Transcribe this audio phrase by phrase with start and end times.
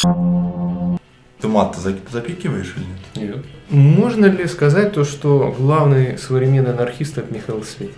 [0.00, 3.34] Ты мат-то запикиваешь или нет?
[3.34, 3.46] Нет.
[3.70, 7.90] Можно ли сказать то, что главный современный анархист это Михаил Свет?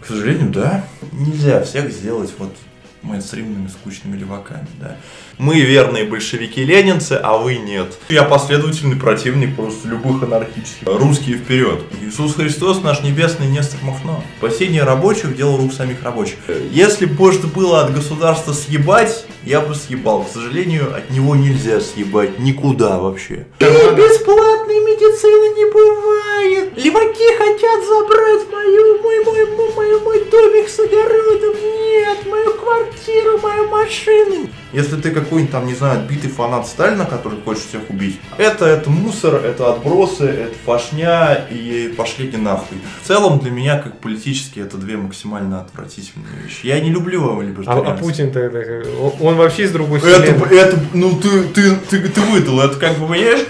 [0.00, 0.84] К сожалению, да.
[1.12, 2.54] Нельзя всех сделать вот
[3.02, 4.96] мейнстримными скучными леваками, да.
[5.38, 7.96] Мы верные большевики-ленинцы, а вы нет.
[8.08, 10.86] Я последовательный противник просто любых анархических.
[10.86, 11.82] Русские вперед.
[12.02, 14.24] Иисус Христос, наш небесный Нестор Махно.
[14.38, 16.38] Спасение рабочих– дело рук самих рабочих.
[16.72, 20.24] Если бы можно было от государства съебать, я бы съебал.
[20.24, 23.46] К сожалению, от него нельзя съебать никуда вообще.
[23.60, 24.57] И бесплатной
[24.98, 26.76] медицины не бывает.
[26.76, 31.54] Леваки хотят забрать мою, мой, мой, мой, мой, мой домик с огородом.
[31.54, 34.48] Нет, мою квартиру, мою машину.
[34.72, 38.90] Если ты какой-нибудь там, не знаю, отбитый фанат Сталина, который хочет всех убить, это, это
[38.90, 42.76] мусор, это отбросы, это фашня и пошли нахуй.
[43.02, 46.66] В целом для меня, как политически, это две максимально отвратительные вещи.
[46.66, 47.88] Я не люблю либертарианцев.
[47.88, 48.86] А, а Путин-то, это,
[49.20, 50.24] он вообще из другой стороны.
[50.24, 53.46] Это, это, ну ты, ты, ты, ты выдал, это как бы, понимаешь?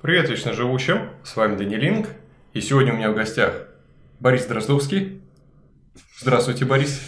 [0.00, 2.06] Привет, вечно живущим, с вами Данилинг,
[2.52, 3.64] и сегодня у меня в гостях
[4.20, 5.20] Борис Дроздовский.
[6.20, 7.00] Здравствуйте, Борис.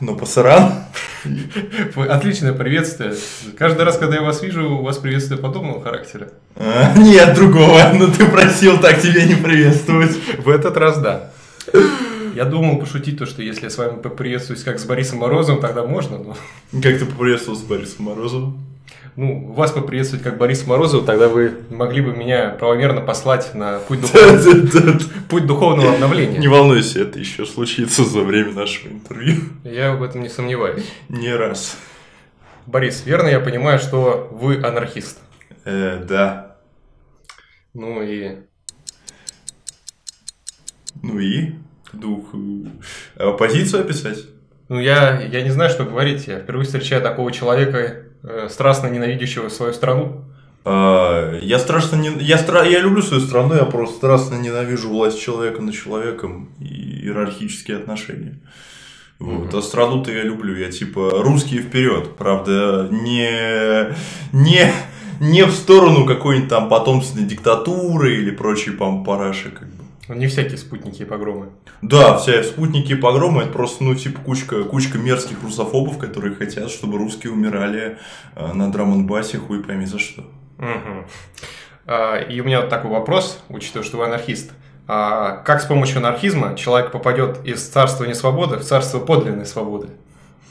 [0.00, 0.72] Ну, пасаран.
[1.94, 3.12] Отличное приветствие.
[3.58, 6.30] Каждый раз, когда я вас вижу, у вас приветствие подобного характера.
[6.54, 10.16] А, нет другого, но ты просил так тебя не приветствовать.
[10.38, 11.30] В этот раз да.
[12.34, 15.84] Я думал пошутить то, что если я с вами поприветствуюсь как с Борисом Морозовым, тогда
[15.84, 16.36] можно, но...
[16.80, 18.75] Как ты поприветствовал с Борисом Морозовым?
[19.16, 24.00] Ну, вас поприветствовать как Борис Морозов, тогда вы могли бы меня правомерно послать на путь,
[24.12, 26.38] духовного, путь духовного обновления.
[26.38, 29.36] Не волнуйся, это еще случится за время нашего интервью.
[29.64, 30.84] Я в этом не сомневаюсь.
[31.08, 31.78] Не раз.
[32.66, 35.18] Борис, верно я понимаю, что вы анархист?
[35.64, 36.56] Э, да.
[37.72, 38.36] Ну и...
[41.02, 41.54] Ну и?
[41.92, 42.34] Дух...
[43.14, 44.18] Э, оппозицию описать?
[44.68, 46.26] Ну, я, я не знаю, что говорить.
[46.26, 48.05] Я впервые встречаю такого человека,
[48.48, 50.24] страстно ненавидящего свою страну?
[50.68, 55.20] А, я страшно не, я стра, я люблю свою страну, я просто страстно ненавижу власть
[55.20, 58.40] человека над человеком и иерархические отношения.
[59.20, 59.54] Вот.
[59.54, 59.58] Mm-hmm.
[59.58, 63.94] А страну-то я люблю, я типа русские вперед, правда, не,
[64.32, 64.72] не,
[65.20, 69.68] не в сторону какой-нибудь там потомственной диктатуры или прочей параши, как.
[70.08, 71.48] Ну, не всякие спутники и погромы.
[71.82, 76.70] Да, все спутники и погромы это просто, ну, типа, кучка, кучка мерзких русофобов, которые хотят,
[76.70, 77.98] чтобы русские умирали
[78.36, 80.22] э, на драм-н-басе, хуй пойми за что.
[80.58, 81.06] Угу.
[81.86, 84.52] А, и у меня вот такой вопрос, учитывая, что вы анархист.
[84.88, 89.88] А как с помощью анархизма человек попадет из царства несвободы в царство подлинной свободы?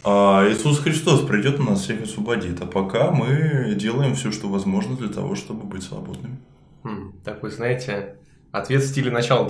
[0.03, 4.95] А Иисус Христос придет и нас всех освободит, а пока мы делаем все, что возможно
[4.95, 6.37] для того, чтобы быть свободными.
[6.83, 8.17] Хм, так вы знаете,
[8.55, 9.43] Ответ в стиле начала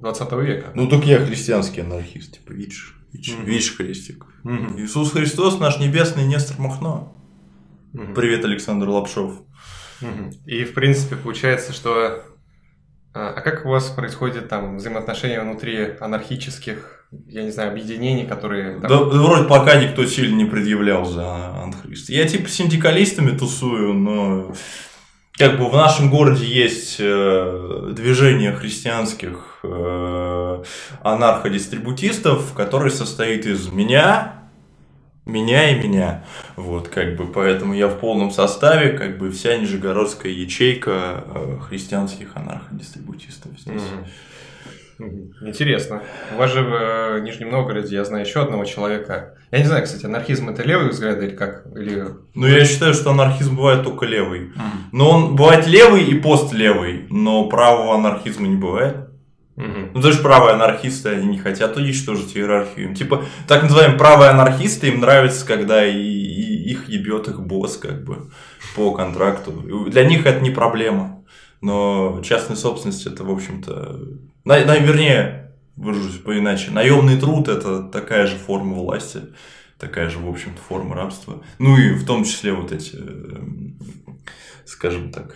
[0.00, 0.70] 20 э, века.
[0.74, 3.44] Ну, так я христианский анархист, типа, видишь, видишь, mm-hmm.
[3.44, 4.24] видишь христик.
[4.44, 4.80] Mm-hmm.
[4.80, 7.14] Иисус Христос, наш небесный Нестор Махно.
[7.92, 8.14] Mm-hmm.
[8.14, 9.42] Привет, Александр Лапшов.
[10.00, 10.34] Mm-hmm.
[10.46, 12.22] И, в принципе, получается, что...
[13.12, 18.80] А, а как у вас происходит там взаимоотношения внутри анархических, я не знаю, объединений, которые...
[18.80, 18.88] Там...
[18.88, 22.08] Да, вроде пока никто сильно не предъявлял за анархист.
[22.08, 24.54] Я типа синдикалистами тусую, но
[25.38, 30.62] как бы в нашем городе есть э, движение христианских э,
[31.02, 34.42] анарходистрибутистов, который состоит из меня,
[35.24, 36.24] меня и меня.
[36.56, 42.36] Вот, как бы, поэтому я в полном составе, как бы вся нижегородская ячейка э, христианских
[42.36, 43.82] анарходистрибутистов здесь.
[44.98, 46.02] Интересно.
[46.34, 49.37] У вас же в э, Нижнем Новгороде, я знаю еще одного человека.
[49.50, 51.64] Я не знаю, кстати, анархизм это левый взгляд или как?
[51.74, 52.04] Или...
[52.34, 54.40] Ну, я считаю, что анархизм бывает только левый.
[54.40, 54.62] Mm.
[54.92, 59.08] Но он бывает левый и постлевый, но правого анархизма не бывает.
[59.56, 59.90] Mm-hmm.
[59.94, 62.94] Ну, даже правые анархисты, они не хотят уничтожить иерархию.
[62.94, 68.04] Типа, так называемые правые анархисты, им нравится, когда и, и их ебет их босс, как
[68.04, 68.30] бы,
[68.76, 69.50] по контракту.
[69.88, 71.24] Для них это не проблема.
[71.60, 73.98] Но частная собственность это, в общем-то,
[74.44, 75.37] на, на, вернее,
[75.78, 79.22] выражусь по-иначе, наемный труд– это такая же форма власти,
[79.78, 81.42] такая же, в общем-то, форма рабства.
[81.58, 83.78] Ну и в том числе вот эти, эм,
[84.66, 85.34] скажем так,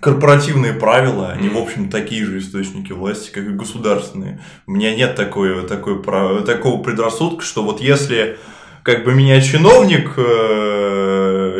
[0.00, 4.40] корпоративные правила, они, в общем, такие же источники власти, как и государственные.
[4.66, 6.02] У меня нет такой, такой,
[6.44, 8.38] такого предрассудка, что вот если
[8.84, 10.22] как бы меня чиновник э,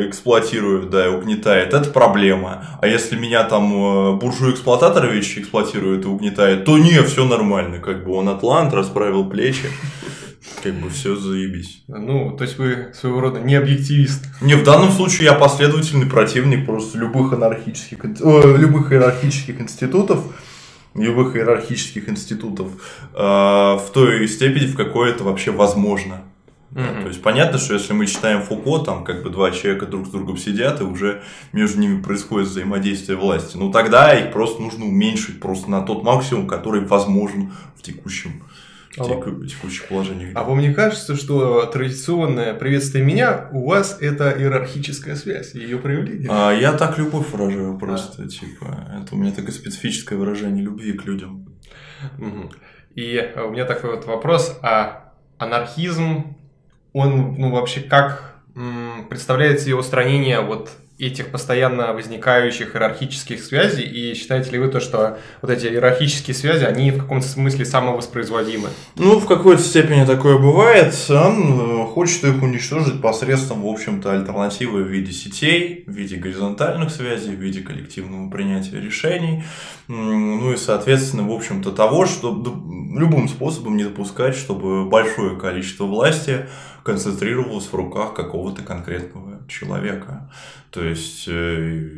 [0.09, 2.79] эксплуатирует, да, и угнетает, это проблема.
[2.81, 8.13] А если меня там э, буржуй-эксплуататорович эксплуатирует и угнетает, то не, все нормально, как бы
[8.13, 9.69] он атлант, расправил плечи.
[10.63, 11.85] Как бы все заебись.
[11.89, 14.25] Ну, то есть вы своего рода не объективист.
[14.41, 20.25] Не, в данном случае я последовательный противник просто любых анархических, э, любых иерархических институтов,
[20.95, 22.69] любых иерархических институтов
[23.15, 26.23] э, в той степени, в какой это вообще возможно.
[26.71, 27.03] Mm-hmm.
[27.03, 30.11] То есть понятно, что если мы читаем Фуко, там как бы два человека друг с
[30.11, 31.23] другом сидят, и уже
[31.53, 33.57] между ними происходит взаимодействие власти.
[33.57, 38.43] Ну тогда их просто нужно уменьшить просто на тот максимум, который возможен в текущем
[38.97, 40.33] а текущих положениях.
[40.35, 46.29] А вам не кажется, что традиционное приветствие меня у вас это иерархическая связь, ее проявление?
[46.31, 48.29] А, я так любовь выражаю просто, а.
[48.29, 51.49] типа, это у меня такое специфическое выражение любви к людям.
[52.95, 56.37] И у меня такой вот вопрос, а анархизм,
[56.93, 58.37] он, ну, вообще как
[59.09, 65.19] представляет себе устранение вот этих постоянно возникающих иерархических связей, и считаете ли вы то, что
[65.43, 68.69] вот эти иерархические связи, они в каком-то смысле самовоспроизводимы?
[68.97, 70.95] Ну, в какой-то степени такое бывает.
[71.09, 76.91] Он э, хочет их уничтожить посредством, в общем-то, альтернативы в виде сетей, в виде горизонтальных
[76.91, 79.45] связей, в виде коллективного принятия решений,
[79.87, 82.31] ну и, соответственно, в общем-то, того, что
[82.95, 86.47] любым способом не допускать, чтобы большое количество власти
[86.83, 90.31] концентрировалось в руках какого-то конкретного человека.
[90.71, 91.89] То есть э,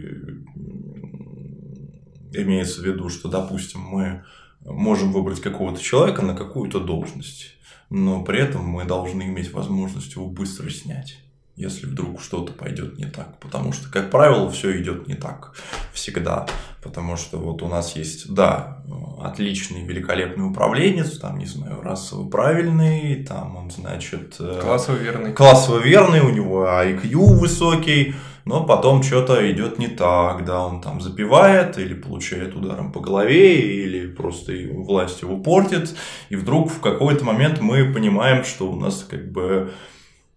[2.33, 4.25] имеется в виду, что, допустим, мы
[4.65, 7.57] можем выбрать какого-то человека на какую-то должность,
[7.89, 11.19] но при этом мы должны иметь возможность его быстро снять
[11.61, 13.39] если вдруг что-то пойдет не так.
[13.39, 15.53] Потому что, как правило, все идет не так
[15.93, 16.47] всегда.
[16.83, 18.83] Потому что вот у нас есть, да,
[19.23, 24.37] отличный, великолепный управленец, там, не знаю, расово правильный, там он, значит...
[24.41, 25.33] Э, классово верный.
[25.35, 28.15] Классово верный, у него IQ высокий,
[28.47, 33.85] но потом что-то идет не так, да, он там запивает или получает ударом по голове,
[33.85, 35.95] или просто власть его портит,
[36.31, 39.73] и вдруг в какой-то момент мы понимаем, что у нас как бы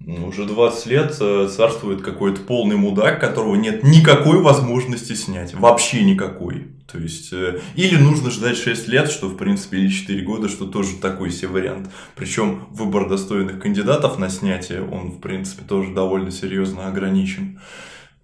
[0.06, 5.54] уже 20 лет э, царствует какой-то полный мудак, которого нет никакой возможности снять.
[5.54, 6.68] Вообще никакой.
[6.92, 10.66] То есть, э, или нужно ждать 6 лет, что в принципе, или 4 года, что
[10.66, 11.90] тоже такой себе вариант.
[12.16, 17.60] Причем выбор достойных кандидатов на снятие, он в принципе тоже довольно серьезно ограничен.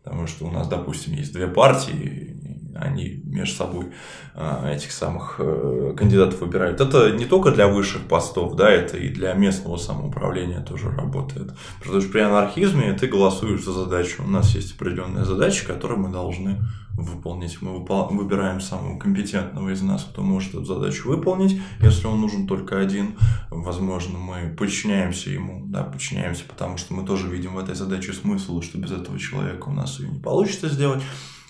[0.04, 2.39] Потому что у нас, допустим, есть две партии,
[2.80, 3.86] они между собой
[4.36, 6.82] а, этих самых э, кандидатов выбирают.
[6.82, 11.54] Это не только для высших постов, да, это и для местного самоуправления тоже работает.
[11.80, 14.24] Потому что при анархизме ты голосуешь за задачу.
[14.24, 16.60] У нас есть определенная задача, которую мы должны
[17.00, 17.62] выполнить.
[17.62, 21.60] Мы выбираем самого компетентного из нас, кто может эту задачу выполнить.
[21.82, 23.18] Если он нужен только один,
[23.50, 28.62] возможно, мы подчиняемся ему, да, подчиняемся, потому что мы тоже видим в этой задаче смысл,
[28.62, 31.02] что без этого человека у нас ее не получится сделать.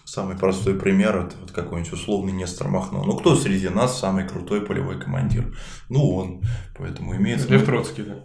[0.09, 3.03] Самый простой пример это вот какой-нибудь условный Нестор Махно.
[3.03, 5.56] Ну, кто среди нас самый крутой полевой командир?
[5.88, 6.41] Ну, он.
[6.75, 7.47] Поэтому имеет...
[7.47, 8.23] Лев Троцкий, да.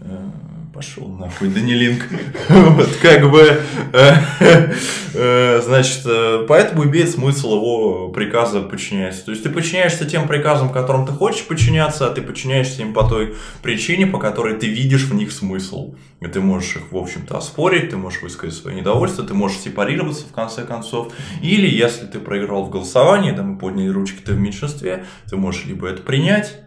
[0.00, 0.30] Э,
[0.74, 2.06] пошел нахуй, Данилинг.
[2.48, 3.62] вот как бы,
[3.92, 4.12] э,
[5.14, 6.06] э, значит,
[6.46, 9.24] поэтому имеет смысл его приказа подчиняться.
[9.24, 13.04] То есть ты подчиняешься тем приказам, которым ты хочешь подчиняться, а ты подчиняешься им по
[13.04, 15.94] той причине, по которой ты видишь в них смысл.
[16.20, 20.26] И ты можешь их, в общем-то, оспорить, ты можешь высказать свое недовольство, ты можешь сепарироваться
[20.26, 21.12] в конце концов.
[21.42, 25.64] Или если ты проиграл в голосовании, да, мы подняли ручки, ты в меньшинстве, ты можешь
[25.64, 26.65] либо это принять,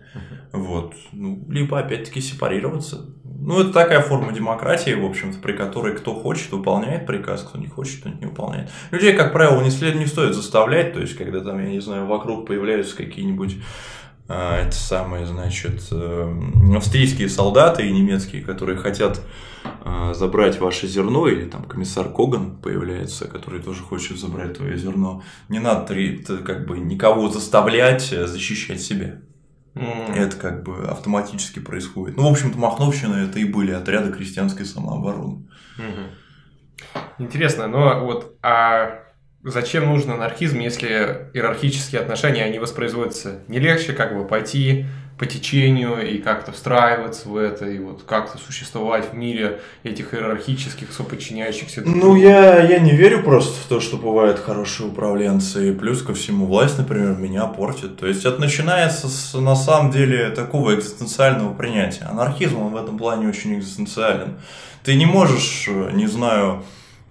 [0.51, 0.93] вот.
[1.11, 3.05] Ну, либо опять-таки сепарироваться.
[3.23, 7.67] Ну, это такая форма демократии, в общем-то, при которой кто хочет, выполняет приказ, кто не
[7.67, 8.69] хочет, тот не выполняет.
[8.91, 12.05] Людей, как правило, не, след, не стоит заставлять, то есть, когда там, я не знаю,
[12.05, 13.57] вокруг появляются какие-нибудь
[14.31, 16.33] а, это самые, значит, э,
[16.75, 19.19] австрийские солдаты и немецкие, которые хотят
[19.83, 25.23] а, забрать ваше зерно, или там комиссар Коган появляется, который тоже хочет забрать твое зерно.
[25.49, 25.95] Не надо
[26.45, 29.19] как бы никого заставлять э, защищать себя.
[29.75, 30.15] Mm.
[30.15, 32.17] Это как бы автоматически происходит.
[32.17, 35.47] Ну, в общем-то, Махновщина это и были отряды крестьянской самообороны.
[35.77, 36.07] Mm-hmm.
[37.19, 39.03] Интересно, но вот а
[39.43, 43.43] зачем нужен анархизм, если иерархические отношения, они воспроизводятся?
[43.47, 44.85] Не легче как бы пойти
[45.19, 50.93] по течению и как-то встраиваться в это, и вот как-то существовать в мире этих иерархических,
[50.93, 51.83] соподчиняющихся.
[51.85, 56.13] Ну, я, я не верю просто в то, что бывают хорошие управленцы, и плюс ко
[56.13, 57.97] всему власть, например, меня портит.
[57.97, 62.05] То есть это начинается с, на самом деле, такого экзистенциального принятия.
[62.05, 64.35] Анархизм, он в этом плане очень экзистенциален.
[64.83, 66.63] Ты не можешь, не знаю,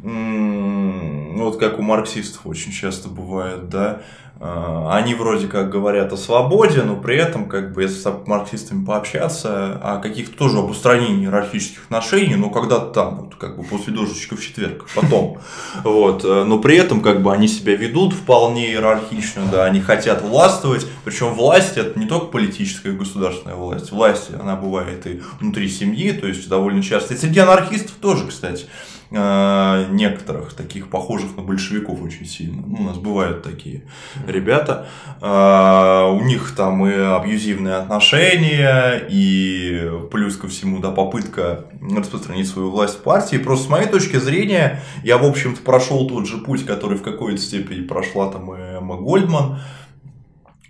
[0.02, 4.00] ну, вот как у марксистов очень часто бывает, да,
[4.40, 9.74] они вроде как говорят о свободе, но при этом, как бы, если с марксистами пообщаться,
[9.82, 14.36] о каких-то тоже об устранении иерархических отношений, но когда-то там, вот, как бы после дождичка
[14.36, 15.38] в четверг, потом,
[15.82, 20.22] вот, э, но при этом, как бы, они себя ведут вполне иерархично, да, они хотят
[20.22, 25.68] властвовать, причем власть это не только политическая и государственная власть, власть, она бывает и внутри
[25.68, 28.66] семьи, то есть довольно часто, и среди анархистов тоже, кстати,
[29.10, 32.62] некоторых таких похожих на большевиков очень сильно.
[32.66, 33.82] Ну, у нас бывают такие.
[34.26, 34.86] ребята.
[35.20, 42.70] А, у них там и абьюзивные отношения, и плюс ко всему, да, попытка распространить свою
[42.70, 43.36] власть в партии.
[43.36, 47.40] Просто с моей точки зрения, я, в общем-то, прошел тот же путь, который в какой-то
[47.40, 49.60] степени прошла там и Эмма Гольдман.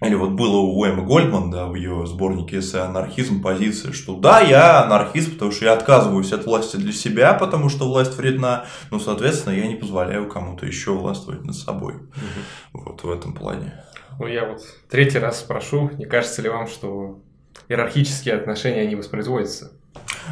[0.01, 4.41] Или вот было у Эммы Гольдман, да, в ее сборнике эссе «Анархизм» позиция, что да,
[4.41, 9.01] я анархист, потому что я отказываюсь от власти для себя, потому что власть вредна, но,
[9.01, 11.95] соответственно, я не позволяю кому-то еще властвовать над собой.
[11.95, 12.81] Угу.
[12.85, 13.85] Вот в этом плане.
[14.21, 17.21] Ну, я вот третий раз спрошу, не кажется ли вам, что
[17.69, 19.78] иерархические отношения, они воспроизводятся?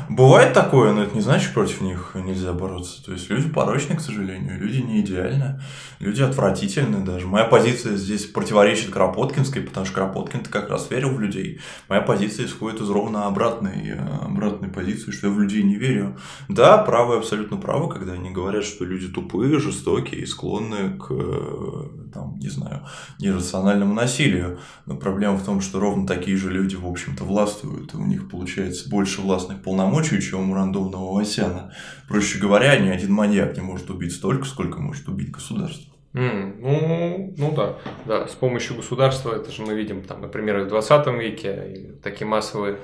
[0.09, 3.05] Бывает такое, но это не значит, против них нельзя бороться.
[3.05, 5.61] То есть люди порочны, к сожалению, люди не идеальны,
[5.99, 7.27] люди отвратительны даже.
[7.27, 11.61] Моя позиция здесь противоречит Кропоткинской, потому что Кропоткин-то как раз верил в людей.
[11.89, 16.17] Моя позиция исходит из ровно обратной, э, обратной позиции, что я в людей не верю.
[16.49, 22.11] Да, правы абсолютно правы, когда они говорят, что люди тупые, жестокие и склонны к, э,
[22.13, 22.87] там, не знаю,
[23.19, 24.59] нерациональному насилию.
[24.87, 28.31] Но проблема в том, что ровно такие же люди, в общем-то, властвуют, и у них
[28.31, 31.73] получается больше властных полномочий, чем у рандомного Васяна.
[32.09, 35.93] Проще говоря, ни один маньяк не может убить столько, сколько может убить государство.
[36.15, 37.77] Mm, ну, ну да,
[38.07, 42.79] да, с помощью государства, это же мы видим, там, например, в 20 веке такие массовые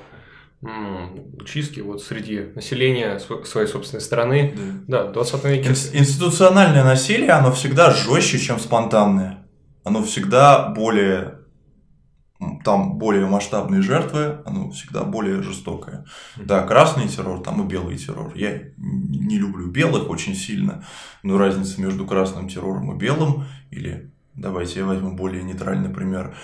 [1.44, 4.54] чистки вот среди населения своей собственной страны.
[4.86, 5.68] Да, да в 20 веке.
[5.70, 9.44] Институциональное насилие, оно всегда жестче, чем спонтанное.
[9.82, 11.41] Оно всегда более
[12.64, 16.04] там более масштабные жертвы, оно всегда более жестокое.
[16.36, 18.32] Да, красный террор, там и белый террор.
[18.34, 20.84] Я не люблю белых очень сильно,
[21.22, 26.34] но разница между красным террором и белым, или давайте я возьму более нейтральный пример,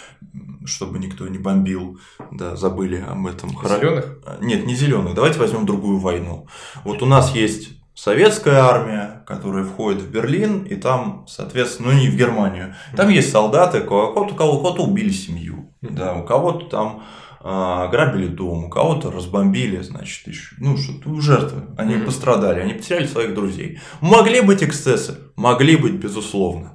[0.65, 1.99] чтобы никто не бомбил,
[2.31, 3.51] да, забыли об этом.
[3.51, 4.19] Зеленых?
[4.41, 5.15] Нет, не зеленых.
[5.15, 6.47] Давайте возьмем другую войну.
[6.85, 12.09] Вот у нас есть советская армия, которая входит в Берлин, и там, соответственно, ну не
[12.09, 17.03] в Германию, там есть солдаты, кого-то, кого-то убили семью, да, у кого-то там
[17.41, 22.05] а, грабили дом, у кого-то разбомбили, значит, еще, ну, что жертвы, они mm-hmm.
[22.05, 23.81] пострадали, они потеряли своих друзей.
[24.01, 26.75] Могли быть эксцессы, могли быть, безусловно.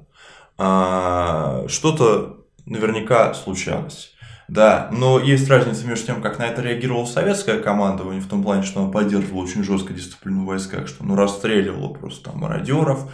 [0.57, 4.13] А, что-то наверняка случалось.
[4.49, 8.63] Да, но есть разница между тем, как на это реагировала советская командование, в том плане,
[8.63, 13.09] что она поддерживала очень жестко дисциплину в войсках, что ну, расстреливала просто там мародеров,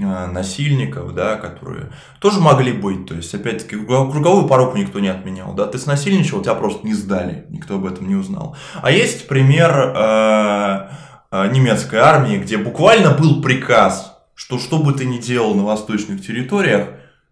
[0.00, 3.06] насильников, да, которые тоже могли быть.
[3.06, 5.54] То есть, опять-таки, круговую поруку никто не отменял.
[5.54, 5.66] Да?
[5.66, 8.56] Ты снасильничал, тебя просто не сдали, никто об этом не узнал.
[8.82, 10.88] А есть пример э,
[11.30, 16.26] э, немецкой армии, где буквально был приказ, что что бы ты ни делал на восточных
[16.26, 16.88] территориях,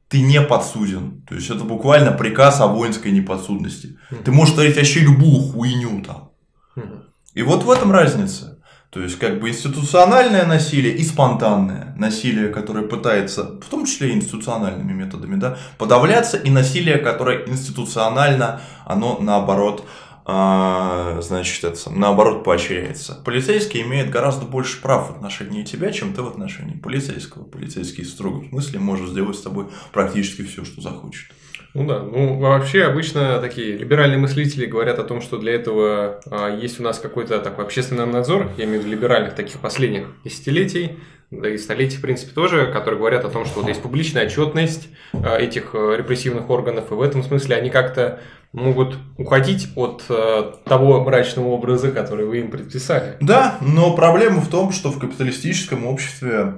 [0.08, 1.22] ты не подсуден.
[1.28, 3.98] То есть это буквально приказ о воинской неподсудности.
[4.10, 4.22] Mm-hmm.
[4.24, 6.30] Ты можешь творить вообще любую хуйню там.
[6.76, 7.02] Mm-hmm.
[7.34, 8.57] И вот в этом разница.
[8.90, 14.92] То есть, как бы институциональное насилие и спонтанное насилие, которое пытается, в том числе институциональными
[14.92, 19.84] методами, да, подавляться, и насилие, которое институционально, оно наоборот
[20.30, 23.14] а, значит, это наоборот поощряется.
[23.24, 27.44] Полицейский имеет гораздо больше прав в отношении тебя, чем ты в отношении полицейского.
[27.44, 31.32] Полицейский в строгом смысле может сделать с тобой практически все, что захочет.
[31.74, 36.54] Ну да, ну вообще обычно такие либеральные мыслители говорят о том, что для этого а,
[36.54, 40.98] есть у нас какой-то такой общественный надзор, я имею в виду либеральных таких последних десятилетий,
[41.30, 44.88] да и столетий, в принципе, тоже, которые говорят о том, что вот есть публичная отчетность
[45.12, 48.20] а, этих а, репрессивных органов, и в этом смысле они как-то
[48.52, 53.18] могут уходить от э, того мрачного образа, который вы им предписали.
[53.20, 56.54] Да, но проблема в том, что в капиталистическом обществе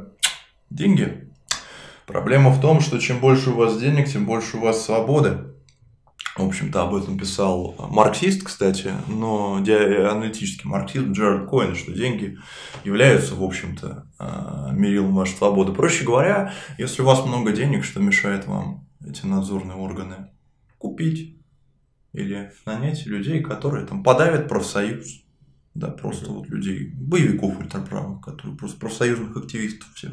[0.71, 1.30] деньги.
[2.11, 5.39] Проблема в том, что чем больше у вас денег, тем больше у вас свободы.
[6.37, 12.39] В общем-то, об этом писал марксист, кстати, но аналитический марксизм Джерард Коин, что деньги
[12.85, 15.73] являются, в общем-то, э, мерилом вашей свободы.
[15.73, 20.31] Проще говоря, если у вас много денег, что мешает вам эти надзорные органы
[20.79, 21.37] купить
[22.13, 25.23] или нанять людей, которые там подавят профсоюз.
[25.75, 30.13] Да, просто вот людей, боевиков ультраправых, которые просто профсоюзных активистов всех.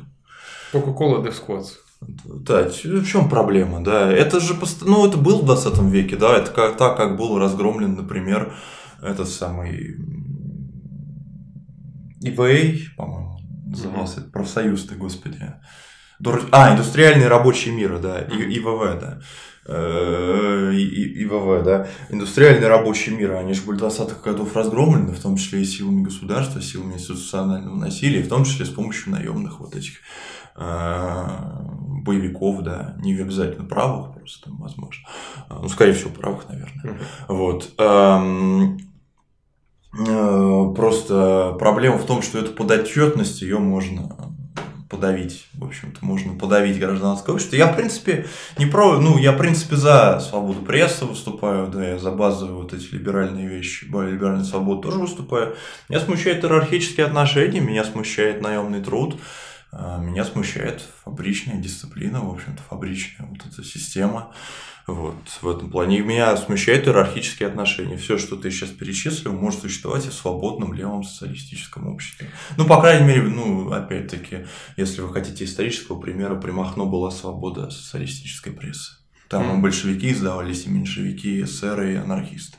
[0.72, 1.87] Coca-Cola Death Squads.
[2.02, 4.12] Да, в чем проблема, да?
[4.12, 7.96] Это же, ну, это было в 20 веке, да, это как, так, как был разгромлен,
[7.96, 8.54] например,
[9.02, 9.98] этот самый
[12.24, 14.32] eBay, по-моему, назывался, mm-hmm.
[14.32, 15.54] профсоюз ты, господи.
[16.52, 19.20] А, индустриальный рабочий мир, да, ИВВ, да.
[19.70, 25.62] Э, ИВВ, да, индустриальный рабочий мир, они же были 20-х годов разгромлены, в том числе
[25.62, 29.98] и силами государства, силами институционального насилия, в том числе с помощью наемных вот этих
[30.58, 35.08] боевиков, да, не обязательно правых, просто там, возможно,
[35.50, 36.84] а, ну, скорее всего, правых, наверное.
[36.84, 37.06] Mm-hmm.
[37.28, 37.74] Вот.
[37.78, 38.78] Эм,
[40.08, 44.16] э, просто проблема в том, что эту подотчетность ее можно
[44.90, 47.58] подавить, в общем-то, можно подавить гражданское общество.
[47.58, 48.26] Я, в принципе,
[48.58, 52.74] не про, ну, я, в принципе, за свободу прессы выступаю, да, я за базовые вот
[52.74, 55.58] эти либеральные вещи, либеральную свободу тоже выступаю.
[55.90, 59.18] Меня смущают иерархические отношения, меня смущает наемный труд,
[59.74, 64.34] меня смущает фабричная дисциплина, в общем-то, фабричная вот эта система.
[64.88, 65.98] Вот, в этом плане.
[65.98, 67.98] И меня смущают иерархические отношения.
[67.98, 72.30] Все, что ты сейчас перечислил, может существовать и в свободном левом социалистическом обществе.
[72.56, 74.46] Ну, по крайней мере, ну, опять-таки,
[74.78, 78.94] если вы хотите исторического примера, при Махно была свобода социалистической прессы.
[79.28, 79.62] Там mm.
[79.62, 82.58] большевики издавались, и меньшевики, и эсеры, и анархисты.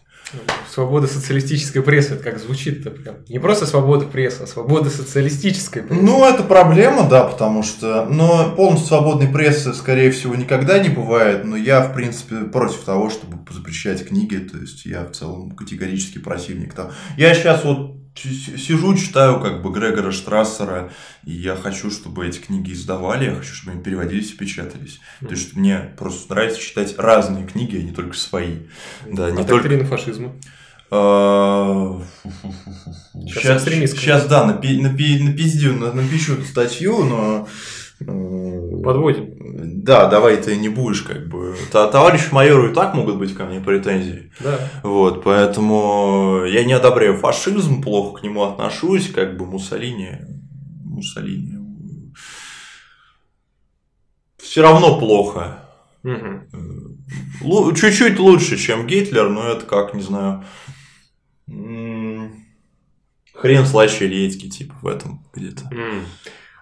[0.70, 3.16] Свобода социалистической прессы, это как звучит-то прям.
[3.28, 6.02] Не просто свобода прессы, а свобода социалистической прессы.
[6.02, 8.04] Ну, это проблема, да, потому что...
[8.06, 11.44] Но полностью свободной прессы, скорее всего, никогда не бывает.
[11.44, 14.36] Но я, в принципе, против того, чтобы запрещать книги.
[14.36, 16.90] То есть, я в целом категорически противник того.
[17.16, 20.90] Я сейчас вот сижу, читаю как бы Грегора Штрассера,
[21.24, 25.00] и я хочу, чтобы эти книги издавали, я хочу, чтобы они переводились и печатались.
[25.20, 25.26] Mm-hmm.
[25.26, 28.56] То есть мне просто нравится читать разные книги, а не только свои.
[29.06, 29.84] Да, не а только...
[29.84, 30.34] фашизма?
[33.26, 37.46] Сейчас, сейчас, да, напи, напи, напиздю, напишу статью, но
[37.98, 39.34] Подводим.
[39.82, 41.56] Да, давай ты не будешь как бы.
[41.72, 44.30] Товарищ майору и так могут быть ко мне претензии.
[44.40, 44.58] Да.
[44.82, 50.18] Вот, поэтому я не одобряю фашизм, плохо к нему отношусь, как бы Муссолини.
[50.84, 51.58] Муссолини.
[54.38, 55.64] Все равно плохо.
[56.04, 57.74] Угу.
[57.74, 60.44] Чуть-чуть лучше, чем Гитлер, но это как, не знаю.
[63.34, 65.62] Хрен слаще редьки, типа, в этом где-то.
[65.72, 66.04] Mm.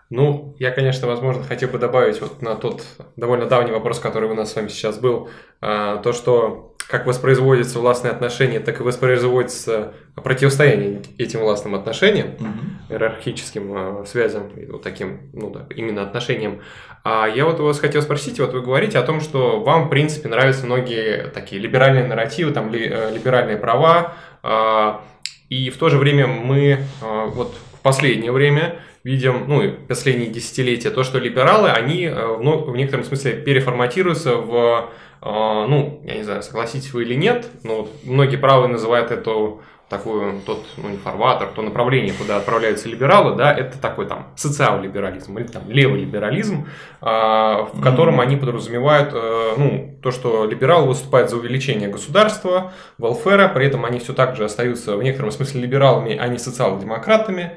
[0.09, 2.85] Ну, я, конечно, возможно, хотел бы добавить вот на тот
[3.17, 5.29] довольно давний вопрос, который у нас с вами сейчас был,
[5.61, 12.91] а, то, что как воспроизводятся властные отношения, так и воспроизводится противостояние этим властным отношениям, mm-hmm.
[12.91, 16.61] иерархическим а, связям, вот таким, ну да, именно отношениям.
[17.03, 20.29] А я вот вас хотел спросить, вот вы говорите о том, что вам, в принципе,
[20.29, 25.03] нравятся многие такие либеральные нарративы, там э, либеральные права, а,
[25.49, 31.05] и в то же время мы вот в последнее время видим, ну, последние десятилетия, то,
[31.05, 34.91] что либералы, они э, в, в некотором смысле переформатируются в,
[35.23, 40.41] э, ну, я не знаю, согласитесь вы или нет, но многие правые называют это такую,
[40.45, 45.47] тот, ну, не фарватер, то направление, куда отправляются либералы, да, это такой там социал-либерализм или
[45.47, 46.67] там левый либерализм,
[47.01, 48.25] а, в котором mm-hmm.
[48.25, 54.01] они подразумевают, э, ну, то, что либералы выступают за увеличение государства, welfare, при этом они
[54.01, 57.53] все так же остаются в некотором смысле либералами, а не социал-демократами,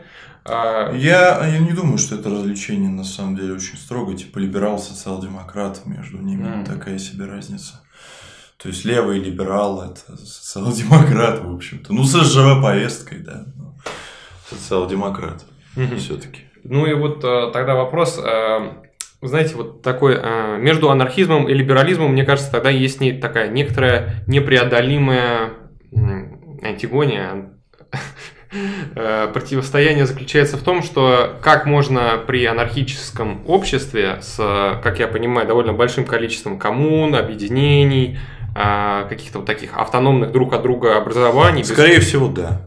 [0.49, 0.93] а...
[0.95, 5.85] Я, я не думаю, что это развлечение на самом деле очень строго, типа либерал, социал-демократ,
[5.85, 6.65] между ними mm.
[6.65, 7.81] такая себе разница.
[8.57, 11.93] То есть левый либерал это социал-демократ, в общем-то.
[11.93, 13.45] Ну, с СЖВ повесткой, да.
[14.49, 15.97] Социал-демократ mm-hmm.
[15.97, 16.41] все-таки.
[16.63, 18.19] Ну и вот э, тогда вопрос.
[18.19, 18.73] Э,
[19.21, 24.23] знаете, вот такой э, между анархизмом и либерализмом, мне кажется, тогда есть не, такая некоторая
[24.27, 25.53] непреодолимая
[26.61, 27.53] антигония,
[28.93, 34.37] противостояние заключается в том, что как можно при анархическом обществе с,
[34.83, 38.17] как я понимаю, довольно большим количеством коммун, объединений,
[38.55, 41.63] э, каких-то вот таких автономных друг от друга образований.
[41.63, 42.07] Скорее без...
[42.07, 42.65] всего, да.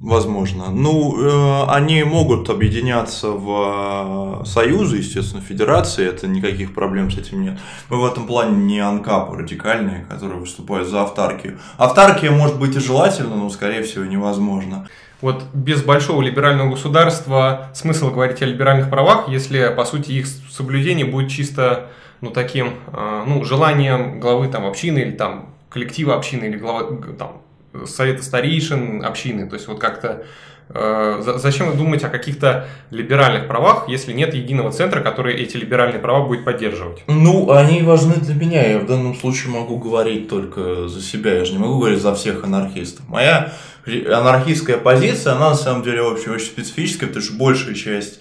[0.00, 0.70] Возможно.
[0.70, 7.58] Ну, э, они могут объединяться в союзы, естественно, федерации, это никаких проблем с этим нет.
[7.90, 11.58] Мы в этом плане не анкапы радикальные, которые выступают за автаркию.
[11.76, 14.88] Автаркия может быть и желательно, но, скорее всего, невозможно.
[15.20, 21.04] Вот без большого либерального государства смысл говорить о либеральных правах, если, по сути, их соблюдение
[21.04, 21.88] будет чисто
[22.20, 27.42] ну, таким а, ну, желанием главы там, общины или там, коллектива общины или главы там,
[27.86, 29.48] совета старейшин общины.
[29.48, 30.24] То есть вот как-то
[30.68, 36.00] э, Зачем вы думаете о каких-то либеральных правах, если нет единого центра, который эти либеральные
[36.00, 37.02] права будет поддерживать?
[37.06, 38.66] Ну, они важны для меня.
[38.66, 41.34] Я в данном случае могу говорить только за себя.
[41.34, 43.08] Я же не могу говорить за всех анархистов.
[43.08, 43.52] Моя
[43.86, 48.20] анархистская позиция, она на самом деле вообще очень специфическая, потому что большая часть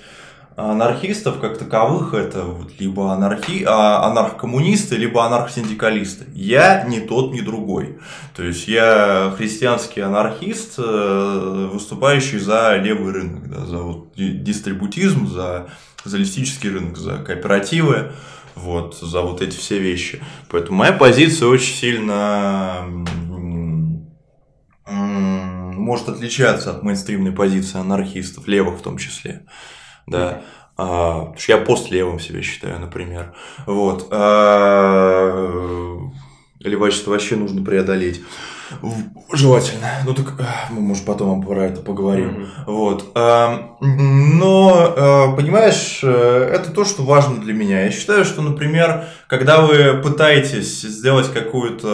[0.56, 6.26] анархистов как таковых это вот либо анархи, а, анархокоммунисты, либо анархосиндикалисты.
[6.34, 8.00] Я ни тот, ни другой.
[8.36, 15.70] То есть я христианский анархист, э, выступающий за левый рынок, да, за вот дистрибутизм, за
[16.04, 18.12] социалистический рынок, за кооперативы,
[18.56, 20.22] вот, за вот эти все вещи.
[20.50, 22.86] Поэтому моя позиция очень сильно
[25.90, 29.48] может отличаться от мейнстримной позиции анархистов, левых в том числе.
[30.06, 30.44] Да.
[30.78, 33.34] А, потому что я постлевым себя считаю, например.
[33.66, 34.08] Вот.
[34.12, 36.00] А,
[36.60, 38.22] левачество вообще нужно преодолеть.
[39.34, 39.88] Желательно.
[40.06, 40.34] Ну так
[40.70, 42.30] мы, может, потом про это поговорим.
[42.30, 42.66] Mm-hmm.
[42.68, 43.06] Вот.
[43.82, 47.86] Но, понимаешь, э, это то, что важно для меня.
[47.86, 51.88] Я считаю, что, например, когда вы пытаетесь сделать какую-то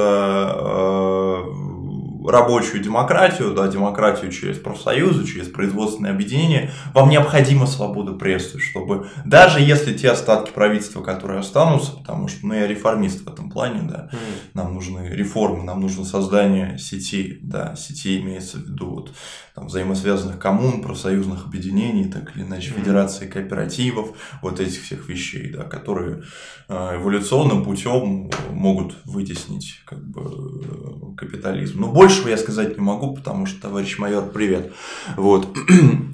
[2.27, 9.59] рабочую демократию, да, демократию через профсоюзы, через производственные объединения, вам необходима свобода прессы, чтобы даже
[9.59, 14.09] если те остатки правительства, которые останутся, потому что ну, я реформист в этом плане, да,
[14.11, 14.17] mm.
[14.53, 19.11] нам нужны реформы, нам нужно создание сети, да, сети имеется в виду вот
[19.55, 22.79] там, взаимосвязанных коммун, профсоюзных объединений, так или иначе, mm-hmm.
[22.79, 24.09] федерации кооперативов,
[24.41, 26.23] вот этих всех вещей, да, которые
[26.67, 31.81] э, эволюционным путем могут вытеснить как бы, капитализм.
[31.81, 34.71] Но большего я сказать не могу, потому что, товарищ майор, привет.
[35.17, 35.55] Вот.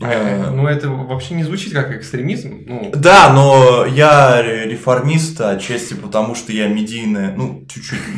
[0.01, 2.63] Э, ну, это вообще не звучит как экстремизм.
[2.65, 2.91] Ну...
[2.95, 7.65] Да, но я реформист отчасти потому, что я медийное, ну,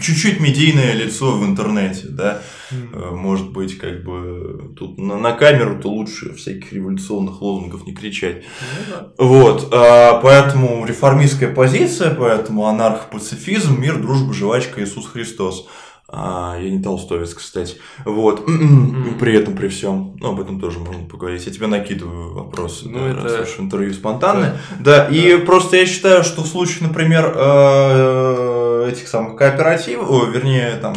[0.01, 2.41] чуть-чуть, медийное лицо в интернете, да.
[2.71, 3.15] Mm.
[3.15, 8.37] Может быть, как бы тут на, на камеру-то лучше всяких революционных лозунгов не кричать.
[8.37, 8.43] Mm,
[8.89, 9.07] да.
[9.17, 9.69] Вот.
[9.73, 15.67] А, поэтому реформистская позиция, поэтому анархопацифизм, мир, дружба, жвачка, Иисус Христос.
[16.15, 17.77] А, я не толстовец, кстати.
[18.05, 18.47] Вот.
[18.47, 19.19] Mm.
[19.19, 20.15] При этом, при всем.
[20.19, 21.45] Ну, об этом тоже можно поговорить.
[21.45, 22.87] Я тебе накидываю вопросы.
[22.87, 23.37] Ну, да, это...
[23.39, 24.57] раз интервью спонтанное.
[24.79, 25.09] Да, да.
[25.09, 30.95] и просто я считаю, что в случае, например, э, этих самых кооперативов, вернее, там,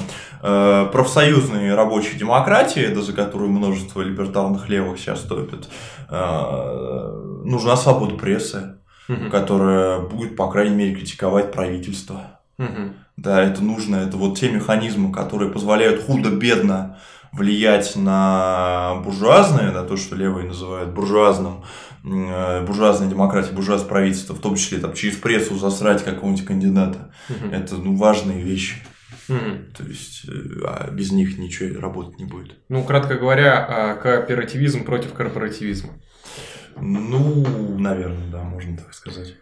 [0.49, 5.69] Э, профсоюзной рабочей демократии, да, за которую множество либертарных левых сейчас топит,
[6.09, 8.77] э, нужна свобода прессы,
[9.09, 9.29] угу.
[9.31, 12.36] которая будет, по крайней мере, критиковать правительство.
[12.59, 12.93] Угу.
[13.17, 16.99] Да, это нужно, это вот те механизмы, которые позволяют худо-бедно
[17.33, 21.65] влиять на буржуазное, да, то, что левые называют буржуазным,
[22.05, 27.13] э, буржуазная демократия, буржуазное правительство, в том числе там, через прессу засрать какого-нибудь кандидата.
[27.29, 27.55] Угу.
[27.55, 28.77] Это ну, важные вещи.
[29.29, 29.73] Mm.
[29.77, 30.31] То есть, э,
[30.65, 32.57] а без них ничего работать не будет.
[32.69, 35.95] Ну, кратко говоря, а, кооперативизм против корпоративизма.
[36.81, 39.35] Ну, наверное, да, можно так сказать.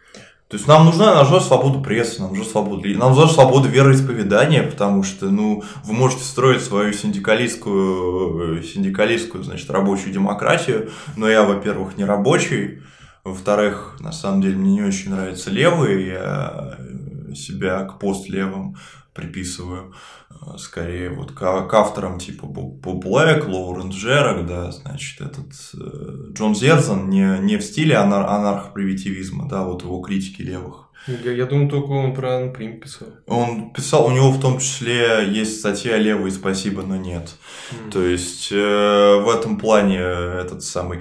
[0.49, 4.63] То есть нам нужна, нам нужна свобода прессы, нам нужна свобода, нам нужна свобода вероисповедания,
[4.63, 11.45] потому что, ну, вы можете строить свою синдикалистскую, э, синдикалистскую, значит, рабочую демократию, но я,
[11.45, 12.83] во-первых, не рабочий,
[13.25, 16.79] во-вторых, на самом деле мне не очень нравятся левые, я
[17.35, 18.77] себя к постлевым
[19.15, 19.95] приписываю
[20.31, 26.33] э, скорее вот к, к авторам типа Боб Блэк, Лоурен Джерак, да, значит, этот э,
[26.33, 30.85] Джон Зерзан не, не в стиле анар анархопривитивизма, да, вот его критики левых.
[31.07, 33.09] Я, я думаю, только он про Анприм писал.
[33.27, 37.35] Он писал, у него в том числе есть статья «Левый, спасибо, но нет».
[37.71, 37.91] Mm.
[37.91, 38.57] То есть, э,
[39.23, 41.01] в этом плане этот самый...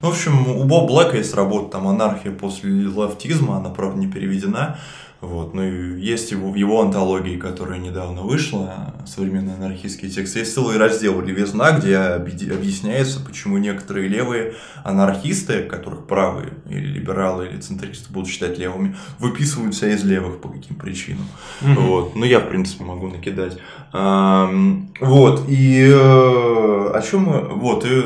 [0.00, 4.78] В общем, у Боба Блэка есть работа там «Анархия после лефтизма», она, правда, не переведена.
[5.22, 5.54] Вот.
[5.54, 10.78] Ну и есть его, в его антологии, которая недавно вышла, современные анархистские тексты, есть целый
[10.78, 14.54] раздел «Левизна», где объясняется, почему некоторые левые
[14.84, 20.74] анархисты, которых правые или либералы или центристы будут считать левыми, выписываются из левых по каким
[20.76, 21.26] причинам.
[21.60, 21.74] Mm-hmm.
[21.86, 22.16] Вот.
[22.16, 23.58] Ну я, в принципе, могу накидать.
[23.92, 25.44] Вот.
[25.48, 27.48] И э, о чем мы...
[27.48, 27.84] Вот.
[27.84, 28.02] И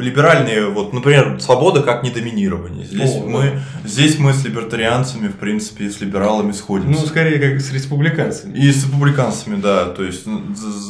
[0.00, 2.84] либеральные, вот, например, свобода как недоминирование.
[2.84, 3.88] Здесь, О, мы, да.
[3.88, 7.00] здесь мы с либертарианцами, в принципе, с либералами сходимся.
[7.00, 8.56] Ну, скорее, как с республиканцами.
[8.56, 9.86] И с республиканцами, да.
[9.86, 10.26] То есть,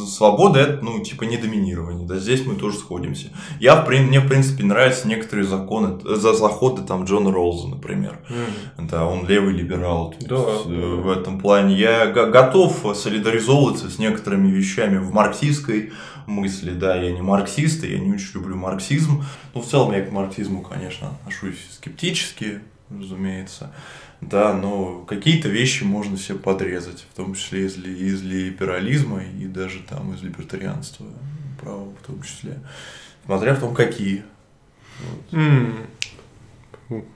[0.09, 2.07] свобода– это, ну, типа, недоминирование.
[2.07, 3.27] Да, здесь мы тоже сходимся.
[3.59, 8.19] Я, мне, в принципе, нравятся некоторые законы, за заходы там Джона Роллза, например.
[8.29, 8.87] Mm.
[8.89, 10.13] Да, он левый либерал.
[10.21, 10.87] Да, есть, да.
[11.01, 15.91] В этом плане я готов солидаризовываться с некоторыми вещами в марксистской
[16.27, 16.71] мысли.
[16.71, 19.23] Да, я не марксист, и я не очень люблю марксизм.
[19.53, 23.71] Но в целом я к марксизму, конечно, отношусь скептически, разумеется.
[24.21, 29.79] Да, но какие-то вещи можно себе подрезать, в том числе из, из либерализма и даже
[29.79, 31.07] там из либертарианства,
[31.59, 32.59] право в том числе.
[33.25, 34.23] Смотря в том, какие.
[34.99, 35.39] Вот.
[35.39, 35.87] Mm.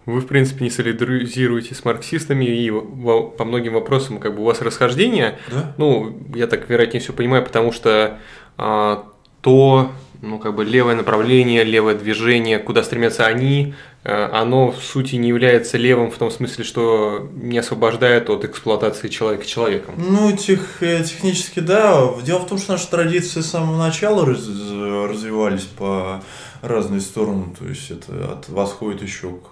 [0.06, 4.62] Вы, в принципе, не солидаризируете с марксистами, и по многим вопросам как бы у вас
[4.62, 5.38] расхождение.
[5.52, 5.76] Да?
[5.78, 8.20] Ну, я так вероятнее все понимаю, потому что
[8.58, 9.92] то,
[10.22, 15.30] ну, как бы левое направление, левое движение, куда стремятся они, э, оно в сути не
[15.30, 19.96] является левым в том смысле, что не освобождает от эксплуатации человека человеком.
[19.98, 22.10] Ну, тех, э, технически да.
[22.24, 26.24] Дело в том, что наши традиции с самого начала раз, развивались по
[26.68, 27.54] разные стороны.
[27.58, 29.50] То есть это от, восходит еще к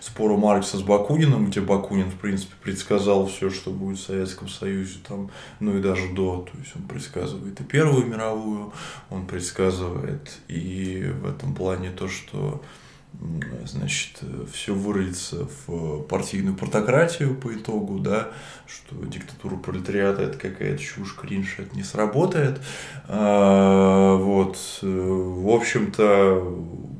[0.00, 4.98] спору Маркса с Бакуниным, где Бакунин, в принципе, предсказал все, что будет в Советском Союзе,
[5.06, 6.46] там, ну и даже до.
[6.50, 8.72] То есть он предсказывает и Первую мировую,
[9.10, 12.62] он предсказывает и в этом плане то, что
[13.66, 14.20] значит,
[14.52, 18.28] все выродится в партийную портократию по итогу, да,
[18.66, 22.60] что диктатура пролетариата это какая-то чушь, кринж, это не сработает.
[23.08, 26.42] А, вот, в общем-то,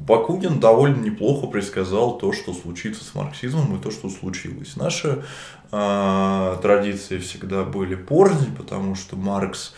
[0.06, 4.76] Бакунин довольно неплохо предсказал то, что случится с марксизмом и то, что случилось.
[4.76, 5.24] Наши
[5.70, 9.74] а, традиции всегда были порознь, потому что Маркс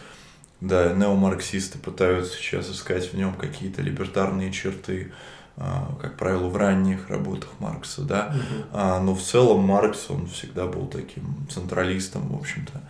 [0.60, 7.08] да, неомарксисты пытаются сейчас искать в нем какие-то либертарные черты, а, как правило, в ранних
[7.08, 8.78] работах Маркса, да, угу.
[9.04, 12.82] но в целом Маркс, он всегда был таким централистом, в общем-то.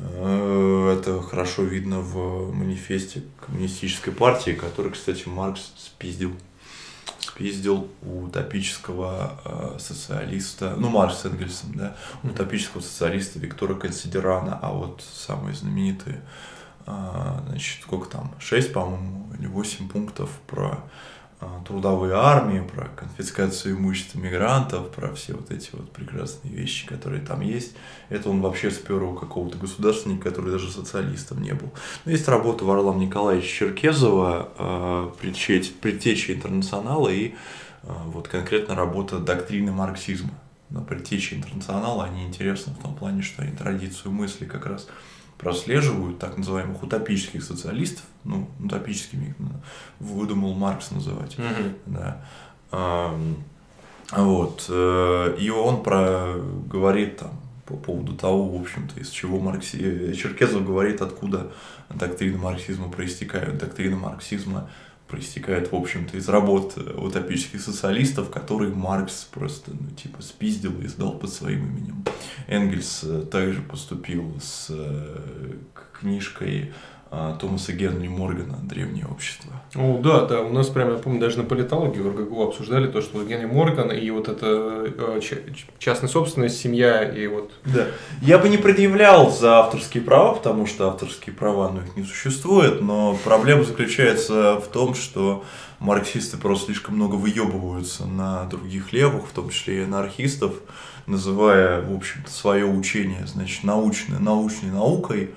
[0.00, 6.34] Э, это хорошо видно в манифесте коммунистической партии, который, кстати, Маркс спиздил.
[7.18, 14.58] Спиздил у утопического э, социалиста, ну, Маркс с Энгельсом, да, у утопического социалиста Виктора Консидерана,
[14.60, 16.22] а вот самые знаменитые,
[16.86, 20.88] э, значит, сколько там, 6, по-моему, или 8 пунктов про а,
[21.66, 27.40] трудовые армии, про конфискацию имущества мигрантов, про все вот эти вот прекрасные вещи, которые там
[27.40, 27.76] есть.
[28.08, 31.72] Это он вообще спер у какого-то государственника, который даже социалистом не был.
[32.04, 37.34] Но есть работа Варлама Николаевича Черкезова а, «Предтеча интернационала» и
[37.84, 40.30] а, вот конкретно работа доктрины марксизма.
[40.70, 44.88] На предтече интернационала они интересны в том плане, что они традицию мысли как раз
[45.38, 49.34] прослеживают так называемых утопических социалистов, ну, утопическими
[50.00, 51.74] выдумал Маркс называть, mm-hmm.
[51.86, 52.24] да.
[52.70, 53.18] А,
[54.12, 56.34] вот, э, и он про,
[56.66, 57.30] говорит там
[57.68, 60.14] по поводу того, в общем-то, из чего маркси...
[60.14, 61.52] Черкезов говорит, откуда
[61.90, 63.58] доктрины марксизма проистекают.
[63.58, 64.70] Доктрина марксизма
[65.08, 71.18] проистекает, в общем-то, из работ утопических социалистов, которые Маркс просто, ну, типа, спиздил и издал
[71.18, 72.04] под своим именем.
[72.46, 75.54] Энгельс э, также поступил с э,
[76.00, 76.72] книжкой
[77.40, 79.50] Томаса Генри Моргана «Древнее общество».
[79.74, 83.00] О, да, да, у нас прямо, я помню, даже на политологии в РГГУ обсуждали то,
[83.00, 85.20] что Генри Морган и вот это э,
[85.78, 87.52] частная собственность, семья и вот...
[87.64, 87.86] Да,
[88.20, 92.82] я бы не предъявлял за авторские права, потому что авторские права, ну, их не существует,
[92.82, 95.44] но проблема заключается в том, что
[95.78, 100.54] марксисты просто слишком много выебываются на других левых, в том числе и анархистов,
[101.06, 105.30] называя, в общем-то, свое учение, значит, научной, научной наукой,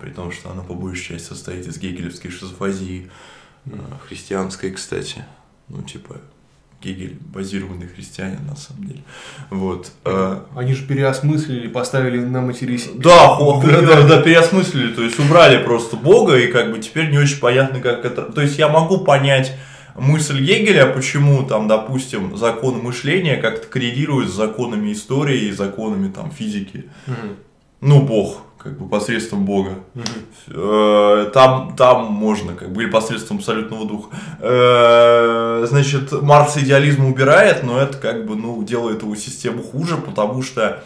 [0.00, 3.10] при том, что она по большей части состоит из гегелевской шизофазии,
[3.66, 3.98] mm.
[4.06, 5.24] христианской, кстати.
[5.68, 6.16] Ну, типа,
[6.80, 9.02] Гегель базированный христианин, на самом деле.
[9.50, 9.90] Вот.
[10.04, 12.88] А Они же переосмыслили, поставили на матерись.
[12.94, 17.18] Да, да, да, да, переосмыслили, то есть убрали просто Бога, и как бы теперь не
[17.18, 18.22] очень понятно, как это...
[18.22, 19.56] То есть я могу понять
[19.96, 26.30] мысль Гегеля, почему там, допустим, законы мышления как-то коррелируют с законами истории и законами там
[26.30, 26.84] физики.
[27.08, 27.28] Угу.
[27.80, 29.78] Ну, Бог, как бы посредством Бога.
[29.94, 31.30] Угу.
[31.32, 34.10] Там, там можно, как бы, или посредством абсолютного духа.
[34.40, 40.42] Э, значит, Маркс идеализм убирает, но это как бы, ну, делает его систему хуже, потому
[40.42, 40.82] что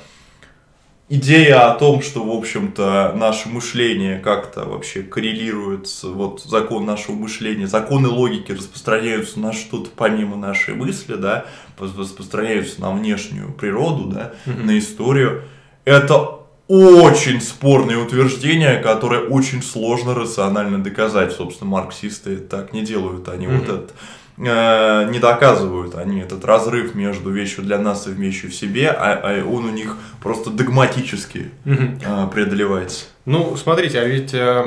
[1.08, 7.16] идея о том, что, в общем-то, наше мышление как-то вообще коррелирует с вот закон нашего
[7.16, 11.46] мышления, законы логики распространяются на что-то помимо нашей мысли, да,
[11.78, 14.64] распространяются на внешнюю природу, да, mm-hmm.
[14.64, 15.42] на историю.
[15.84, 21.32] Это очень спорные утверждения, которые очень сложно рационально доказать.
[21.32, 23.28] Собственно, марксисты так не делают.
[23.28, 23.58] Они mm-hmm.
[23.58, 23.94] вот этот
[24.38, 29.20] э, не доказывают они этот разрыв между вещью для нас и вещью в себе, а,
[29.22, 32.30] а он у них просто догматически mm-hmm.
[32.30, 33.06] преодолевается.
[33.24, 34.64] Ну, смотрите, а ведь э,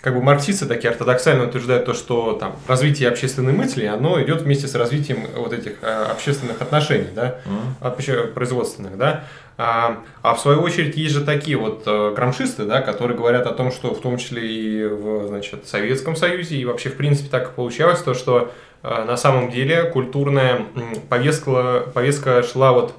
[0.00, 4.68] как бы марксисты такие ортодоксально утверждают то, что там развитие общественной мысли, оно идет вместе
[4.68, 7.36] с развитием вот этих э, общественных отношений, да,
[7.80, 8.32] mm-hmm.
[8.34, 9.24] производственных, да.
[9.62, 13.52] А, а в свою очередь есть же такие вот э, грамшисты, да, которые говорят о
[13.52, 17.50] том, что в том числе и в значит, Советском Союзе, и вообще в принципе так
[17.50, 20.64] и получалось, то, что э, на самом деле культурная
[21.10, 22.94] повестка, повестка шла вот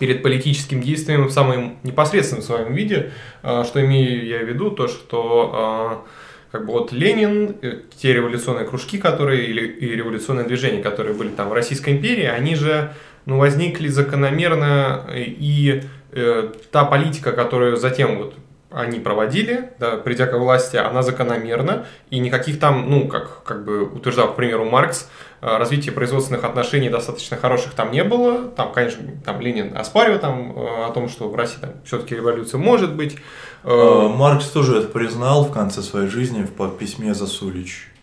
[0.00, 3.12] перед политическим действием в самом непосредственном своем виде,
[3.44, 6.04] э, что имею я в виду, то, что
[6.50, 7.54] как бы вот Ленин,
[7.96, 12.56] те революционные кружки, которые, или и революционные движения, которые были там в Российской империи, они
[12.56, 12.92] же
[13.26, 15.82] ну, возникли закономерно, и
[16.12, 18.34] э, та политика, которую затем вот
[18.74, 23.84] они проводили, да, придя к власти, она закономерна, и никаких там, ну, как, как бы
[23.84, 25.08] утверждал, к примеру, Маркс,
[25.40, 28.48] э, развития производственных отношений достаточно хороших там не было.
[28.48, 32.58] Там, конечно, там Ленин оспаривал там, э, о том, что в России там все-таки революция
[32.58, 33.16] может быть.
[33.62, 37.93] Э, Маркс тоже это признал в конце своей жизни в письме Засулич.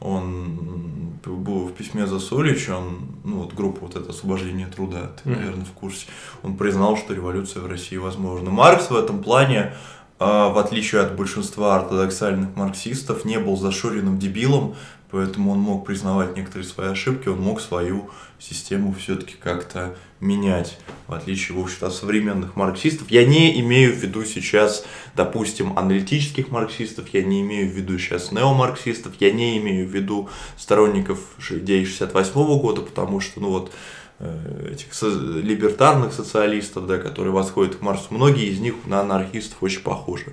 [0.00, 5.64] Он был в письме Засулич, он, ну вот группа вот это освобождение труда, ты, наверное,
[5.64, 6.06] в курсе,
[6.42, 8.50] он признал, что революция в России возможна.
[8.50, 9.72] Маркс в этом плане
[10.18, 14.74] а, в отличие от большинства ортодоксальных марксистов, не был зашоренным дебилом,
[15.10, 21.14] поэтому он мог признавать некоторые свои ошибки, он мог свою систему все-таки как-то менять, в
[21.14, 23.10] отличие, в общем-то, от современных марксистов.
[23.10, 28.32] Я не имею в виду сейчас, допустим, аналитических марксистов, я не имею в виду сейчас
[28.32, 31.18] неомарксистов, я не имею в виду сторонников
[31.50, 33.72] идей 68 года, потому что, ну вот,
[34.18, 39.80] э, этих либертарных социалистов, да, которые восходят к Марсу, многие из них на анархистов очень
[39.80, 40.32] похожи.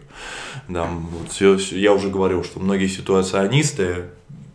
[0.70, 1.34] Да, вот,
[1.72, 4.06] я уже говорил, что многие ситуационисты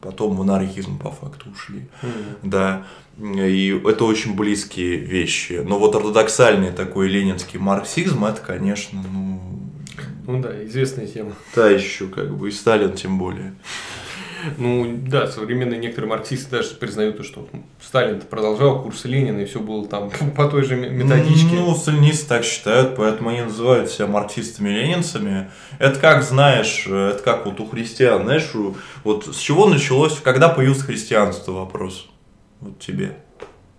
[0.00, 1.88] потом в анархизм по факту ушли.
[2.02, 2.38] Mm-hmm.
[2.42, 2.86] Да.
[3.20, 5.60] И это очень близкие вещи.
[5.64, 9.40] Но вот ортодоксальный такой ленинский марксизм, это, конечно, ну...
[10.26, 11.32] Ну да, известная тема.
[11.56, 13.54] Да, еще как бы, и Сталин тем более.
[14.56, 17.48] Ну да, современные некоторые марксисты даже признают, что
[17.80, 21.54] Сталин продолжал курс Ленина, и все было там по той же методичке.
[21.54, 25.50] Ну, сталинисты так считают, поэтому они называют себя марксистами-ленинцами.
[25.78, 28.50] Это как, знаешь, это как вот у христиан, знаешь,
[29.04, 32.08] вот с чего началось, когда появилось христианство, вопрос.
[32.60, 33.16] Вот тебе.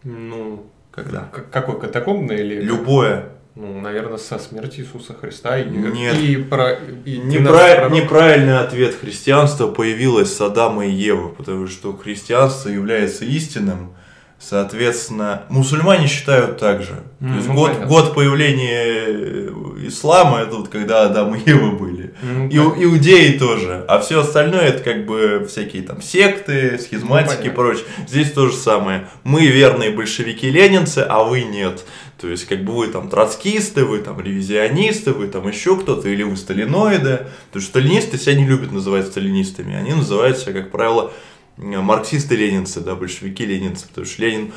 [0.03, 1.29] Ну, когда?
[1.51, 2.61] Какой, катакомбный или...
[2.61, 3.29] Любое.
[3.55, 6.15] Ну, наверное, со смерти Иисуса Христа и, Нет.
[6.17, 6.73] и, про,
[7.05, 7.91] и Неправ...
[7.91, 8.95] неправильный ответ.
[8.95, 13.93] Христианство появилось с Адама и Евы, потому что христианство является истинным,
[14.39, 17.03] Соответственно, мусульмане считают так же.
[17.19, 19.49] Mm, То есть ну, год, год появления
[19.85, 22.13] ислама это вот когда Адам и Ева были.
[22.21, 23.83] Mm, и иудеи тоже.
[23.89, 27.83] А все остальное это как бы всякие там секты, схизматики ну, и прочее.
[28.07, 29.09] Здесь то же самое.
[29.25, 31.83] Мы верные большевики-ленинцы, а вы нет.
[32.19, 36.23] То есть, как бы вы там троцкисты, вы там ревизионисты, вы там еще кто-то, или
[36.23, 37.27] вы сталиноиды.
[37.47, 39.75] Потому что сталинисты себя не любят называть сталинистами.
[39.75, 41.11] Они называются, как правило,
[41.59, 44.53] марксисты-ленинцы, да, большевики-ленинцы, потому что Ленин,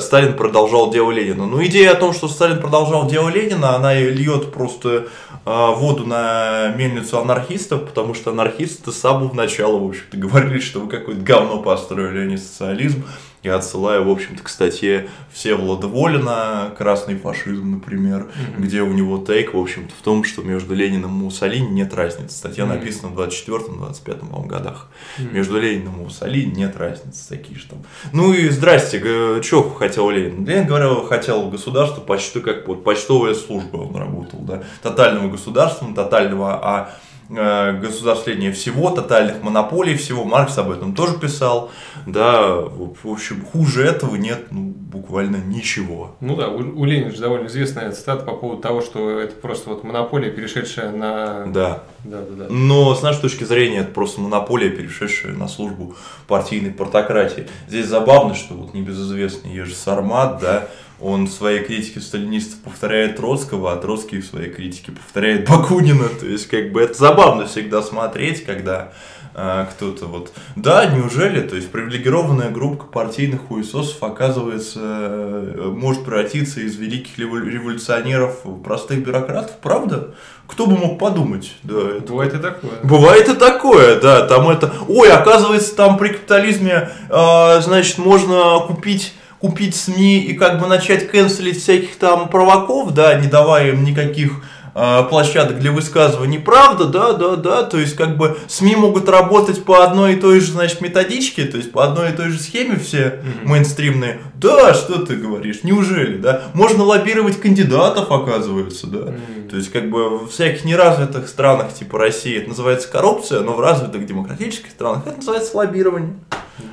[0.00, 1.46] Сталин продолжал дело Ленина.
[1.46, 5.08] Но идея о том, что Сталин продолжал дело Ленина, она льет просто
[5.44, 10.80] э, воду на мельницу анархистов, потому что анархисты с самого начала, в общем-то, говорили, что
[10.80, 13.04] вы какое-то говно построили, а не социализм.
[13.44, 18.60] Я отсылаю, в общем-то, к статье Всеволода Волина «Красный фашизм», например, mm-hmm.
[18.60, 22.34] где у него тейк, в общем-то, в том, что между Лениным и Муссолини нет разницы.
[22.34, 22.68] Статья mm-hmm.
[22.68, 24.88] написана в 24-25 годах.
[25.18, 25.32] Mm-hmm.
[25.34, 27.80] Между Лениным и Муссолини нет разницы, такие же там.
[28.14, 30.46] Ну и здрасте, что хотел Ленин?
[30.46, 36.54] Ленин говорил, хотел государство почти как вот почтовая служба он работал, да, тотального государства, тотального,
[36.54, 36.94] а
[37.28, 40.24] государствления всего, тотальных монополий всего.
[40.24, 41.70] Маркс об этом тоже писал.
[42.06, 46.16] Да, в общем, хуже этого нет ну, буквально ничего.
[46.20, 49.70] Ну да, у, у Ленина же довольно известная цитата по поводу того, что это просто
[49.70, 51.46] вот монополия, перешедшая на...
[51.46, 51.82] Да.
[52.04, 52.46] Да, да, да.
[52.50, 57.48] Но с нашей точки зрения это просто монополия, перешедшая на службу партийной портократии.
[57.66, 60.68] Здесь забавно, что вот небезызвестный Ежи Сармат, да,
[61.00, 66.08] он в своей критике сталинистов повторяет Троцкого, а Троцкий в своей критике повторяет Бакунина.
[66.08, 68.92] То есть, как бы это забавно всегда смотреть, когда
[69.34, 70.32] э, кто-то вот...
[70.54, 71.40] Да, неужели?
[71.40, 79.04] То есть, привилегированная группа партийных хуесосов, оказывается, э, может превратиться из великих революционеров в простых
[79.04, 80.14] бюрократов, правда?
[80.46, 81.54] Кто бы мог подумать?
[81.64, 82.12] Да, это...
[82.12, 82.72] Бывает и такое.
[82.84, 84.26] Бывает и такое, да.
[84.28, 84.72] Там это...
[84.88, 91.06] Ой, оказывается, там при капитализме, э, значит, можно купить купить СМИ и как бы начать
[91.06, 94.40] канцелить всяких там провоков, да, не давая им никаких
[94.74, 99.62] э, площадок для высказываний правда, да, да, да, то есть как бы СМИ могут работать
[99.62, 102.78] по одной и той же, значит, методичке, то есть по одной и той же схеме
[102.78, 103.44] все mm-hmm.
[103.44, 104.20] мейнстримные.
[104.36, 106.44] Да, что ты говоришь, неужели, да?
[106.54, 108.98] Можно лоббировать кандидатов, оказывается, да.
[108.98, 109.48] Mm-hmm.
[109.50, 113.60] То есть как бы в всяких неразвитых странах типа России это называется коррупция, но в
[113.60, 116.14] развитых демократических странах это называется лоббирование.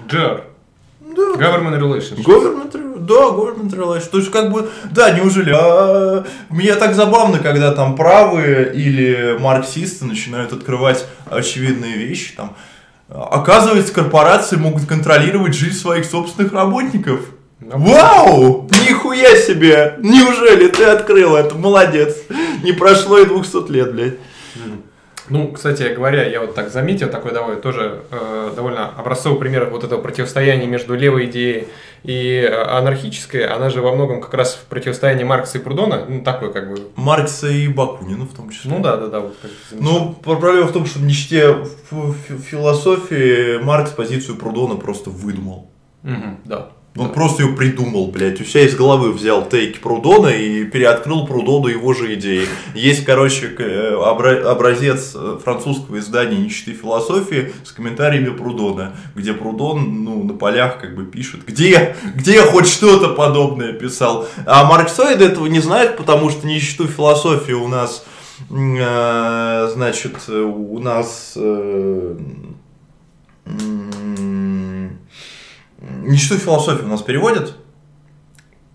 [0.10, 0.46] Да.
[1.16, 1.34] Да.
[1.34, 2.24] Government relations.
[2.24, 4.10] Government, да, government relations.
[4.10, 5.54] То есть, как бы, да, неужели?
[5.56, 12.34] А, мне так забавно, когда там правые или марксисты начинают открывать очевидные вещи.
[12.36, 12.56] Там,
[13.10, 17.22] оказывается, корпорации могут контролировать жизнь своих собственных работников.
[17.60, 18.70] Вау!
[18.88, 19.96] Нихуя себе!
[20.00, 21.56] Неужели ты открыл это?
[21.56, 22.18] Молодец!
[22.64, 24.16] Не прошло и 200 лет, блядь.
[25.30, 29.84] Ну, кстати говоря, я вот так заметил, такой довольно, тоже э, довольно образцовый пример вот
[29.84, 31.68] этого противостояния между левой идеей
[32.04, 36.24] и э, анархической, она же во многом как раз в противостоянии Маркса и Прудона, ну,
[36.24, 36.90] такой как бы...
[36.96, 38.72] Маркса и Бакунина в том числе.
[38.72, 39.20] Ну да, да, да.
[39.20, 39.36] Вот,
[39.72, 41.58] ну, проблема в том, что в нищете
[41.92, 45.70] в философии Маркс позицию Прудона просто выдумал.
[46.04, 46.72] Угу, да.
[46.98, 47.14] Он да.
[47.14, 48.42] просто ее придумал, блядь.
[48.42, 52.46] У себя из головы взял тейки Прудона и переоткрыл Прудону его же идеи.
[52.76, 60.24] Есть, короче, э, образец э, французского издания «Нищеты философии» с комментариями Прудона, где Прудон, ну,
[60.24, 64.28] на полях как бы пишет, где, где я хоть что-то подобное писал.
[64.46, 68.04] А марксоиды этого не знают, потому что «Нищету философии» у нас
[68.50, 72.18] Э, значит, у нас э,
[75.82, 77.56] ничто философию у нас переводят,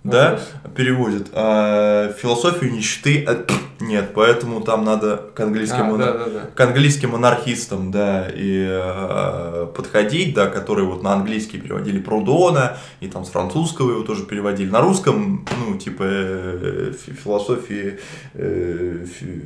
[0.05, 0.41] да,
[0.75, 1.29] переводят.
[1.33, 3.45] А философию нищеты а,
[3.81, 6.41] нет, поэтому там надо к английским, А, да, да, да.
[6.55, 13.09] к английским монархистам, да, и э, подходить, да, которые вот на английский переводили Прудона, и
[13.09, 14.71] там с французского его тоже переводили.
[14.71, 17.99] На русском, ну, типа, э, фи- философии,
[18.35, 19.43] э, фи-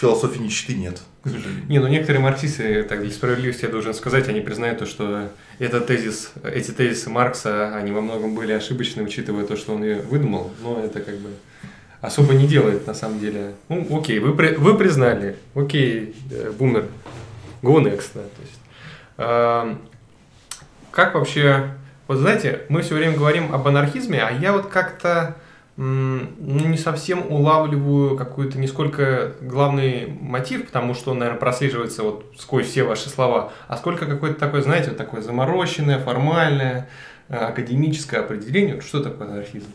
[0.00, 1.02] философии нищеты нет.
[1.68, 5.86] Не, ну некоторые марксисты, так для справедливости я должен сказать, они признают то, что этот
[5.86, 10.50] тезис, эти тезисы Маркса, они во многом были ошибочны, учитывая то, что он ее выдумал,
[10.62, 11.30] но это как бы
[12.06, 13.54] особо не делает на самом деле.
[13.68, 16.86] Ну, окей, вы, вы признали, окей, э, бумер,
[17.62, 18.60] go next, да, то есть.
[19.16, 19.78] Эм,
[20.90, 21.74] как вообще,
[22.06, 25.36] вот знаете, мы все время говорим об анархизме, а я вот как-то
[25.76, 32.32] ну, не совсем улавливаю какой-то не сколько главный мотив, потому что он, наверное, прослеживается вот
[32.38, 36.88] сквозь все ваши слова, а сколько какое-то такое, знаете, вот такое замороченное, формальное,
[37.28, 39.66] э, академическое определение, Вот что такое анархизм.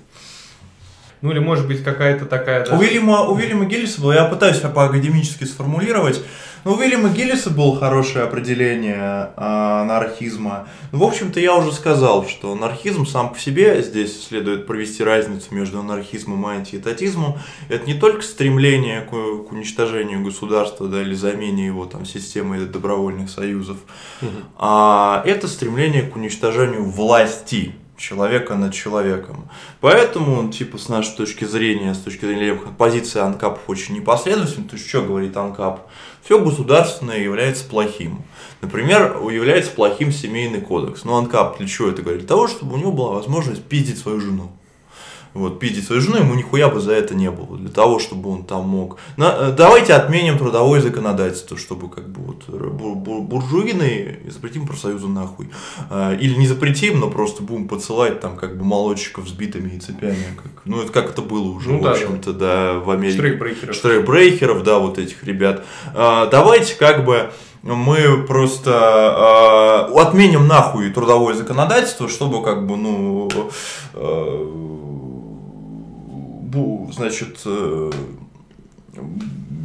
[1.22, 2.64] Ну или может быть какая-то такая...
[2.64, 6.22] У даже- Уильяма, у Уильяма Гиллиса было, я пытаюсь по-академически сформулировать,
[6.64, 10.68] но у Уильяма Гиллиса было хорошее определение а, анархизма.
[10.94, 15.48] Ну, в общем-то, я уже сказал, что анархизм сам по себе, здесь следует провести разницу
[15.54, 21.66] между анархизмом и антиэтатизмом, это не только стремление к, к уничтожению государства да, или замене
[21.66, 23.78] его там, системой добровольных союзов,
[24.22, 24.46] Мгм.
[24.58, 29.50] а это стремление к уничтожению власти человека над человеком.
[29.82, 34.68] Поэтому, типа, с нашей точки зрения, с точки зрения левых, позиция анкапов очень непоследовательна.
[34.68, 35.88] То есть, что говорит анкап?
[36.24, 38.24] Все государственное является плохим.
[38.62, 41.04] Например, является плохим семейный кодекс.
[41.04, 42.22] Но анкап для чего это говорит?
[42.22, 44.52] Для того, чтобы у него была возможность пиздить свою жену.
[45.36, 47.56] Вот, пиздить свою жену, ему нихуя бы за это не было.
[47.58, 48.98] Для того, чтобы он там мог.
[49.16, 54.66] На- э, давайте отменим трудовое законодательство, чтобы как бы вот бу- бу- буржуины и запретим
[54.66, 55.50] профсоюзы нахуй.
[55.90, 59.80] А, Или не запретим, но просто будем посылать там как бы молодчиков с битами и
[59.80, 60.16] цепями.
[60.42, 63.18] Как, ну, это как это было уже, Ну в да, общем-то, да, в Америке.
[63.20, 63.76] Штрейкбрейкеров.
[63.76, 65.64] Штрейкбрейкеров, да, вот этих ребят.
[65.94, 67.30] А, Давайте как бы
[67.62, 73.30] мы просто а, отменим нахуй трудовое законодательство, чтобы как бы, ну,
[73.94, 74.46] э,
[76.92, 77.92] значит, э,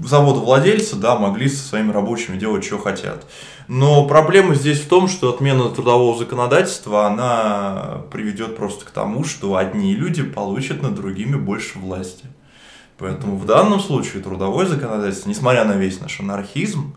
[0.05, 3.24] заводовладельцы, да, могли со своими рабочими делать, что хотят.
[3.68, 9.57] Но проблема здесь в том, что отмена трудового законодательства, она приведет просто к тому, что
[9.57, 12.26] одни люди получат над другими больше власти.
[12.99, 16.95] Поэтому в данном случае трудовое законодательство, несмотря на весь наш анархизм,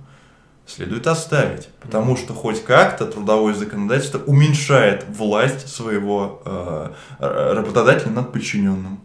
[0.67, 1.69] следует оставить.
[1.81, 6.89] Потому что хоть как-то трудовое законодательство уменьшает власть своего э,
[7.19, 8.99] работодателя над подчиненным.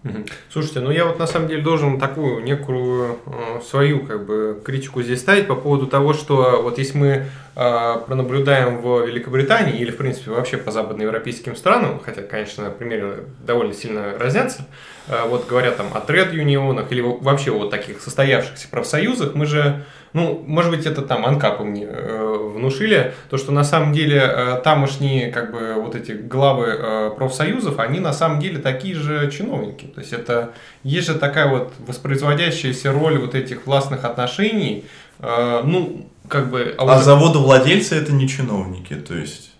[0.50, 5.02] Слушайте, ну я вот на самом деле должен такую некую э, свою как бы критику
[5.02, 9.96] здесь ставить по поводу того, что вот если мы э, пронаблюдаем в Великобритании или в
[9.96, 14.66] принципе вообще по западноевропейским странам, хотя, конечно, примеры довольно сильно разнятся,
[15.06, 19.84] э, вот говорят там о тред-юнионах или во- вообще вот таких состоявшихся профсоюзах, мы же,
[20.12, 24.60] ну, может быть, это там анкапы мне э, внушили, то, что на самом деле э,
[24.62, 29.86] тамошние как бы вот эти главы э, профсоюзов, они на самом деле такие же чиновники.
[29.86, 30.52] То есть это
[30.82, 34.84] есть же такая вот воспроизводящаяся роль вот этих властных отношений,
[35.18, 36.74] э, ну, как бы...
[36.76, 39.50] А уже- заводовладельцы это не чиновники, то есть...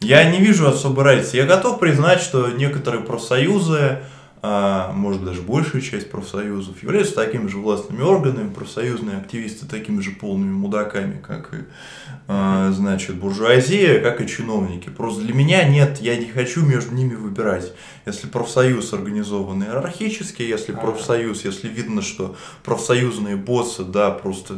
[0.00, 1.38] Я не вижу особой разницы.
[1.38, 3.98] Я готов признать, что некоторые профсоюзы,
[4.40, 10.12] а, может даже большая часть профсоюзов, являются такими же властными органами, профсоюзные активисты такими же
[10.12, 11.58] полными мудаками, как и,
[12.28, 14.90] а, значит, буржуазия, как и чиновники.
[14.90, 17.72] Просто для меня нет, я не хочу между ними выбирать.
[18.06, 24.54] Если профсоюз организован иерархически, если профсоюз, если видно, что профсоюзные боссы, да, просто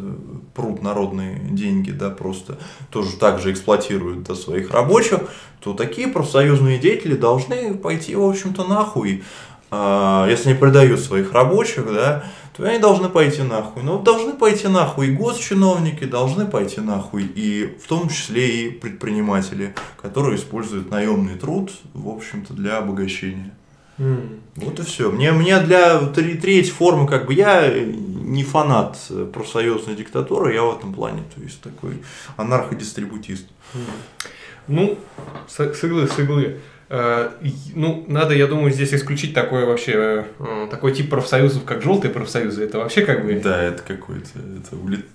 [0.54, 2.58] прут народные деньги, да, просто
[2.90, 5.20] тоже так же эксплуатируют да, своих рабочих,
[5.60, 9.22] то такие профсоюзные деятели должны пойти, в общем-то, нахуй.
[9.70, 12.24] А, Если не предают своих рабочих, да,
[12.56, 13.82] то они должны пойти нахуй.
[13.82, 19.74] Но должны пойти нахуй и госчиновники, должны пойти нахуй и в том числе и предприниматели,
[20.02, 23.54] которые используют наемный труд, в общем-то, для обогащения.
[23.98, 24.40] М.
[24.56, 25.10] Вот и все.
[25.10, 28.98] Мне, мне для тре- третьей формы, как бы я не фанат
[29.32, 32.02] профсоюзной диктатуры, я в этом плане, то есть такой
[32.36, 33.46] анарходистрибутист.
[34.68, 34.98] Ну,
[35.48, 36.60] с, с иглы, с иглы.
[36.90, 37.30] Э,
[37.74, 42.64] Ну, надо, я думаю, здесь исключить такой вообще, э, такой тип профсоюзов, как желтые профсоюзы.
[42.64, 45.06] Это вообще как бы Да, это какой-то, это улет...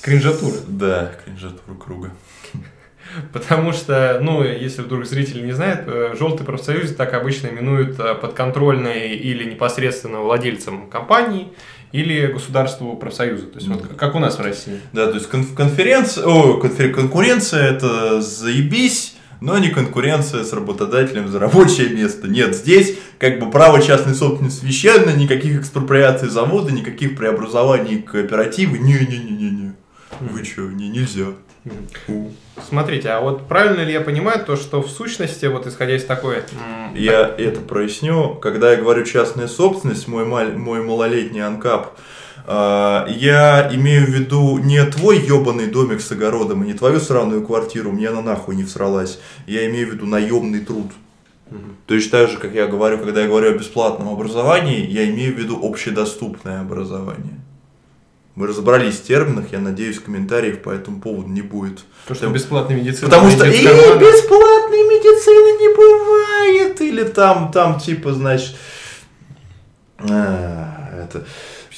[0.00, 0.56] кринжатура.
[0.66, 2.10] Да, кринжатура круга.
[3.32, 9.10] Потому что, ну, если вдруг зритель не знает, э, желтый профсоюз так обычно именуют подконтрольной
[9.10, 11.48] или непосредственно владельцем компании
[11.92, 13.46] или государству профсоюза.
[13.46, 14.80] То есть, вот как у нас в России.
[14.92, 21.88] Да, то есть конференция, о, конкуренция это заебись, но не конкуренция с работодателем за рабочее
[21.90, 22.28] место.
[22.28, 28.78] Нет, здесь как бы право частной собственности священно, никаких экспроприаций завода, никаких преобразований кооперативы.
[28.78, 29.74] Не-не-не-не-не.
[30.20, 31.26] Вы что, не, нельзя.
[32.66, 36.38] Смотрите, а вот правильно ли я понимаю то, что в сущности, вот исходя из такой...
[36.94, 38.34] Я это проясню.
[38.34, 40.46] Когда я говорю частная собственность, мой, мал...
[40.52, 41.98] мой малолетний анкап,
[42.50, 47.92] я имею в виду не твой ебаный домик с огородом и не твою сраную квартиру,
[47.92, 49.20] мне она нахуй не всралась.
[49.46, 50.90] Я имею в виду наемный труд.
[51.86, 55.34] То есть так же, как я говорю, когда я говорю о бесплатном образовании, я имею
[55.34, 57.40] в виду общедоступное образование.
[58.34, 61.80] Мы разобрались в терминах, я надеюсь, комментариев по этому поводу не будет.
[62.06, 63.06] То, что бесплатной медицины.
[63.06, 66.80] Потому что и бесплатной медицины не бывает.
[66.80, 68.54] Или там, там типа, значит,
[69.98, 71.26] а, это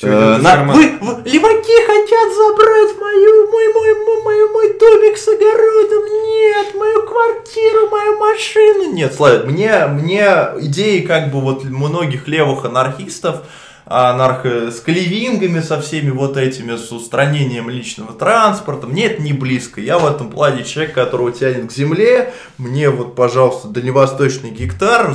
[0.03, 0.65] Э, на...
[0.65, 6.05] вы, вы, леваки хотят забрать мою, мой, мой, мой, мой, мой домик с огородом.
[6.25, 8.93] Нет, мою квартиру, мою машину.
[8.93, 10.25] Нет, Славик, мне, мне
[10.61, 13.43] идеи как бы вот многих левых анархистов,
[13.91, 18.87] анархо, с клевингами, со всеми вот этими, с устранением личного транспорта.
[18.87, 19.81] Мне это не близко.
[19.81, 22.33] Я в этом плане человек, которого тянет к земле.
[22.57, 25.13] Мне вот, пожалуйста, дальневосточный гектар,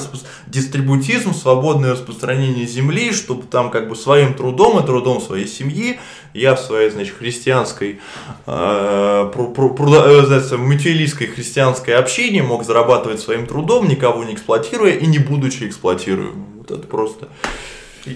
[0.48, 5.98] дистрибутизм, свободное распространение земли, чтобы там как бы своим трудом и трудом своей семьи
[6.34, 8.02] я в своей, значит, христианской,
[8.46, 14.92] э, про, про, про, э, мутилийской христианской общине мог зарабатывать своим трудом, никого не эксплуатируя
[14.92, 16.46] и не будучи эксплуатируемым.
[16.58, 17.30] Вот это просто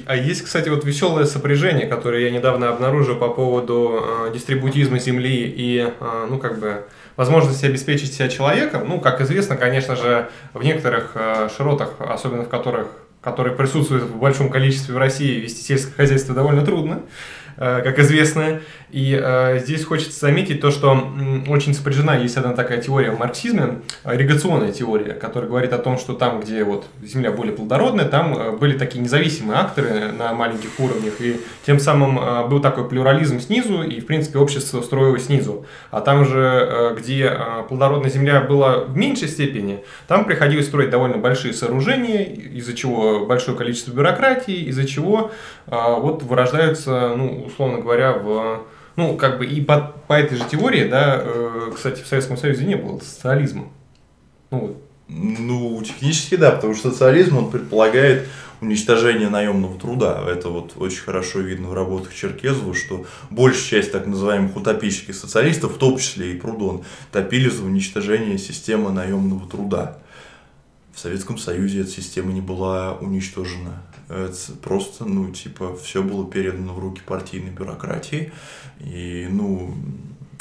[0.05, 5.53] а есть, кстати, вот веселое сопряжение, которое я недавно обнаружил по поводу э, дистрибутизма земли
[5.55, 6.83] и, э, ну, как бы,
[7.15, 8.87] возможности обеспечить себя человеком.
[8.87, 12.87] Ну, как известно, конечно же, в некоторых э, широтах, особенно в которых
[13.21, 17.01] которые присутствуют в большом количестве в России, вести сельское хозяйство довольно трудно.
[17.57, 18.61] Э, как известно.
[18.91, 21.11] И э, здесь хочется заметить то, что
[21.47, 26.13] очень сопряжена, есть одна такая теория в марксизме, ирригационная теория, которая говорит о том, что
[26.13, 31.21] там, где вот земля более плодородная, там э, были такие независимые акторы на маленьких уровнях,
[31.21, 35.65] и тем самым э, был такой плюрализм снизу, и, в принципе, общество строилось снизу.
[35.91, 40.89] А там же, э, где э, плодородная земля была в меньшей степени, там приходилось строить
[40.89, 45.29] довольно большие сооружения, из-за чего большое количество бюрократии, из-за чего
[45.67, 48.63] э, вот вырождаются, ну, условно говоря, в
[48.99, 52.65] ну, как бы и по, по этой же теории, да, э, кстати, в Советском Союзе
[52.65, 53.69] не было социализма.
[54.51, 54.75] Ну,
[55.07, 58.27] ну, технически да, потому что социализм, он предполагает
[58.59, 60.21] уничтожение наемного труда.
[60.27, 65.75] Это вот очень хорошо видно в работах Черкезова, что большая часть так называемых утопических социалистов,
[65.75, 66.83] в том числе и Прудон,
[67.13, 69.99] топили за уничтожение системы наемного труда.
[70.99, 73.81] В Советском Союзе эта система не была уничтожена.
[74.09, 78.33] Это просто, ну, типа, все было передано в руки партийной бюрократии.
[78.81, 79.73] И, ну,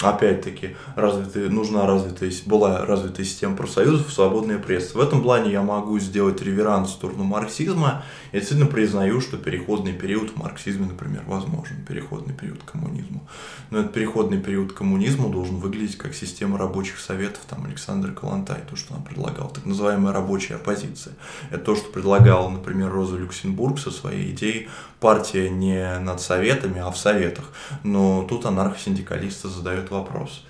[0.00, 4.96] опять-таки, развитая, нужна развитая, была развитая система профсоюзов, свободная пресса.
[4.96, 8.04] В этом плане я могу сделать реверанс в сторону марксизма.
[8.32, 13.26] Я действительно признаю, что переходный период в марксизме, например, возможен, переходный период к коммунизму.
[13.70, 18.62] Но этот переходный период к коммунизму должен выглядеть как система рабочих советов, там, Александр Калантай,
[18.68, 21.14] то, что он предлагал, так называемая рабочая оппозиция.
[21.50, 24.68] Это то, что предлагала, например, Роза Люксембург со своей идеей
[25.00, 27.52] партия не над советами, а в советах.
[27.82, 30.44] Но тут анархосиндикалисты задают вопрос,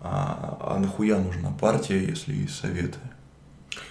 [0.00, 2.98] а, а нахуя нужна партия, если есть советы?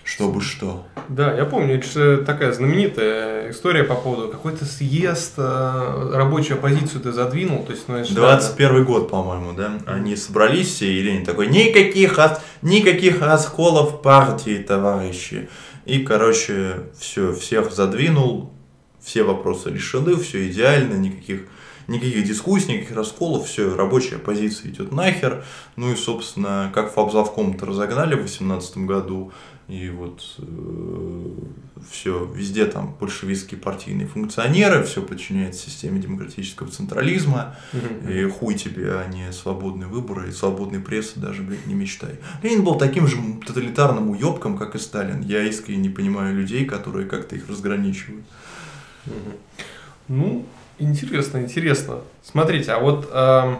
[0.03, 0.85] Чтобы что?
[1.09, 7.11] Да, я помню, это такая знаменитая история по поводу какой-то съезд, э, рабочую оппозицию ты
[7.11, 7.63] задвинул.
[7.63, 8.83] То есть, ну, 21 да.
[8.83, 9.79] год, по-моему, да?
[9.85, 12.19] Они собрались все, и Ленин такой, никаких,
[12.61, 15.49] никаких расколов партии, товарищи.
[15.85, 18.51] И, короче, все, всех задвинул,
[19.01, 21.47] все вопросы решены, все идеально, никаких,
[21.87, 25.43] никаких дискуссий, никаких расколов, все, рабочая позиция идет нахер.
[25.75, 29.31] Ну и, собственно, как фабзавком-то разогнали в 2018 году,
[29.71, 31.27] и вот э,
[31.89, 38.13] все, везде там большевистские партийные функционеры, все подчиняется системе демократического централизма, mm-hmm.
[38.13, 42.19] и хуй тебе, а не свободные выборы, и свободной прессы даже, блядь, не мечтай.
[42.43, 43.15] Ленин был таким же
[43.47, 45.21] тоталитарным уебком, как и Сталин.
[45.21, 48.25] Я искренне не понимаю людей, которые как-то их разграничивают.
[50.07, 50.45] Ну,
[50.79, 52.01] интересно, интересно.
[52.23, 53.55] Смотрите, а вот э,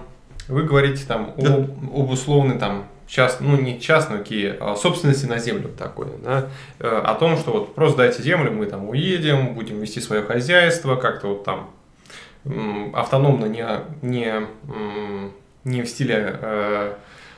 [0.48, 1.56] вы говорите там да.
[1.56, 6.48] об, об условной там част, ну не частной, окей, а собственности на землю такой, да,
[6.80, 10.96] э, о том, что вот просто дайте землю, мы там уедем, будем вести свое хозяйство,
[10.96, 11.70] как-то вот там
[12.94, 13.66] автономно, не,
[14.02, 14.48] не,
[15.64, 16.94] не в стиле э,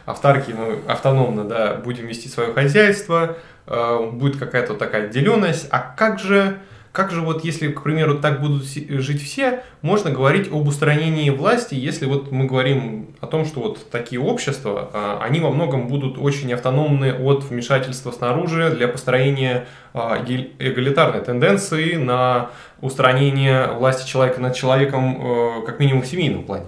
[0.05, 3.35] автарки, ну, автономно, да, будем вести свое хозяйство,
[3.65, 6.59] э, будет какая-то такая отделенность, а как же
[6.93, 11.73] как же вот, если, к примеру, так будут жить все, можно говорить об устранении власти,
[11.73, 16.19] если вот мы говорим о том, что вот такие общества, а, они во многом будут
[16.19, 19.65] очень автономны от вмешательства снаружи для построения
[19.95, 26.65] а, эгалитарной тенденции на устранение власти человека над человеком, э, как минимум в семейном плане.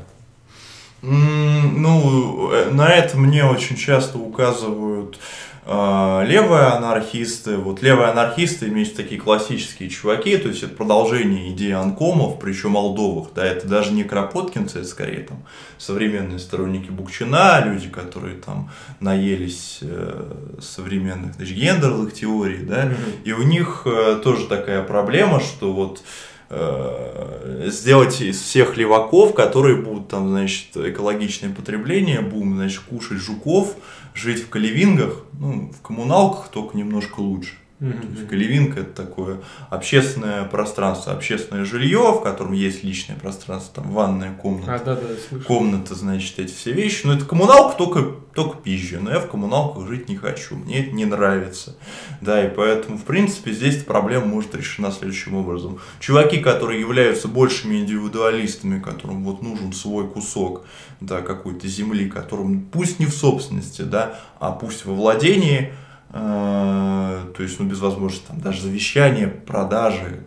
[1.03, 5.19] Ну, э, на это мне очень часто указывают
[5.67, 12.39] левые анархисты, вот левые анархисты имеют такие классические чуваки, то есть это продолжение идеи анкомов,
[12.39, 15.43] причем молдовых, да, это даже не кропоткинцы, это скорее там
[15.79, 22.91] современные сторонники Букчина, люди, которые там наелись э, современных значит, гендерных теорий, да,
[23.23, 26.03] и у них э, тоже такая проблема, что вот
[26.49, 33.75] э, сделать из всех леваков, которые будут там, значит, экологичное потребление, будем, значит, кушать жуков,
[34.15, 37.55] жить в каливингах, ну, в коммуналках только немножко лучше.
[37.85, 38.01] Mm-hmm.
[38.01, 43.91] То есть Каливинка это такое общественное пространство, общественное жилье, в котором есть личное пространство, там
[43.91, 47.05] ванная комната, а, да, да, комната, значит, эти все вещи.
[47.05, 48.01] Но это коммуналка только,
[48.33, 51.75] только пизжа, но я в коммуналках жить не хочу, мне это не нравится.
[52.21, 55.79] Да, и поэтому, в принципе, здесь проблема может решена следующим образом.
[55.99, 60.65] Чуваки, которые являются большими индивидуалистами, которым вот нужен свой кусок,
[61.01, 65.71] да, какой-то земли, которым пусть не в собственности, да, а пусть во владении–
[66.15, 70.21] то есть, ну, без возможности там даже завещания, продажи,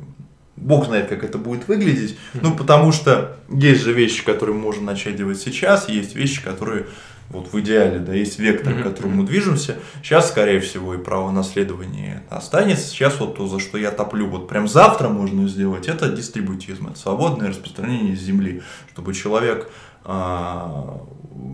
[0.57, 2.18] Бог знает, как это будет выглядеть.
[2.34, 6.86] Ну, потому что есть же вещи, которые можно начать делать сейчас, есть вещи, которые
[7.30, 9.76] вот в идеале, да, есть вектор, к которому мы движемся.
[10.03, 12.89] Сейчас, скорее всего, и право наследования останется.
[12.89, 16.99] Сейчас вот то, за что я топлю, вот прям завтра можно сделать, это дистрибутизм, это
[16.99, 18.62] свободное распространение земли,
[18.93, 19.70] чтобы человек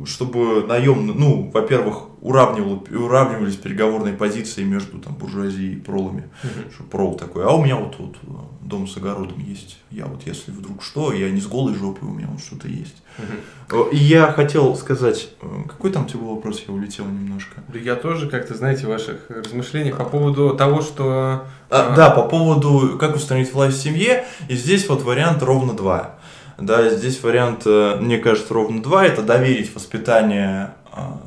[0.07, 6.29] чтобы наемно, ну, во-первых, уравнивал, уравнивались переговорные позиции между там, буржуазией и пролами.
[6.43, 6.73] Uh-huh.
[6.73, 9.79] Что прол такой, а у меня вот тут вот, дом с огородом есть.
[9.91, 12.97] Я вот, если вдруг что, я не с голой жопой, у меня вот что-то есть.
[13.19, 13.91] Uh-huh.
[13.91, 17.63] И я хотел сказать, э, какой там тебе был вопрос, я улетел немножко.
[17.69, 21.45] Да я тоже как-то, знаете, ваших размышлений по поводу того, что...
[21.69, 21.95] А, а...
[21.95, 26.19] Да, по поводу, как установить власть в семье, и здесь вот вариант ровно два.
[26.59, 29.05] Да, здесь вариант, э, мне кажется, ровно два.
[29.05, 31.21] Это доверить воспитание а,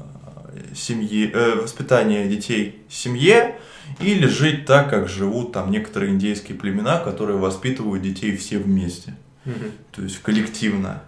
[0.74, 3.60] семьи, э, воспитание детей семье
[4.00, 9.16] или жить так, как живут там некоторые индейские племена, которые воспитывают детей все вместе.
[9.46, 9.72] Угу.
[9.96, 11.04] То есть коллективно.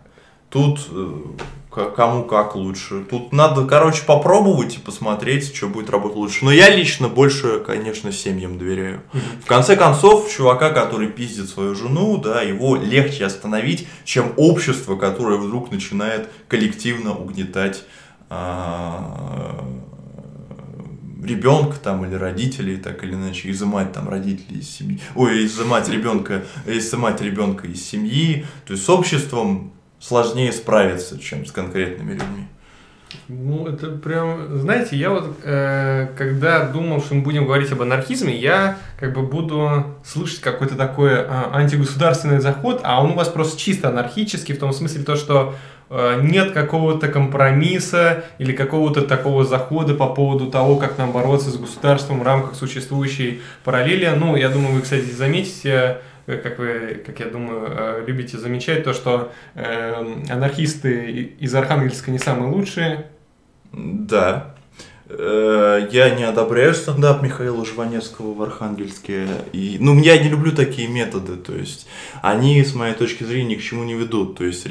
[0.49, 1.21] Тут э,
[1.69, 3.03] кому как лучше.
[3.03, 6.45] Тут надо, короче, попробовать и посмотреть, что будет работать лучше.
[6.45, 9.01] Но я лично больше, конечно, семьям доверяю.
[9.43, 15.37] В конце концов, чувака, который пиздит свою жену, да, его легче остановить, чем общество, которое
[15.37, 17.83] вдруг начинает коллективно угнетать
[18.29, 19.63] а,
[21.23, 26.45] ребенка там или родителей, так или иначе, изымать там родителей из семьи, ой, изымать ребенка,
[26.65, 32.47] изымать ребенка из семьи, то есть с обществом сложнее справиться, чем с конкретными людьми.
[33.27, 38.35] Ну, это прям, знаете, я вот, э, когда думал, что мы будем говорить об анархизме,
[38.35, 43.59] я как бы буду слышать какой-то такой э, антигосударственный заход, а он у вас просто
[43.59, 45.55] чисто анархический, в том смысле то, что
[45.89, 51.57] э, нет какого-то компромисса или какого-то такого захода по поводу того, как нам бороться с
[51.57, 54.07] государством в рамках существующей параллели.
[54.15, 55.97] Ну, я думаю, вы, кстати, заметите,
[56.37, 59.93] как вы, как я думаю, э, любите замечать, то, что э,
[60.29, 63.07] анархисты из Архангельска не самые лучшие.
[63.71, 64.55] Да.
[65.11, 69.25] Я не одобряю стендап Михаила Жванецкого в Архангельске.
[69.53, 71.35] И, ну, я не люблю такие методы.
[71.35, 71.87] То есть,
[72.21, 74.37] они, с моей точки зрения, ни к чему не ведут.
[74.37, 74.67] То есть,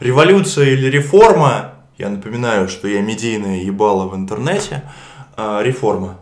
[0.00, 4.82] революция или реформа, я напоминаю, что я медийная ебала в интернете,
[5.38, 6.18] реформа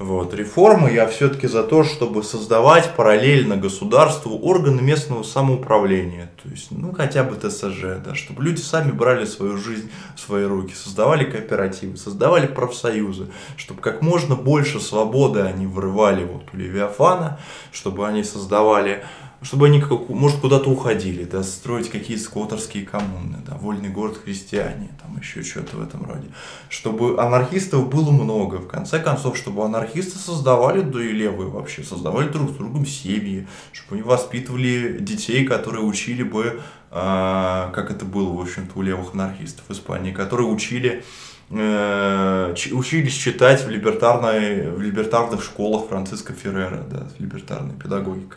[0.00, 6.68] вот, реформы я все-таки за то, чтобы создавать параллельно государству органы местного самоуправления, то есть,
[6.70, 11.24] ну, хотя бы ТСЖ, да, чтобы люди сами брали свою жизнь в свои руки, создавали
[11.24, 13.26] кооперативы, создавали профсоюзы,
[13.58, 17.38] чтобы как можно больше свободы они вырывали вот у Левиафана,
[17.70, 19.04] чтобы они создавали
[19.42, 25.16] чтобы они, может, куда-то уходили, да, строить какие-то сквотерские коммуны, да, вольный город христиане, там
[25.18, 26.28] еще что-то в этом роде.
[26.68, 32.28] Чтобы анархистов было много, в конце концов, чтобы анархисты создавали, да и левые вообще, создавали
[32.28, 36.60] друг с другом семьи, чтобы они воспитывали детей, которые учили бы,
[36.90, 41.04] э, как это было, в общем-то, у левых анархистов в Испании, которые учили Э,
[41.50, 48.36] учились читать в, либертарной, в либертарных школах Франциско Феррера, да, либертарная педагогика,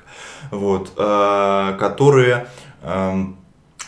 [0.49, 2.47] вот, э, которые
[2.81, 3.37] эм,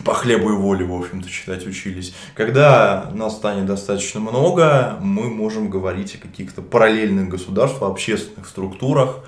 [0.04, 2.14] по хлебу и воле, в общем-то, читать учились.
[2.34, 9.20] Когда нас станет достаточно много, мы можем говорить о каких-то параллельных государствах, общественных структурах,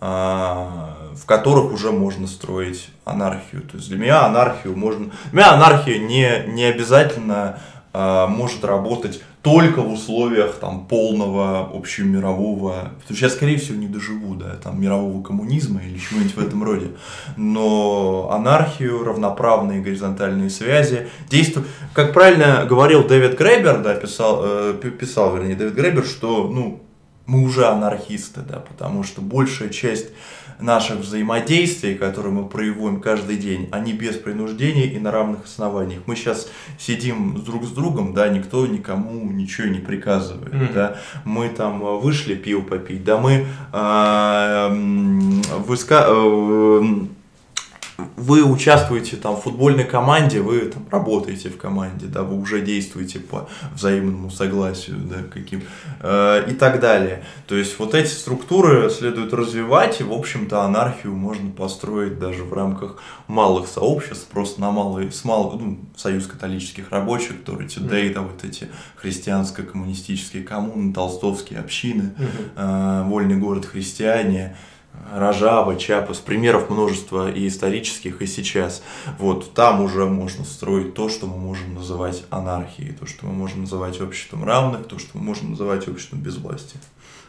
[0.00, 3.62] а, в которых уже можно строить анархию.
[3.62, 5.10] То есть для меня анархию можно...
[5.32, 7.58] Для меня анархия не, не обязательно
[7.94, 14.34] может работать только в условиях там полного общемирового, потому что я, скорее всего, не доживу,
[14.34, 16.92] да, там, мирового коммунизма или чего-нибудь в этом роде,
[17.36, 25.36] но анархию, равноправные горизонтальные связи действуют, как правильно говорил Дэвид Грейбер, да, писал, э, писал,
[25.36, 26.82] вернее, Дэвид Грейбер, что, ну,
[27.26, 30.08] мы уже анархисты, да, потому что большая часть
[30.64, 36.02] наших взаимодействий, которые мы проявляем каждый день, они без принуждения и на равных основаниях.
[36.06, 36.48] Мы сейчас
[36.78, 40.72] сидим друг с другом, да, никто никому ничего не приказывает, mm-hmm.
[40.72, 44.68] да, мы там э, вышли пиво попить, да, мы э,
[45.66, 46.06] выска...
[46.08, 46.82] Э,
[48.16, 53.20] вы участвуете там в футбольной команде, вы там работаете в команде, да, вы уже действуете
[53.20, 55.62] по взаимному согласию, да, каким
[56.00, 57.24] э, и так далее.
[57.46, 62.52] То есть вот эти структуры следует развивать, и в общем-то анархию можно построить даже в
[62.52, 62.96] рамках
[63.28, 68.44] малых сообществ, просто на малый, с мал, ну, союз католических рабочих, которые today, да, вот
[68.44, 72.14] эти христианско-коммунистические коммуны, толстовские общины,
[72.56, 74.56] э, вольный город христиане,
[75.12, 78.82] Рожава, Чапас, примеров множество и исторических, и сейчас.
[79.18, 83.62] Вот там уже можно строить то, что мы можем называть анархией, то, что мы можем
[83.62, 86.78] называть обществом равных, то, что мы можем называть обществом без власти.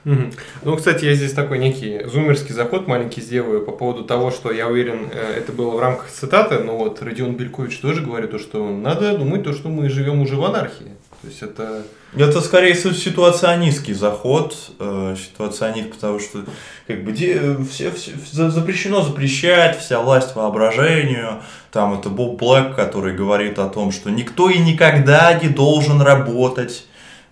[0.05, 0.21] Угу.
[0.63, 4.67] Ну, кстати, я здесь такой некий зумерский заход маленький сделаю по поводу того, что я
[4.67, 8.69] уверен, э, это было в рамках цитаты, но вот Родион Белькович тоже говорит, то, что
[8.69, 10.91] надо думать то, что мы живем уже в анархии.
[11.25, 11.83] То есть это...
[12.15, 16.45] Это скорее ситуационистский заход, э, ситуационист, потому что
[16.85, 21.41] как бы все, все, запрещено запрещать, вся власть воображению.
[21.71, 26.85] Там это Боб Блэк, который говорит о том, что никто и никогда не должен работать.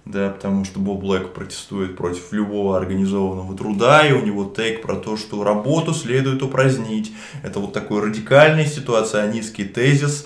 [0.05, 4.95] Да, потому что Боб Блэк протестует против любого организованного труда, и у него тейк про
[4.95, 7.13] то, что работу следует упразднить.
[7.43, 10.25] Это вот такой радикальный ситуационистский тезис,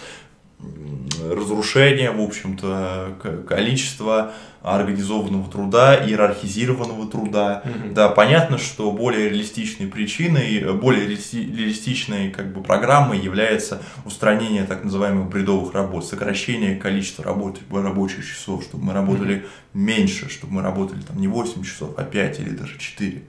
[1.30, 4.34] разрушение, в общем-то, количества
[4.76, 7.64] организованного труда, иерархизированного труда.
[7.64, 7.94] Mm-hmm.
[7.94, 15.30] Да, понятно, что более реалистичной причиной, более реалистичной как бы программой является устранение так называемых
[15.30, 19.70] бредовых работ, сокращение количества работ, рабочих часов, чтобы мы работали mm-hmm.
[19.74, 23.22] меньше, чтобы мы работали там не 8 часов, а 5 или даже 4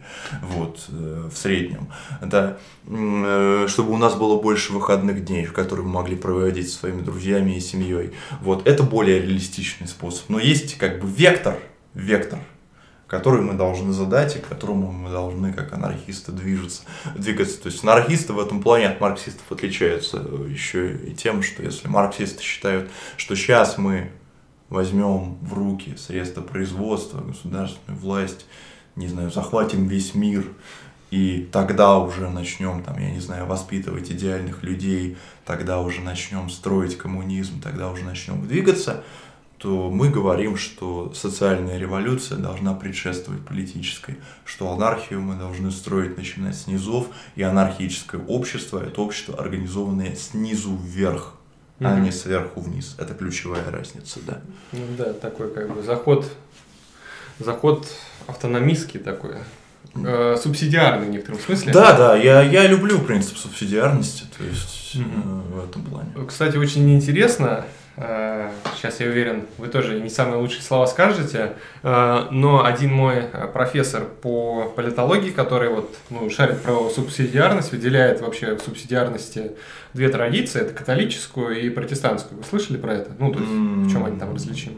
[0.43, 1.89] вот, э, в среднем.
[2.21, 6.81] Да, э, чтобы у нас было больше выходных дней, в которые мы могли проводить со
[6.81, 8.13] своими друзьями и семьей.
[8.41, 10.29] Вот, это более реалистичный способ.
[10.29, 11.59] Но есть как бы вектор,
[11.95, 12.39] вектор,
[13.07, 16.83] который мы должны задать и к которому мы должны, как анархисты, движется,
[17.15, 17.61] двигаться.
[17.61, 20.19] То есть анархисты в этом плане от марксистов отличаются
[20.49, 24.11] еще и тем, что если марксисты считают, что сейчас мы
[24.71, 28.47] возьмем в руки средства производства, государственную власть,
[28.97, 30.47] не знаю, захватим весь мир,
[31.11, 35.17] и тогда уже начнем, там, я не знаю, воспитывать идеальных людей,
[35.47, 39.05] тогда уже начнем строить коммунизм, тогда уже начнем двигаться–
[39.59, 46.57] то мы говорим, что социальная революция должна предшествовать политической, что анархию мы должны строить, начинать
[46.57, 51.35] с низов, и анархическое общество– это общество, организованное снизу вверх,
[51.81, 51.87] mm-hmm.
[51.87, 52.95] а не сверху вниз.
[52.99, 54.41] Это ключевая разница, да.
[54.73, 56.31] Ну да, такой как бы заход,
[57.41, 57.85] заход
[58.29, 59.39] автономистский такой,
[59.97, 61.73] э, субсидиарный в некотором смысле.
[61.73, 65.51] Да, да, я, я люблю принцип субсидиарности, то есть mm-hmm.
[65.51, 66.13] э, в этом плане.
[66.29, 67.65] Кстати, очень интересно,
[68.77, 73.49] сейчас я уверен, вы тоже не самые лучшие слова скажете, э, но один мой э,
[73.53, 79.53] профессор по политологии, который вот, ну, шарит про субсидиарность, выделяет вообще в субсидиарности
[79.95, 82.39] две традиции, это католическую и протестантскую.
[82.39, 83.11] Вы слышали про это?
[83.19, 84.77] Ну, то есть, в чем они там различимы?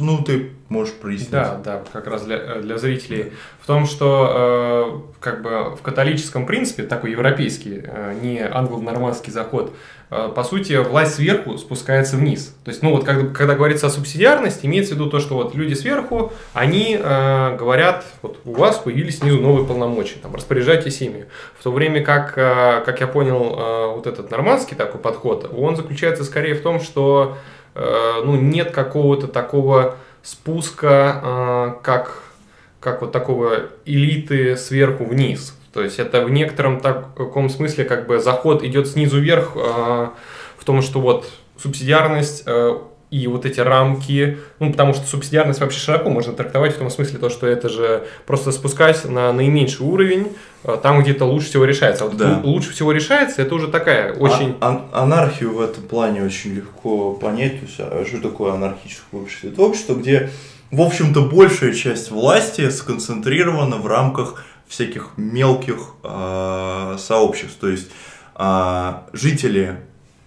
[0.00, 1.30] Ну, ты можешь прояснить.
[1.30, 3.32] Да, да, как раз для, э, для зрителей.
[3.62, 9.72] В том, что э, как бы в католическом принципе, такой европейский, э, не англо-нормандский заход,
[10.10, 12.54] э, по сути, власть сверху спускается вниз.
[12.64, 15.54] То есть, ну вот, когда, когда говорится о субсидиарности, имеется в виду то, что вот
[15.54, 21.26] люди сверху, они э, говорят, вот у вас появились снизу новые полномочия, там, распоряжайтесь ими.
[21.58, 25.76] В то время как, э, как я понял, э, вот этот нормандский такой подход, он
[25.76, 27.38] заключается скорее в том, что
[27.78, 32.22] Э, ну, нет какого-то такого спуска, э, как,
[32.80, 35.54] как вот такого элиты сверху вниз.
[35.72, 40.08] То есть это в некотором таком смысле как бы заход идет снизу вверх э,
[40.58, 42.44] в том, что вот субсидиарность
[43.10, 47.18] и вот эти рамки, ну, потому что субсидиарность вообще широко можно трактовать в том смысле,
[47.18, 50.28] то, что это же просто спускать на наименьший уровень,
[50.64, 52.04] э, там, где это лучше всего решается.
[52.04, 52.40] А вот Да.
[52.44, 54.56] лучше всего решается, это уже такая очень...
[54.60, 57.60] А- ан- анархию в этом плане очень легко понять.
[57.60, 59.48] То есть, а что такое анархическое общество?
[59.48, 60.30] Это общество, где,
[60.70, 67.56] в общем-то, большая часть власти сконцентрирована в рамках всяких мелких а, сообществ.
[67.58, 67.90] То есть
[68.34, 69.76] а, жители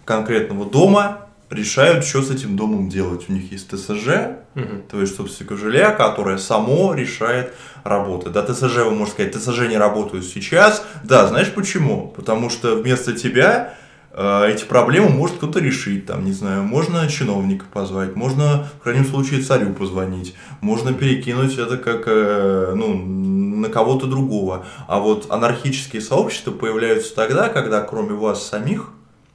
[0.03, 3.25] конкретного дома решают, что с этим домом делать.
[3.29, 4.83] У них есть ТСЖ, Мгм.
[4.89, 8.31] то есть собственника жилья, которое само решает работать.
[8.33, 10.85] Да, ТСЖ, вы можете сказать, ТСЖ не работают сейчас.
[11.03, 12.07] Да, знаешь почему?
[12.15, 13.73] Потому что вместо тебя
[14.13, 19.05] э, эти проблемы может кто-то решить, там, не знаю, можно чиновника позвать, можно, в крайнем
[19.05, 24.65] случае, царю позвонить, можно перекинуть это как, э, ну, на кого-то другого.
[24.87, 28.89] А вот анархические сообщества появляются тогда, когда кроме вас самих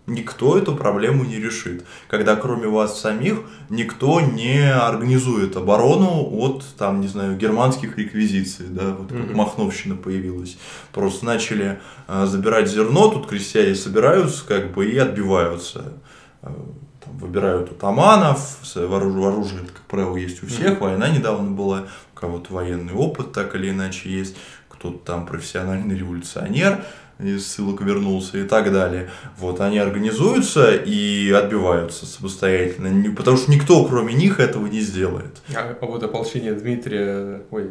[0.07, 1.84] никто эту проблему не решит.
[2.09, 8.94] Когда кроме вас самих никто не организует оборону от, там, не знаю, германских реквизиций, да,
[8.94, 9.34] вот как.
[9.34, 10.59] Махновщина появилась.
[10.92, 15.92] Просто начали э, забирать зерно, тут крестьяне собираются, как бы, и отбиваются.
[16.42, 16.52] Э,
[17.04, 22.52] там, выбирают атаманов, оружие, оружие, как правило, есть у всех, война недавно была, у кого-то
[22.52, 24.36] военный опыт так или иначе есть,
[24.68, 26.84] кто-то там профессиональный революционер,
[27.19, 29.11] из ссылок вернулся и так далее.
[29.39, 35.43] Вот, они организуются и отбиваются самостоятельно, Не- потому что никто, кроме них, этого не сделает.
[35.55, 37.71] А вот ополчение Дмитрия, ой,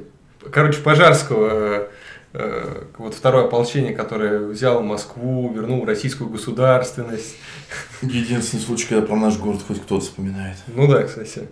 [0.52, 1.88] короче, Пожарского, э,
[2.34, 7.36] э, вот второе ополчение, которое взяло Москву, вернул российскую государственность.
[8.02, 10.58] Единственный случай, когда про наш город хоть кто-то вспоминает.
[10.68, 11.48] Ну да, кстати.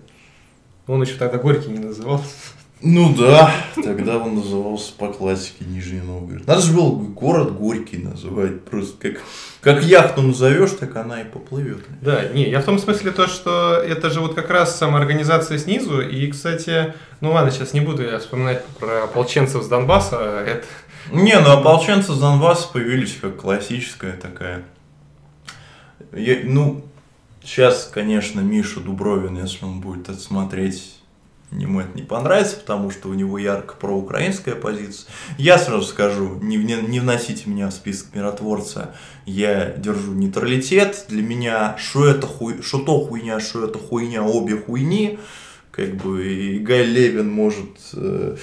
[0.87, 2.21] Он еще тогда Горький не называл.
[2.85, 3.49] Ну да,
[3.81, 6.45] тогда он назывался по классике Нижний Новгород.
[6.45, 9.21] Надо же было город Горький называть, просто как,
[9.61, 11.85] как яхту назовешь, так она и поплывет.
[12.01, 16.01] Да, не, я в том смысле то, что это же вот как раз самоорганизация снизу,
[16.01, 20.65] и, кстати, ну ладно, сейчас не буду я вспоминать про ополченцев с Донбасса, это...
[21.09, 24.65] Не, ну ополченцы с Донбасса появились как классическая такая.
[26.11, 26.83] Я- ну,
[27.41, 30.99] сейчас, конечно, Миша Дубровин, если он будет это смотреть,
[31.57, 35.07] ему это не понравится, потому что у него ярко проукраинская позиция.
[35.37, 38.95] Я сразу скажу, не, не, не вносите меня в список миротворца,
[39.25, 41.05] я держу нейтралитет.
[41.09, 45.19] Для меня, что это хуй, что то хуйня, что это хуйня, обе хуйни.
[45.71, 48.35] Как бы и Гай Левин может э,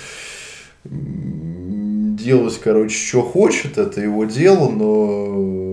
[0.84, 5.69] делать, короче, что хочет, это его дело, но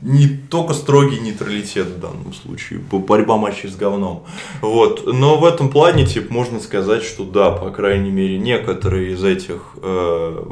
[0.00, 4.24] не только строгий нейтралитет в данном случае, бо- борьба матчей с говном.
[4.60, 5.06] Вот.
[5.12, 9.74] Но в этом плане, типа, можно сказать, что да, по крайней мере, некоторые из этих
[9.82, 10.44] э,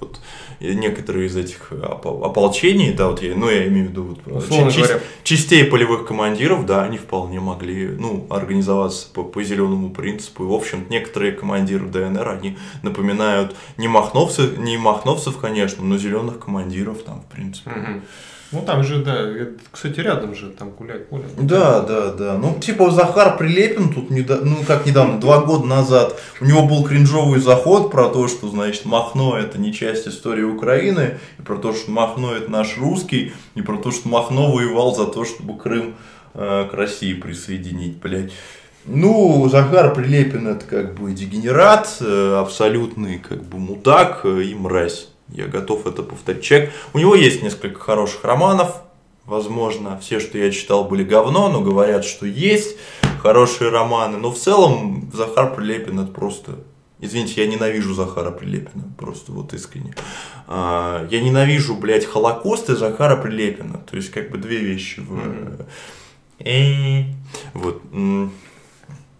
[0.00, 0.20] вот,
[0.60, 4.72] некоторые из этих оп- ополчений, да, вот я, ну, я имею в виду вот, Условно
[4.72, 5.00] говоря.
[5.22, 10.42] частей полевых командиров, да, они вполне могли, ну, организоваться по, по зеленому принципу.
[10.42, 16.40] И, в общем, некоторые командиры ДНР, они напоминают не махновцев, не махновцев, конечно, но зеленых
[16.40, 17.70] командиров там, в принципе.
[17.70, 18.02] Мгм.
[18.50, 21.24] Ну там же, да, это, кстати, рядом же, там гулять поле.
[21.38, 22.38] Да, да, да.
[22.38, 26.82] Ну, типа Захар Прилепин тут, неда- ну, как недавно, два года назад, у него был
[26.82, 31.74] кринжовый заход про то, что, значит, Махно это не часть истории Украины, и про то,
[31.74, 35.94] что Махно это наш русский, и про то, что Махно воевал за то, чтобы Крым
[36.32, 38.32] э, к России присоединить, блядь.
[38.86, 45.08] Ну, Захар Прилепин это как бы дегенерат, э, абсолютный как бы мудак э, и мразь.
[45.30, 46.42] Я готов это повторить.
[46.42, 48.82] Человек, у него есть несколько хороших романов,
[49.26, 52.76] возможно, все, что я читал, были говно, но говорят, что есть
[53.22, 54.16] хорошие романы.
[54.18, 56.58] Но в целом Захар Прилепин это просто...
[57.00, 59.94] Извините, я ненавижу Захара Прилепина, просто вот искренне.
[60.48, 63.78] А, Я ненавижу, блядь, Холокост и Захара Прилепина.
[63.88, 65.06] То есть, как бы две вещи.
[66.40, 67.04] Э,
[67.54, 67.82] Вот.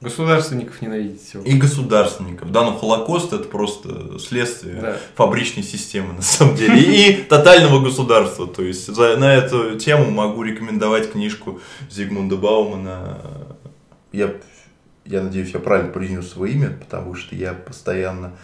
[0.01, 1.41] Государственников ненавидите.
[1.45, 2.53] И государственников.
[2.53, 4.97] Да, но Холокост это просто следствие Да.
[5.17, 6.79] фабричной системы, на самом деле.
[6.81, 8.47] И тотального государства.
[8.47, 13.19] То есть за, на эту тему могу рекомендовать книжку Зигмунда Баумана.
[14.13, 14.35] Я,
[15.05, 18.35] я надеюсь, я правильно произнес свое имя, потому что я постоянно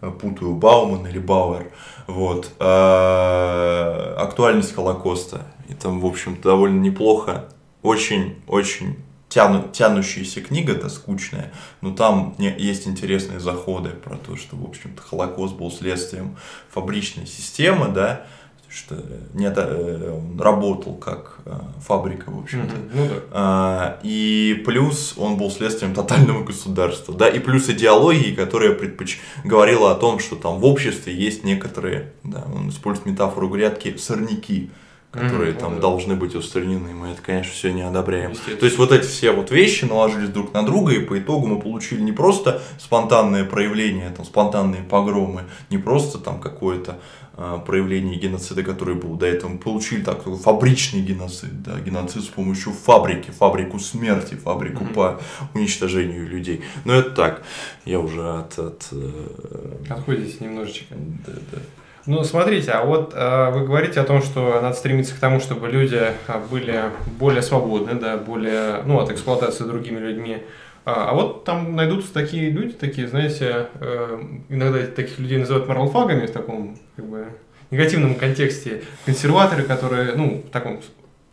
[0.00, 1.70] э, путаю Бауман или Бауэр.
[2.08, 2.50] Вот.
[2.58, 5.42] А, Актуальность Холокоста.
[5.68, 7.44] И там, в общем-то, довольно неплохо.
[7.82, 8.96] Очень-очень
[9.34, 15.02] тяну, тянущаяся книга, да, скучная, но там есть интересные заходы про то, что, в общем-то,
[15.02, 16.36] Холокост был следствием
[16.70, 18.26] фабричной системы, да,
[18.70, 18.96] что
[19.34, 22.74] не, э, он работал как э, фабрика, в общем-то.
[22.92, 23.14] Ну да.
[23.30, 29.18] А, И плюс он был следствием тотального государства, да, и плюс идеологии, которая предпоч...
[29.44, 34.70] говорила о том, что там в обществе есть некоторые, да, он использует метафору грядки, сорняки,
[35.14, 35.82] которые Мгм, там ну да.
[35.82, 38.32] должны быть устранены, мы это, конечно, все не одобряем.
[38.32, 38.58] Естественно.
[38.58, 41.60] То есть вот эти все вот вещи наложились друг на друга, и по итогу мы
[41.60, 46.98] получили не просто спонтанное проявление, там, спонтанные погромы, не просто там какое-то
[47.36, 49.50] а, проявление геноцида, которое был до этого.
[49.50, 54.94] Мы получили такой фабричный геноцид, да, геноцид с помощью фабрики, фабрику смерти, фабрику Мгм.
[54.94, 55.20] по
[55.54, 56.62] уничтожению людей.
[56.84, 57.42] Но это так,
[57.84, 58.58] я уже от...
[58.58, 60.94] от э, Отходите немножечко.
[61.26, 61.58] да, да.
[62.06, 65.68] Ну, смотрите, а вот э, вы говорите о том, что надо стремиться к тому, чтобы
[65.68, 66.82] люди э, были
[67.18, 70.42] более свободны, да, более, ну, от эксплуатации другими людьми.
[70.84, 76.26] А, а вот там найдутся такие люди, такие, знаете, э, иногда таких людей называют моралфагами
[76.26, 77.28] в таком, как бы,
[77.70, 78.82] негативном контексте.
[79.06, 80.80] Консерваторы, которые, ну, в таком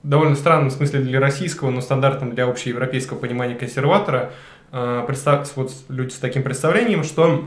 [0.03, 4.31] довольно странном смысле для российского, но стандартном для общеевропейского понимания консерватора,
[4.71, 7.43] э, представ- вот люди с таким представлением, что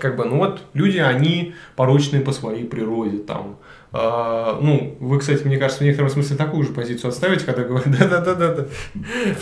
[0.00, 3.58] как бы, ну вот, люди, они порочные по своей природе, там.
[3.92, 7.90] А, ну, вы, кстати, мне кажется, в некотором смысле такую же позицию отставите, когда говорят,
[7.98, 8.66] да-да-да-да.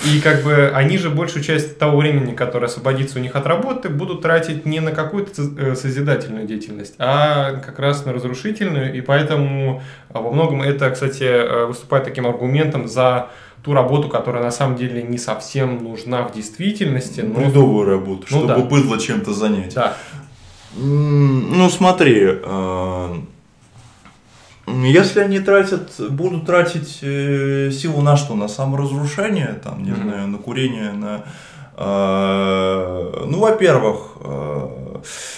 [0.06, 3.90] И как бы они же большую часть того времени, которое освободится у них от работы,
[3.90, 8.94] будут тратить не на какую-то э, созидательную деятельность, а как раз на разрушительную.
[8.94, 13.28] И поэтому а, во многом это, кстати, э, выступает таким аргументом за
[13.62, 17.20] ту работу, которая на самом деле не совсем нужна в действительности.
[17.20, 17.40] Но...
[17.40, 18.59] Бредовую работу, Ну чтобы да.
[18.61, 19.74] быдло чем-то занять.
[19.74, 19.96] Да,
[20.77, 23.14] Ну, смотри, э,
[24.66, 28.35] если они тратят, будут тратить э, силу на что?
[28.35, 31.25] На саморазрушение, там, не знаю, на курение, на...
[31.77, 34.19] э, Ну, во-первых,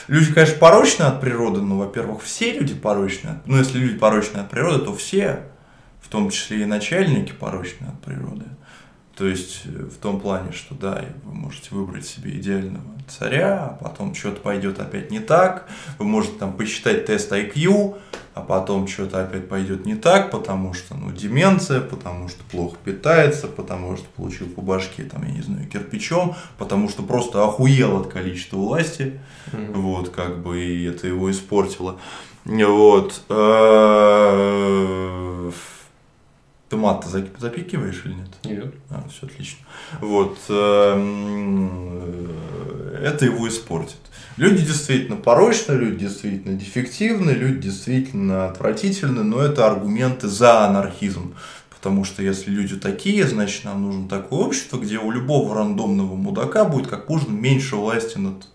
[0.09, 3.41] люди, конечно, порочны от природы, но, во-первых, все люди порочны.
[3.47, 5.45] Ну, если люди порочны от природы, то все,
[6.01, 8.47] в том числе и начальники, порочны от природы.
[9.17, 14.15] То есть в том плане, что да, вы можете выбрать себе идеального царя, а потом
[14.15, 15.67] что-то пойдет опять не так,
[15.99, 17.97] вы можете там посчитать тест IQ,
[18.35, 23.49] а потом что-то опять пойдет не так, потому что, ну, деменция, потому что плохо питается,
[23.49, 28.07] потому что получил по башке, там, я не знаю, кирпичом, потому что просто охуел от
[28.07, 29.21] количества власти,
[29.53, 29.83] Мгм.
[29.83, 31.99] вот, как бы, и это его испортило.
[32.45, 33.23] Вот.
[36.71, 38.29] Ты мат запикиваешь или нет?
[38.45, 38.75] Нет.
[38.91, 39.59] А, все отлично.
[40.01, 40.39] Вот.
[40.49, 41.99] эм,
[42.93, 43.99] э, Это его испортит.
[44.37, 51.35] Люди действительно порочны, люди действительно дефективны, люди действительно отвратительны, но это аргументы за анархизм.
[51.71, 56.65] Потому что если люди такие, значит нам нужно такое общество, где у любого рандомного мудака
[56.65, 58.47] будет как можно меньше власти над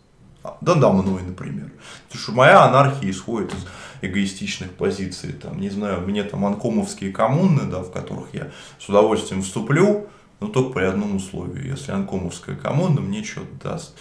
[0.62, 1.72] да, да, мной, например.
[2.08, 3.66] Потому что моя анархия исходит из
[4.06, 5.34] эгоистичных позиций.
[5.34, 8.50] Там, не знаю, мне там анкомовские коммуны, да, в которых я
[8.80, 10.08] с удовольствием вступлю,
[10.40, 11.68] но только при одном условии.
[11.68, 13.96] Если анкомовская коммуна мне что-то даст.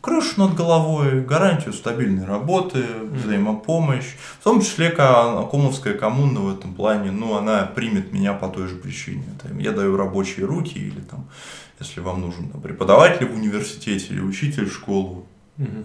[0.00, 4.14] Крышу над головой, гарантию стабильной работы, взаимопомощь.
[4.40, 8.68] В том числе ка- анкомовская коммуна в этом плане, ну, она примет меня по той
[8.68, 9.24] же причине.
[9.42, 11.26] Там, я даю рабочие руки или там,
[11.80, 15.26] если вам нужен там, преподаватель в университете или учитель в школу,
[15.58, 15.84] Мгм.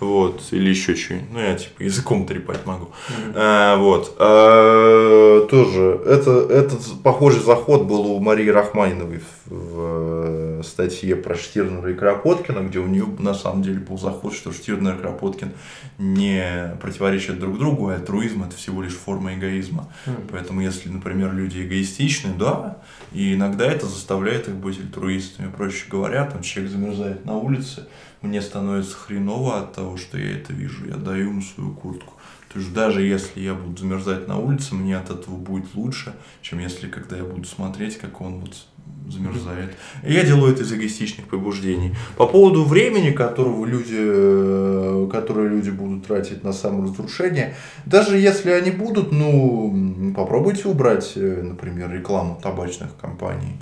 [0.00, 1.28] вот, или еще что-нибудь.
[1.32, 2.88] Ну, я типа языком трепать могу.
[3.34, 4.16] А, вот.
[4.18, 11.36] А, тоже, это, этот похожий заход был у Марии Рахманиновой в, в, э, статье про
[11.36, 15.52] Штирнера и Кропоткина, где у нее на самом деле был заход, что Штирнер и Кропоткин
[15.98, 19.88] не противоречат друг другу, а альтруизм это всего лишь форма эгоизма.
[20.30, 22.78] Поэтому, если, например, люди эгоистичны, да,
[23.12, 25.50] и иногда это заставляет их быть альтруистами.
[25.50, 27.86] Проще говоря, там человек замерзает на улице,
[28.22, 32.14] мне становится хреново от того, что я это вижу, я даю ему свою куртку.
[32.52, 36.12] То есть даже если я буду замерзать на улице, мне от этого будет лучше,
[36.42, 38.54] чем если когда я буду смотреть, как он вот
[39.08, 39.74] замерзает.
[40.04, 41.94] И я делаю это из эгоистичных побуждений.
[42.16, 47.54] По поводу времени, которого люди, э, которое люди будут тратить на саморазрушение,
[47.86, 53.58] даже если они будут, ну, попробуйте убрать, э, например, рекламу табачных компаний.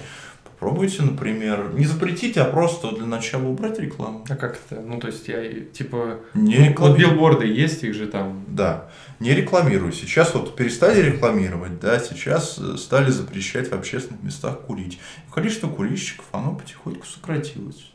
[0.61, 4.27] Попробуйте, например, не запретить, а просто для начала убрать рекламу.
[4.29, 4.83] А как это?
[4.83, 5.43] Ну, то есть, я,
[5.73, 6.21] типа...
[6.35, 6.99] Не ну, вот рекламируй.
[6.99, 8.45] билборды есть, их же там...
[8.47, 8.91] Да,
[9.21, 9.95] не рекламируй.
[9.95, 15.01] Сейчас вот перестали рекламировать, да, сейчас э, стали запрещать в общественных местах курить.
[15.33, 17.91] Количество курильщиков, оно потихоньку сократилось.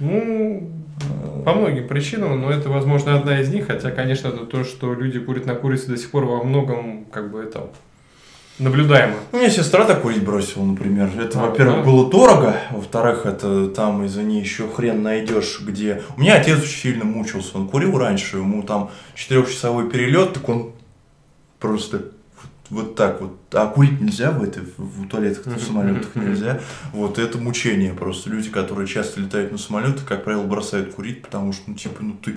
[0.00, 0.72] Ну,
[1.44, 5.20] по многим причинам, но это, возможно, одна из них, хотя, конечно, это то, что люди
[5.20, 7.70] курят на курице до сих пор во многом, как бы, это
[8.58, 9.14] наблюдаемо.
[9.32, 11.10] У меня сестра так курить бросила, например.
[11.18, 11.82] Это, А, во-первых, да?
[11.82, 16.02] было дорого, во-вторых, это там, извини, еще хрен найдешь, где...
[16.16, 20.72] У меня отец очень сильно мучился, он курил раньше, ему там четырехчасовой перелет, так он
[21.58, 22.02] просто
[22.70, 23.38] вот, так вот.
[23.52, 26.60] А курить нельзя в, этой, в, туалетах, в самолетах нельзя.
[26.92, 28.28] Вот это мучение просто.
[28.28, 32.14] Люди, которые часто летают на самолеты, как правило, бросают курить, потому что, ну, типа, ну
[32.22, 32.36] ты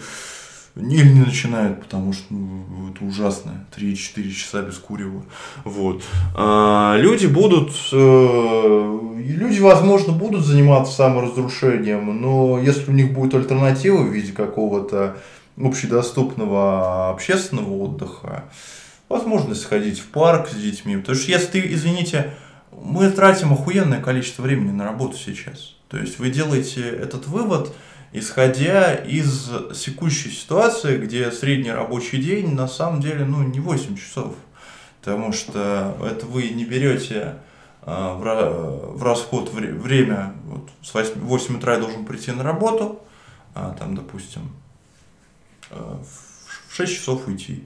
[0.76, 3.66] Или не начинают, потому что ну, это ужасно.
[3.76, 5.24] 3-4 часа без курева.
[5.66, 6.04] Вот.
[6.36, 14.02] А, люди будут, э, люди, возможно, будут заниматься саморазрушением, но если у них будет альтернатива
[14.02, 15.18] в виде какого-то
[15.58, 18.46] общедоступного общественного отдыха,
[19.10, 20.98] возможность сходить в парк с детьми.
[20.98, 22.34] Потому что если ты, извините,
[22.72, 25.76] мы тратим охуенное количество времени на работу сейчас.
[25.90, 27.74] То есть вы делаете этот вывод,
[28.14, 34.36] исходя из секущей ситуации, где средний рабочий день на самом деле ну, не 8 часов.
[35.00, 37.38] Потому что это вы не берете
[37.84, 43.02] а, в расход время, вот с 8, 8 утра я должен прийти на работу,
[43.56, 44.52] а там, допустим,
[45.72, 46.00] а,
[46.68, 47.64] в 6 часов уйти.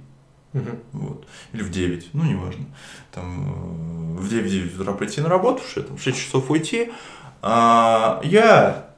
[0.53, 0.69] Угу.
[0.93, 1.27] Вот.
[1.51, 2.65] Или в 9, ну неважно.
[3.11, 6.93] Там, э, в 9-9 утра прийти на работу, в 6 часов уйти.
[7.41, 8.94] А, я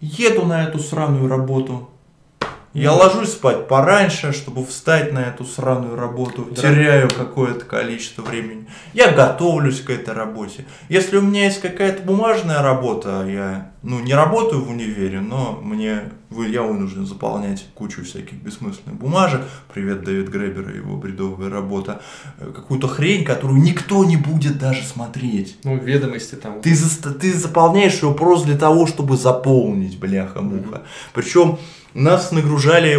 [0.00, 1.88] еду на эту сраную работу,
[2.82, 6.62] я ложусь спать пораньше, чтобы встать на эту сраную работу, да.
[6.62, 8.66] теряю какое-то количество времени.
[8.92, 10.66] Я готовлюсь к этой работе.
[10.88, 16.10] Если у меня есть какая-то бумажная работа, я ну, не работаю в универе, но мне,
[16.30, 19.42] я вынужден заполнять кучу всяких бессмысленных бумажек.
[19.72, 22.02] Привет, Дэвид Гребер и его бредовая работа.
[22.38, 25.56] Э, какую-то хрень, которую никто не будет даже смотреть.
[25.64, 26.60] Ну, ведомости там.
[26.60, 30.78] Ты, за, ты заполняешь ее просто для того, чтобы заполнить, бляха-муха.
[30.78, 31.12] Mm-hmm.
[31.14, 31.58] Причем
[31.96, 32.94] нас нагружали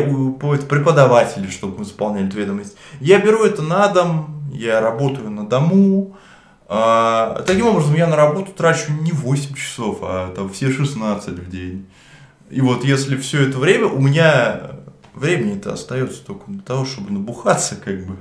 [0.68, 2.76] преподаватели, чтобы мы заполняли эту ведомость.
[3.00, 6.18] Я беру это на дом, я работаю на дому.
[6.68, 11.50] А, таким образом, я на работу трачу не 8 часов, а там все 16 в
[11.50, 11.86] день.
[12.50, 14.72] И вот если все это время, у меня
[15.14, 18.18] времени-то остается только для того, чтобы набухаться, как бы.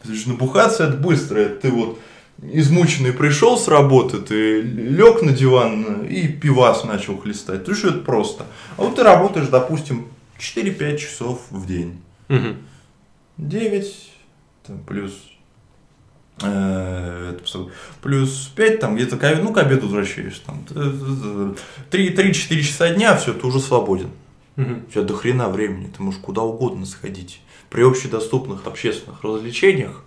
[0.00, 1.98] Потому что набухаться это быстро, это ты вот
[2.40, 7.64] измученный пришел с работы, ты лег на диван и пивас начал хлестать.
[7.64, 8.46] То есть это просто.
[8.76, 10.08] А вот ты работаешь, допустим,
[10.38, 12.00] 4-5 часов в день.
[12.28, 12.56] Угу.
[13.38, 14.10] 9
[14.66, 15.12] там, плюс
[16.42, 17.38] э,
[18.00, 20.42] плюс 5, там где-то ну, к обеду возвращаешься.
[20.46, 20.64] Там,
[21.90, 24.10] 3-4 часа дня, все, ты уже свободен.
[24.56, 24.70] Угу.
[24.88, 27.40] У тебя до хрена времени, ты можешь куда угодно сходить.
[27.70, 30.04] При общедоступных общественных развлечениях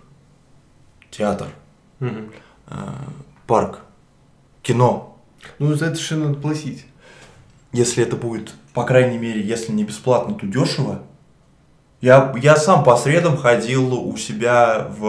[1.10, 1.48] театр,
[2.00, 2.30] угу.
[3.46, 3.80] парк,
[4.62, 5.16] кино.
[5.58, 6.86] Ну, за это же надо платить.
[7.72, 11.02] Если это будет, по крайней мере, если не бесплатно, то дешево.
[12.00, 15.06] Я, я сам по средам ходил у себя в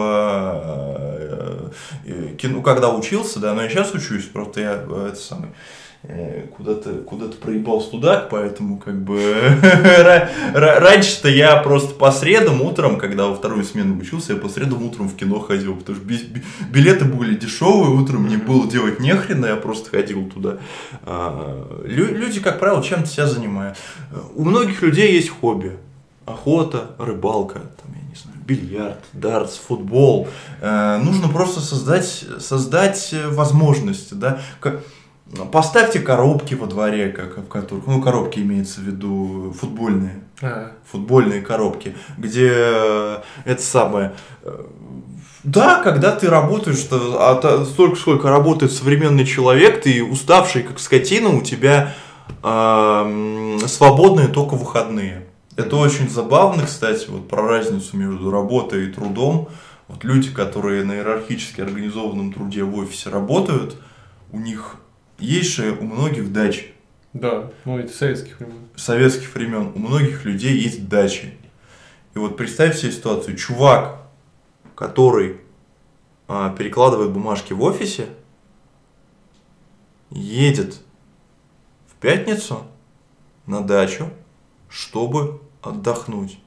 [1.25, 1.69] э,
[2.05, 5.49] э, кино, когда учился, да, но я сейчас учусь, просто я это самый
[6.55, 9.19] куда-то куда проебал студак, поэтому как бы
[10.53, 15.09] раньше-то я просто по средам утром, когда во вторую смену учился, я по средам утром
[15.09, 16.07] в кино ходил, потому что
[16.69, 20.57] билеты были дешевые, утром не было делать нехрена, я просто ходил туда.
[21.03, 23.77] А, люди, как правило, чем-то себя занимают.
[24.35, 25.77] У многих людей есть хобби.
[26.25, 30.27] Охота, рыбалка, там, я не знаю, бильярд, дартс, футбол.
[30.59, 34.41] Э, нужно просто создать, создать возможности, да.
[35.51, 40.71] Поставьте коробки во дворе, как в которых, ну, коробки имеется в виду футбольные, а.
[40.89, 44.13] футбольные коробки, где э, это самое.
[44.43, 44.63] Э,
[45.43, 51.29] да, когда ты работаешь, что, а, столько, сколько работает современный человек, ты уставший как скотина,
[51.29, 51.93] у тебя
[52.41, 55.27] э, свободные только выходные.
[55.57, 59.49] Это очень забавно, кстати, вот про разницу между работой и трудом.
[59.89, 63.75] Вот люди, которые на иерархически организованном труде в офисе работают,
[64.31, 64.77] у них
[65.19, 66.73] есть же у многих дачи.
[67.13, 68.67] Да, ну это советских времен.
[68.75, 69.71] Советских времен.
[69.73, 71.33] У многих людей есть дачи.
[72.13, 73.37] И вот представь себе ситуацию.
[73.37, 74.01] Чувак,
[74.75, 75.37] который
[76.27, 78.07] а, перекладывает бумажки в офисе,
[80.11, 80.79] едет
[81.87, 82.65] в пятницу
[83.45, 84.09] на дачу,
[84.69, 86.39] чтобы отдохнуть.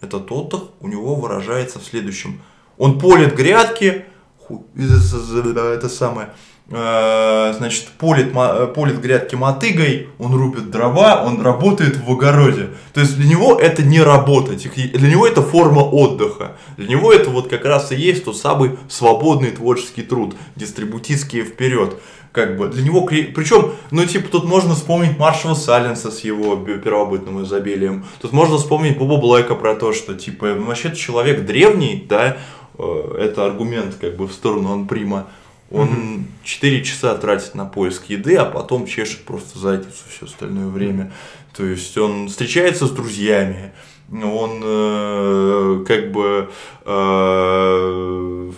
[0.00, 2.42] Этот отдых у него выражается в следующем.
[2.76, 4.04] Он полит грядки,
[4.48, 8.32] это самое, Э, значит, полит,
[8.74, 12.70] полит грядки мотыгой, он рубит дрова, он работает в огороде.
[12.92, 16.56] То есть для него это не работа, для него это форма отдыха.
[16.76, 21.98] Для него это вот как раз и есть тот самый свободный творческий труд, дистрибутистский вперед.
[22.32, 27.42] Как бы для него, причем, ну типа тут можно вспомнить Маршала Саленса с его первобытным
[27.44, 28.04] изобилием.
[28.20, 32.36] Тут можно вспомнить Боба Блэка про то, что типа ну, вообще человек древний, да,
[32.76, 35.28] э, это аргумент как бы в сторону Анприма.
[35.70, 36.24] Он угу.
[36.44, 41.12] 4 часа тратит на поиск еды, а потом чешет просто задницу все остальное время.
[41.56, 43.72] То есть он встречается с друзьями,
[44.12, 46.50] он э, как бы
[46.84, 48.52] э,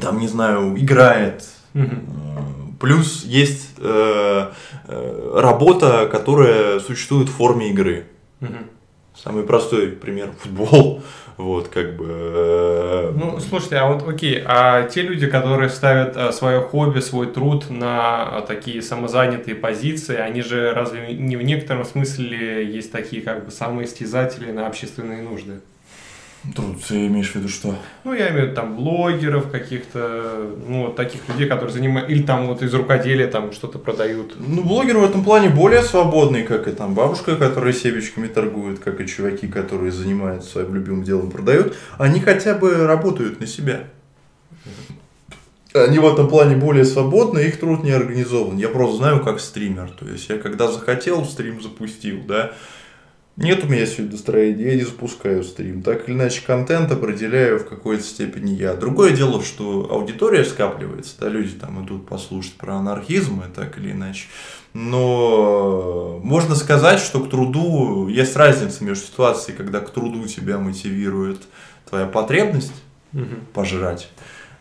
[0.00, 1.44] там, не знаю, играет.
[1.74, 2.76] Угу.
[2.80, 4.50] Плюс есть э,
[4.88, 8.06] э, работа, которая существует в форме игры.
[8.40, 8.56] Угу.
[9.14, 11.02] Самый простой пример– футбол.
[11.36, 12.06] Вот, как бы...
[12.06, 17.28] э, Ну, слушайте, а вот окей, а те люди, которые ставят а, свое хобби, свой
[17.32, 23.22] труд на а, такие самозанятые позиции, они же разве не в некотором смысле есть такие
[23.22, 25.60] как бы самоистязатели на общественные нужды?
[26.54, 27.74] Тут ты имеешь в виду что?
[28.02, 32.22] Ну, я имею в виду там блогеров каких-то, ну, вот таких людей, которые занимаются, или
[32.22, 34.36] там вот из рукоделия там что-то продают.
[34.38, 39.00] Ну, блогеры в этом плане более свободные, как и там бабушка, которая себечками торгует, как
[39.02, 41.76] и чуваки, которые занимаются своим любимым делом, продают.
[41.98, 43.84] Они хотя бы работают на себя.
[45.74, 48.56] Они в этом плане более свободны, их труд не организован.
[48.56, 49.90] Я просто знаю, как стример.
[49.90, 52.52] То есть, я когда захотел, стрим запустил, да.
[53.40, 55.80] Нет у меня сегодня настроения, я не запускаю стрим.
[55.80, 58.74] Так или иначе, контент определяю в какой-то степени я.
[58.74, 63.92] Другое дело, что аудитория скапливается, да, люди там идут послушать про анархизм, и так или
[63.92, 64.26] иначе.
[64.74, 71.40] Но можно сказать, что к труду есть разница между ситуацией, когда к труду тебя мотивирует
[71.88, 72.74] твоя потребность
[73.54, 74.10] пожрать,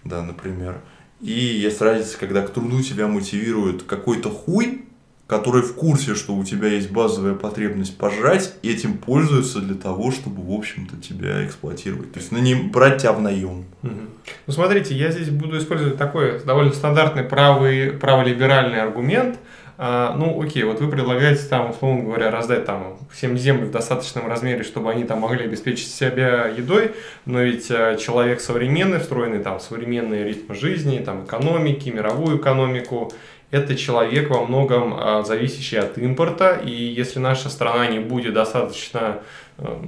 [0.05, 0.79] да, например.
[1.19, 4.85] И есть разница, когда к труду тебя мотивирует какой-то хуй,
[5.29, 10.11] который в курсе, что у тебя есть базовая потребность пожрать, и этим пользуются для того,
[10.11, 12.11] чтобы, в общем-то, тебя эксплуатировать.
[12.11, 13.65] То есть, на ним брать тебя в наем.
[13.83, 14.09] Мгм.
[14.47, 19.37] Ну, смотрите, я здесь буду использовать такой довольно стандартный правый, праволиберальный аргумент.
[19.77, 24.27] А, ну, окей, вот вы предлагаете там, условно говоря, раздать там всем земли в достаточном
[24.27, 26.95] размере, чтобы они там могли обеспечить себя едой,
[27.25, 33.13] но ведь а, человек современный, встроенный там в современные ритмы жизни, там экономики, мировую экономику,
[33.51, 39.19] это человек во многом а, зависящий от импорта, и если наша страна не будет достаточно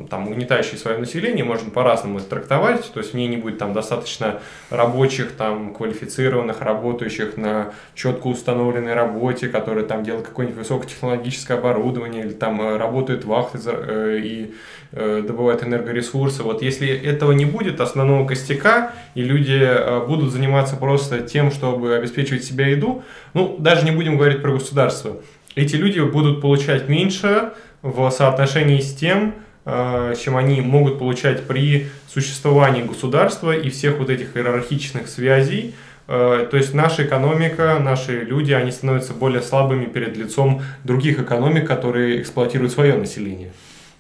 [0.09, 3.73] там, угнетающей свое население, можно по-разному это трактовать, то есть в ней не будет там
[3.73, 4.39] достаточно
[4.69, 12.33] рабочих, там, квалифицированных, работающих на четко установленной работе, которые там делают какое-нибудь высокотехнологическое оборудование, или
[12.33, 14.53] там э, работают вахты э, и
[14.91, 16.43] э, добывают энергоресурсы.
[16.43, 22.43] Вот если этого не будет, основного костяка, и люди будут заниматься просто тем, чтобы обеспечивать
[22.43, 23.03] себя еду,
[23.33, 25.17] ну, даже не будем говорить про государство,
[25.55, 32.81] эти люди будут получать меньше в соотношении с тем, чем они могут получать при существовании
[32.81, 35.75] государства и всех вот этих иерархичных связей.
[36.07, 41.67] Э, То есть наша экономика, наши люди, они становятся более слабыми перед лицом других экономик,
[41.67, 43.51] которые эксплуатируют свое население.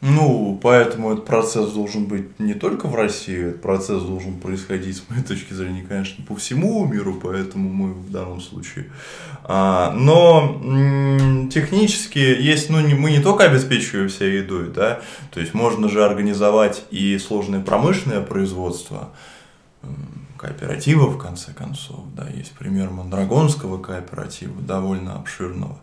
[0.01, 5.03] Ну, поэтому этот процесс должен быть не только в России, этот процесс должен происходить, с
[5.07, 8.87] моей точки зрения, конечно, по всему миру, поэтому мы в данном случае.
[9.43, 10.59] А, но
[11.51, 16.03] технически есть, ну, не, мы не только обеспечиваем себя едой, да, то есть можно же
[16.03, 19.11] организовать и сложное промышленное производство,
[20.35, 25.79] кооператива, в конце концов, да, есть пример Мондрагонского кооператива, довольно обширного,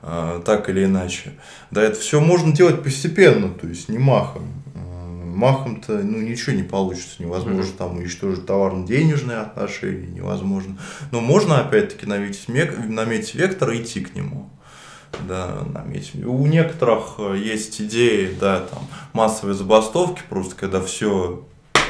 [0.00, 1.32] так или иначе.
[1.70, 4.48] Да, это все можно делать постепенно, то есть не махом.
[4.74, 10.78] А, Махом-то ну, ничего не получится, невозможно там уничтожить товарно-денежные отношения, невозможно.
[11.10, 14.50] Но можно опять-таки наметить, мек- наметить вектор и идти к нему.
[15.26, 16.24] Да, наметить.
[16.24, 21.44] У некоторых э, есть идеи, да, там, массовые забастовки, просто когда все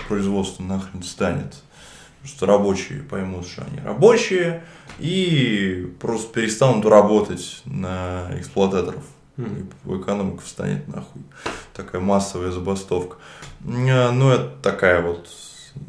[0.09, 1.55] производство нахрен станет.
[2.29, 4.63] Что рабочие поймут, что они рабочие,
[4.99, 9.03] и просто перестанут работать на эксплуататоров.
[9.39, 9.43] И
[9.87, 11.23] экономика встанет нахуй.
[11.75, 13.17] Такая массовая забастовка.
[13.65, 15.29] Э, Ну, это такая вот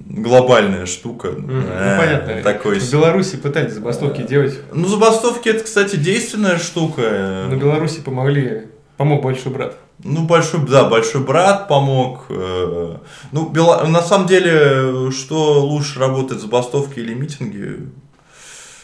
[0.05, 1.31] глобальная штука.
[1.35, 2.41] Ну, Э, понятно.
[2.43, 2.79] Такой...
[2.79, 4.59] В Беларуси пытались забастовки делать.
[4.71, 7.47] Ну, забастовки это, кстати, действенная штука.
[7.49, 8.67] На Беларуси помогли,
[8.99, 9.77] помог большой брат.
[10.03, 12.25] Ну, большой, да, большой брат помог.
[12.29, 12.97] э,
[13.31, 17.87] Ну, Бела- на самом деле, что лучше работает, забастовки или митинги?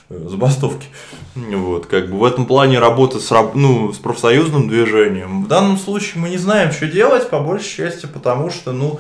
[0.09, 0.87] Э, Забастовки.
[1.35, 5.43] Вот, как бы в этом плане работа с, ну, с профсоюзным движением.
[5.43, 8.99] В данном случае мы не знаем, что делать, по большей части, потому что, ну,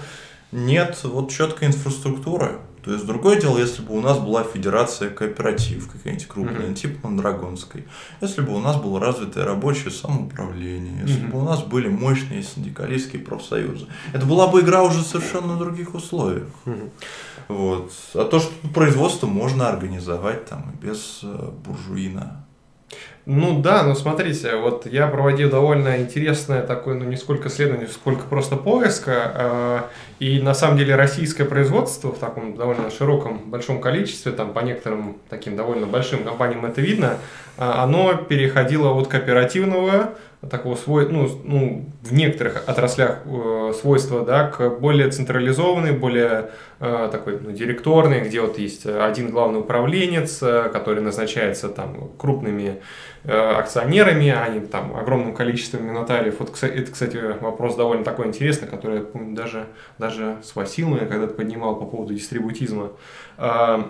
[0.51, 2.57] нет вот четкой инфраструктуры.
[2.85, 6.75] То есть, другое дело, если бы у нас была федерация кооператив, какая-нибудь крупная, Мгм.
[6.75, 7.85] типа Мондрагонской.
[8.21, 11.31] Если бы у нас было развитое рабочее самоуправление, если Мгм.
[11.31, 13.87] бы у нас были мощные синдикалистские профсоюзы.
[14.13, 16.47] Это была бы игра уже совершенно на других условиях.
[17.47, 17.91] Вот.
[18.13, 22.44] А то, что производство можно организовать там и без э, буржуина.
[23.25, 28.23] Ну да, но смотрите, вот я проводил довольно интересное такое, ну не сколько исследование, сколько
[28.25, 29.79] просто поиска, э,
[30.19, 35.17] и на самом деле российское производство в таком довольно широком, большом количестве, там по некоторым
[35.27, 37.17] таким довольно большим компаниям это видно,
[37.57, 40.11] э, оно переходило от кооперативного
[40.49, 46.49] такого свой, ну, ну, в некоторых отраслях э, свойства, да, к более централизованной, более
[46.79, 52.81] э, такой ну, директорной, где вот есть один главный управленец, э, который назначается там крупными
[53.23, 56.35] э, акционерами, а не там огромным количеством нотариев.
[56.39, 59.65] Вот, это, кстати, вопрос довольно такой интересный, который, я помню, даже,
[59.97, 62.91] даже с Василом я когда-то поднимал по поводу дистрибутизма.
[63.37, 63.83] Э,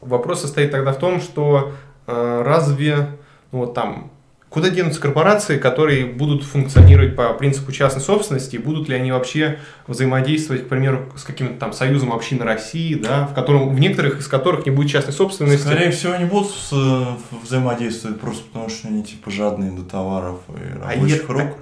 [0.00, 1.72] вопрос состоит тогда в том, что
[2.06, 3.08] э, разве
[3.52, 4.10] ну, вот там
[4.50, 9.58] Куда денутся корпорации, которые будут функционировать по принципу частной собственности, и будут ли они вообще
[9.86, 14.26] взаимодействовать, к примеру, с каким-то там союзом общины России, да, в котором в некоторых из
[14.26, 15.66] которых не будет частной собственности?
[15.66, 17.04] Скорее всего, они будут э,
[17.42, 21.56] взаимодействовать просто потому, что они типа жадные до товаров и а рабочих а рук.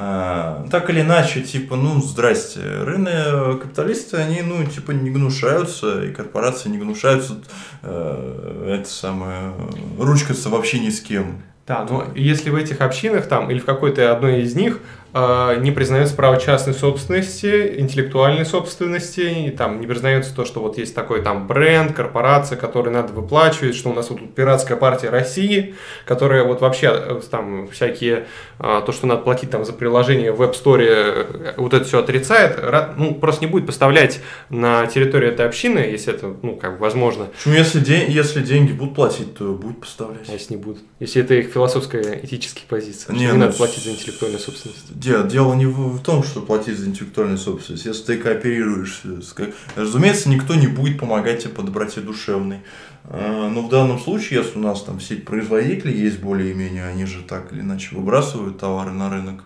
[0.00, 6.12] А, так или иначе, типа, ну, здрасте, рынок капиталисты, они, ну, типа, не гнушаются, и
[6.12, 7.38] корпорации не гнушаются,
[7.82, 9.54] э, это самое,
[9.98, 11.42] ручкаться вообще ни с кем.
[11.68, 14.80] Да, но если в этих общинах там или в какой-то одной из них
[15.14, 20.94] не признается право частной собственности, интеллектуальной собственности, и там не признается то, что вот есть
[20.94, 25.74] такой там бренд, корпорация, которой надо выплачивать, что у нас вот тут пиратская партия России,
[26.04, 28.26] которая вот вообще э, там всякие,
[28.58, 32.00] а, то, что надо платить там за приложение в App Store, э, вот это все
[32.00, 32.58] отрицает,
[32.96, 34.20] ну, просто не будет поставлять
[34.50, 37.26] на территорию этой общины, если это, ну, как бы возможно.
[37.26, 40.28] Почему, если, день, если деньги будут платить, то будет поставлять.
[40.28, 40.82] А если не будут?
[41.00, 44.97] Если это их философская, этическая позиция, не, что не ну, надо платить за интеллектуальную собственность.
[44.98, 47.86] Дело, дело не в, том, что платить за интеллектуальную собственность.
[47.86, 49.32] Если ты кооперируешься, с,
[49.76, 52.62] разумеется, никто не будет помогать тебе по доброте душевной.
[53.04, 57.22] А, но в данном случае, если у нас там сеть производителей есть более-менее, они же
[57.22, 59.44] так или иначе выбрасывают товары на рынок,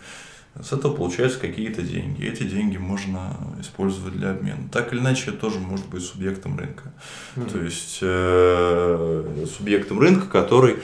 [0.58, 2.24] с этого получаются какие-то деньги.
[2.24, 4.68] Эти деньги можно использовать для обмена.
[4.72, 6.92] Так или иначе, это тоже может быть субъектом рынка.
[7.36, 7.52] Mm-hmm.
[7.52, 10.76] То есть э, субъектом рынка, который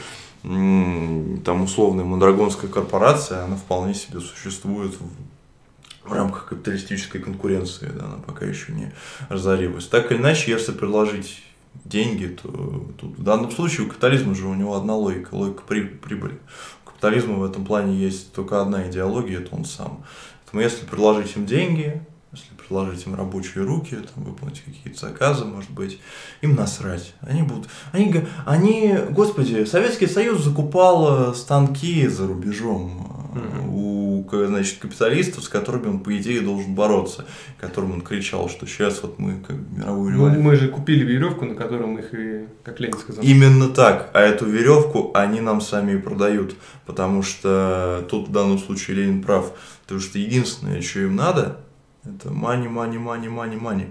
[0.48, 8.16] там условная Мондрагонская корпорация, она вполне себе существует в, в рамках капиталистической конкуренции, да, она
[8.26, 8.92] пока еще не
[9.28, 9.86] разорилась.
[9.86, 11.42] Так или иначе, если предложить
[11.84, 15.82] деньги, то тут в данном случае у капитализма же у него одна логика, логика при,
[15.82, 16.38] прибыли.
[16.84, 20.02] У капитализма в этом плане есть только одна идеология, это он сам.
[20.44, 22.02] Поэтому если предложить им деньги,
[22.68, 26.00] если предложить им рабочие руки, там, выполнить какие-то заказы, может быть,
[26.42, 27.14] им насрать.
[27.20, 33.68] Они будут, они, они, господи, Советский Союз закупал э, станки за рубежом mm-hmm.
[33.68, 37.24] у, значит, капиталистов, с которыми он, по идее, должен бороться,
[37.58, 40.42] которым он кричал, что сейчас вот мы как мировую революцию.
[40.42, 43.24] Ну, мы же купили веревку, на которой мы их и, как Ленин сказал.
[43.24, 46.54] Именно так, а эту веревку они нам сами и продают,
[46.86, 51.58] потому что тут в данном случае Ленин прав, потому что единственное, что им надо,
[52.16, 53.86] это мани, мани, мани, мани, мани.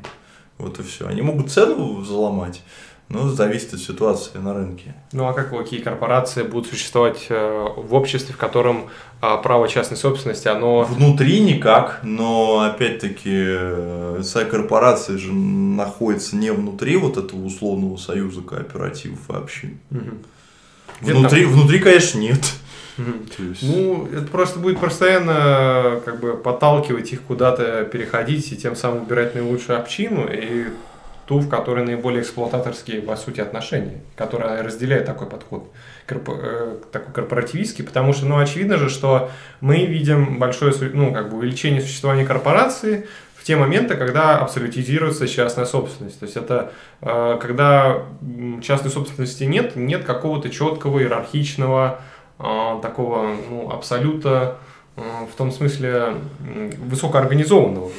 [0.58, 1.08] Вот и все.
[1.08, 2.64] Они могут цену заломать,
[3.10, 4.96] но зависит от ситуации на рынке.
[5.12, 8.90] Ну а как какие корпорации будут существовать э, в обществе, в котором
[9.22, 10.82] э, право частной собственности, оно...
[10.84, 18.42] Внутри никак, но опять-таки э, вся корпорация же находится не внутри вот этого условного союза
[18.42, 19.80] кооперативов и общин.
[19.92, 20.12] Угу.
[21.02, 22.42] Внутри, внутри, конечно, нет.
[22.98, 23.64] Есть...
[23.64, 29.36] Ну, это просто будет постоянно как бы подталкивать их куда-то переходить и тем самым выбирать
[29.36, 30.68] наилучшую общину и
[31.28, 35.70] ту, в которой наиболее эксплуататорские, по сути, отношения, которая разделяет такой подход,
[36.06, 39.30] корпо, э, такой корпоративистский, потому что, ну, очевидно же, что
[39.60, 45.66] мы видим большое, ну, как бы увеличение существования корпорации в те моменты, когда абсолютизируется частная
[45.66, 46.18] собственность.
[46.18, 46.72] То есть это
[47.02, 48.04] э, когда
[48.64, 52.00] частной собственности нет, нет какого-то четкого иерархичного
[52.38, 54.58] такого ну, абсолюта
[54.96, 57.92] а, в том смысле высокоорганизованного.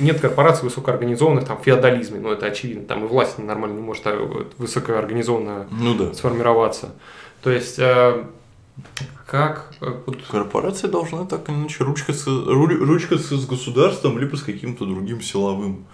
[0.00, 4.02] Нет корпораций высокоорганизованных там, в феодализме, ну это очевидно, там и власть нормально не может
[4.06, 6.14] а, высокоорганизованно ну, да.
[6.14, 6.94] сформироваться.
[7.42, 7.80] То есть,
[9.26, 9.74] как...
[10.30, 15.86] Корпорации должны так или иначе ручкаться, ручкаться с государством, либо с каким-то другим силовым,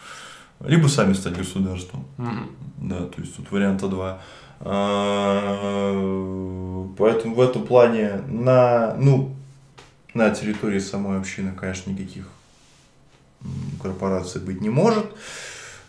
[0.60, 2.04] либо сами стать государством.
[2.18, 2.46] Mm-hmm.
[2.78, 4.20] Да, то есть тут варианта два.
[4.60, 5.92] А,
[6.96, 9.30] поэтому в этом плане на, ну,
[10.14, 12.28] на территории самой общины, конечно, никаких
[13.80, 15.06] корпораций быть не может.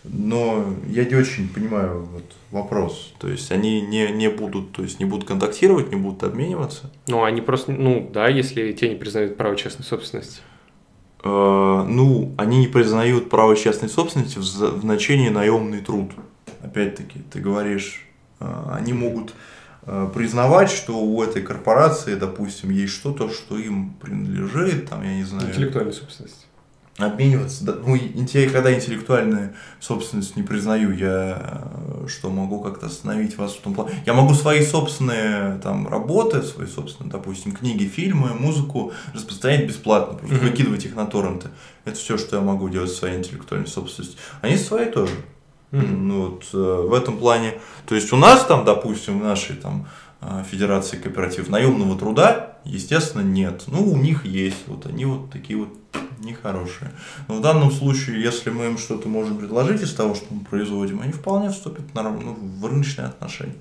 [0.04, 3.14] Но я не очень понимаю вот вопрос.
[3.20, 6.90] То есть они не, не будут, то есть не будут контактировать, не будут обмениваться.
[7.08, 10.42] Ну, они просто, ну да, если те не признают право частной собственности.
[11.24, 16.12] Э, ну, они не признают право частной собственности в, в значении наемный труд.
[16.62, 18.09] Опять-таки, ты говоришь а,
[18.40, 19.34] они могут
[19.84, 25.24] а, признавать, что у этой корпорации, допустим, есть что-то, что им принадлежит, там, я не
[25.24, 25.50] знаю.
[25.50, 26.46] Интеллектуальная собственность.
[26.98, 27.64] Обмениваться.
[27.64, 27.98] Ну,
[28.52, 31.70] когда интеллектуальную собственность не признаю, я
[32.10, 33.92] что могу как-то остановить вас в том плане.
[34.06, 40.36] Я могу свои собственные там работы, свои собственные, допустим, книги, фильмы, музыку распространять бесплатно, просто
[40.36, 40.50] mm-hmm.
[40.50, 41.48] выкидывать их на торренты.
[41.86, 44.20] Это все, что я могу делать своей интеллектуальной собственностью.
[44.42, 45.14] Они свои тоже.
[45.72, 45.96] Mm-hmm.
[45.98, 49.88] Ну, вот, э, в этом плане, то есть у нас там, допустим, в нашей там
[50.22, 53.64] э, Федерации кооператив наемного труда, естественно, нет.
[53.68, 55.70] Ну, у них есть, вот они вот такие вот
[56.20, 56.92] нехорошие.
[57.28, 61.02] Но в данном случае, если мы им что-то можем предложить из того, что мы производим,
[61.02, 63.56] они вполне вступят на, ну, в рыночные отношения.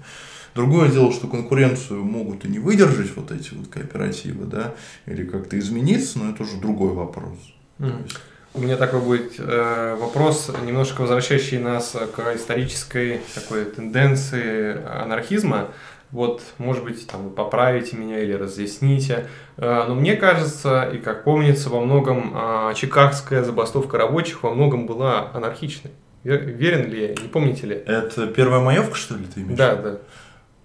[0.54, 4.74] Другое дело, что конкуренцию могут и не выдержать вот эти вот кооперативы, да,
[5.06, 7.38] или как-то измениться, но это уже другой вопрос.
[7.78, 8.10] Mm.
[8.58, 15.68] У меня такой будет э, вопрос, немножко возвращающий нас к исторической такой тенденции анархизма.
[16.10, 19.28] Вот, может быть, там вы поправите меня или разъясните.
[19.58, 24.86] Э, но мне кажется, и как помнится, во многом э, чикагская забастовка рабочих во многом
[24.86, 25.92] была анархичной.
[26.24, 27.08] Верен ли я?
[27.10, 27.76] Не помните ли?
[27.76, 29.56] Это первая маевка, что ли, ты имеешь?
[29.56, 29.98] Да, да.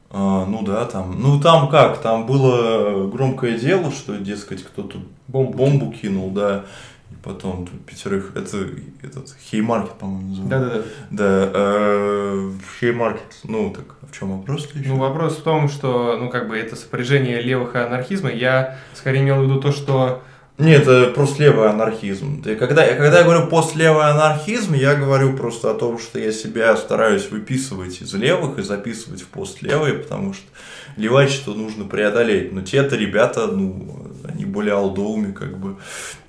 [0.09, 1.21] А, ну да, там.
[1.21, 2.01] Ну там как?
[2.01, 4.97] Там было громкое дело, что, дескать, кто-то
[5.27, 6.65] бомбу, бомбу кинул, да
[7.23, 8.69] потом пятерых, это
[9.01, 10.49] этот Хеймаркет, по-моему, называется.
[10.49, 10.83] Да, да, да.
[11.11, 14.89] Да, э, Хеймаркет, ну так, а в чем вопрос еще?
[14.89, 19.21] Ну вопрос в том, что, ну как бы это сопряжение левых и анархизма, я скорее
[19.21, 20.23] имел в виду то, что
[20.59, 22.43] нет, это просто левый анархизм.
[22.43, 27.31] Когда, когда я говорю постлевый анархизм, я говорю просто о том, что я себя стараюсь
[27.31, 30.45] выписывать из левых и записывать в постлевые, потому что
[30.95, 32.53] левачество нужно преодолеть.
[32.53, 35.77] Но те-то ребята, ну, они более алдовыми, как бы,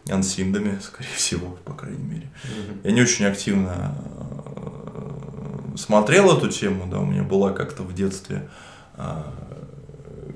[0.09, 2.31] ансиндами, скорее всего, по крайней мере.
[2.44, 2.81] Mm-hmm.
[2.85, 3.94] Я не очень активно
[5.74, 8.48] э, смотрел эту тему, да, у меня была как-то в детстве
[8.97, 9.22] э,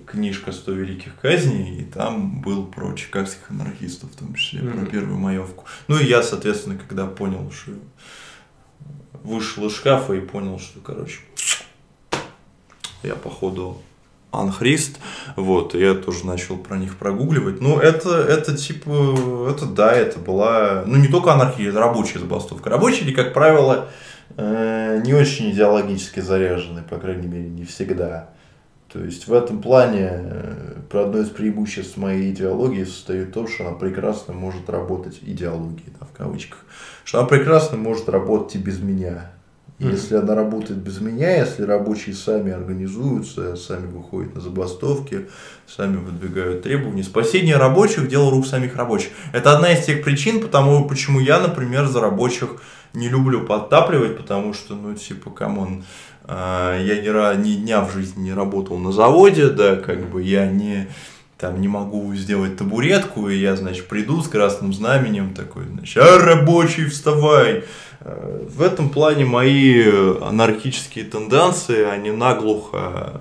[0.07, 4.85] книжка «100 великих казней», и там был про чикагских анархистов, в том числе, mm-hmm.
[4.85, 5.65] про первую маевку.
[5.87, 7.73] Ну и я, соответственно, когда понял, что
[9.23, 11.21] вышел из шкафа и понял, что, короче,
[13.03, 13.83] я, походу,
[14.31, 14.99] Анхрист,
[15.37, 17.61] вот, я тоже начал про них прогугливать.
[17.61, 22.69] Ну, это, это типа, это да, это была, ну, не только анархия, это рабочая забастовка.
[22.69, 23.89] Рабочие, как правило,
[24.37, 28.29] э, не очень идеологически заряжены, по крайней мере, не всегда.
[28.93, 33.49] То есть в этом плане э, про одно из преимуществ моей идеологии состоит в том,
[33.49, 36.65] что она прекрасно может работать, идеологии, да, в кавычках,
[37.05, 39.31] что она прекрасно может работать и без меня.
[39.79, 45.29] Если она работает без меня, если рабочие сами организуются, сами выходят на забастовки,
[45.69, 47.05] сами выдвигают требования.
[47.05, 49.11] Спасение рабочих– дело рук самих рабочих.
[49.33, 52.57] Это одна из тех причин, потому, почему я, например, за рабочих
[52.93, 55.85] не люблю подтапливать, потому что, ну, типа, come on,
[56.25, 60.51] э, я ни, ни дня в жизни не работал на заводе, да, как бы я
[60.51, 60.89] не
[61.39, 66.19] там не могу сделать табуретку, и я, значит, приду с красным знаменем такой, значит, а,
[66.19, 67.63] рабочий, вставай,
[68.49, 69.83] в этом плане мои
[70.21, 73.21] анархические тенденции, они наглухо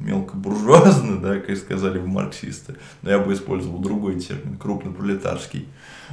[0.00, 5.68] мелкобуржуазны, да, как сказали бы марксисты, но я бы использовал другой термин, крупнопролетарский.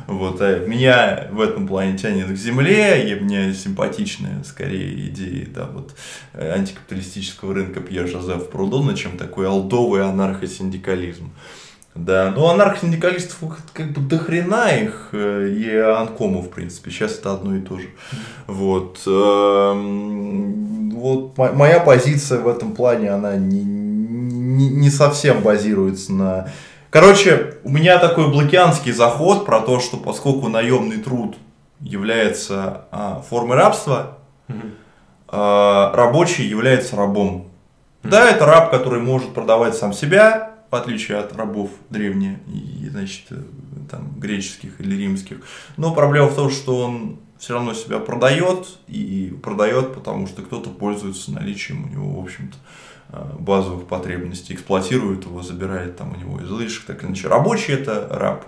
[0.05, 5.65] Вот, а меня в этом плане тянет к земле, и мне симпатичны скорее идеи да,
[5.65, 5.95] вот,
[6.33, 11.31] антикапиталистического рынка Пьер Жозеф Прудона, чем такой алдовый анархосиндикализм.
[11.97, 13.39] Да, ну анархосиндикалистов
[13.73, 17.79] как бы до хрена их, э, и анкомов, в принципе, сейчас это одно и то
[17.79, 17.87] же.
[18.45, 26.49] Вот, эм, вот моя позиция в этом плане, она не, не, не совсем базируется на...
[26.91, 31.35] Короче, у меня такой блокианский заход про то, что поскольку наемный труд
[31.79, 34.17] является а, формой рабства,
[34.47, 34.71] mm-hmm.
[35.29, 37.47] а, рабочий является рабом.
[38.03, 38.09] Mm-hmm.
[38.09, 42.37] Да, это раб, который может продавать сам себя, в отличие от рабов древних
[42.89, 43.41] значит, э,
[43.89, 45.37] там, греческих или римских.
[45.77, 50.69] Но проблема в том, что он все равно себя продает и продает, потому что кто-то
[50.69, 52.57] пользуется наличием у него, в общем-то,
[53.09, 57.27] э, базовых потребностей, эксплуатирует его, забирает там у него излишек, так или иначе.
[57.27, 58.45] Рабочий это раб.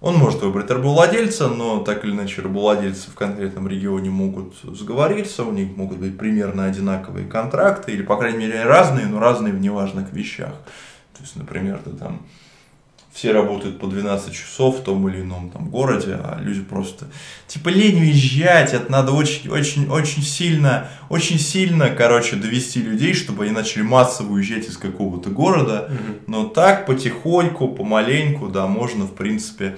[0.00, 5.52] Он может выбрать рабовладельца, но так или иначе рабовладельцы в конкретном регионе могут сговориться, у
[5.52, 10.12] них могут быть примерно одинаковые контракты, или, по крайней мере, разные, но разные в неважных
[10.12, 10.52] вещах.
[11.14, 12.20] То есть, например, ты там
[13.14, 17.06] все работают по 12 часов в том или ином там городе, а люди просто
[17.46, 23.44] типа лень уезжать, это надо очень, очень, очень сильно, очень сильно, короче, довести людей, чтобы
[23.44, 26.22] они начали массово уезжать из какого-то города, mm-hmm.
[26.26, 29.76] но так потихоньку, помаленьку, да, можно, в принципе,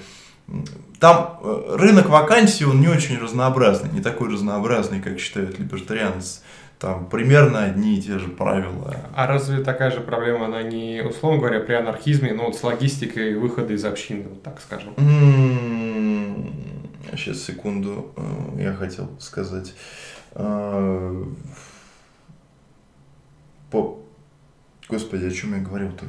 [0.99, 6.39] там э, рынок вакансий, он не очень разнообразный, не такой разнообразный, как считают либертарианцы
[6.79, 8.95] там примерно одни и те же правила.
[9.15, 13.35] А разве такая же проблема, она не, условно говоря, при анархизме, но вот с логистикой
[13.35, 14.93] выхода из общины, вот так скажем?
[17.15, 19.73] Сейчас, секунду, э, я хотел сказать.
[20.35, 21.23] Э,
[23.71, 23.99] по...
[24.87, 26.05] Господи, о чем я говорил-то?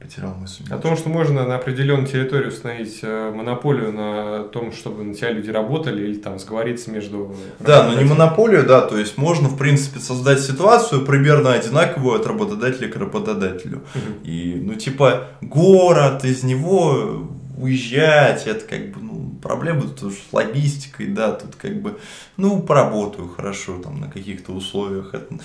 [0.00, 0.64] Потерял мысль.
[0.70, 5.30] О том, что можно на определенной территории установить э, монополию на том, чтобы на тебя
[5.30, 7.34] люди работали или там сговориться между...
[7.60, 12.26] Да, но не монополию, да, то есть можно, в принципе, создать ситуацию примерно одинаковую от
[12.26, 13.82] работодателя к работодателю.
[13.94, 14.14] Мгм.
[14.24, 17.28] И, ну, типа, город, из него
[17.58, 19.00] уезжать, это как бы,
[19.46, 21.98] проблемы тут с логистикой, да, тут как бы,
[22.36, 25.38] ну, поработаю хорошо там на каких-то условиях, это,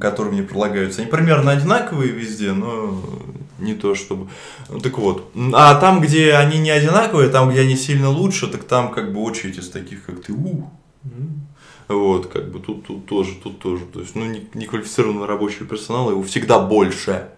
[0.00, 1.02] которые мне предлагаются.
[1.02, 3.02] Они примерно одинаковые везде, но
[3.58, 4.28] не то чтобы...
[4.82, 8.92] Так вот, а там, где они не одинаковые, там, где они сильно лучше, так там
[8.92, 10.70] как бы очередь из таких, как ты, у,
[11.88, 13.84] вот, как бы тут, тут тоже, тут тоже.
[13.92, 17.28] То есть, ну, не- неквалифицированного рабочего персонала его всегда больше.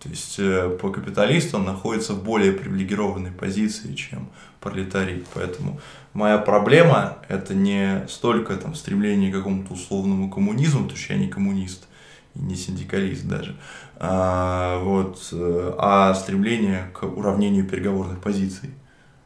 [0.00, 4.28] То есть, э, по капиталисту он находится в более привилегированной позиции, чем
[4.60, 5.24] пролетарий.
[5.34, 5.80] Поэтому
[6.12, 11.28] моя проблема– это не столько там стремление к какому-то условному коммунизму, потому что я не
[11.28, 11.86] коммунист
[12.34, 13.56] и не синдикалист даже,
[13.96, 18.70] а, вот, э, а стремление к уравнению переговорных позиций.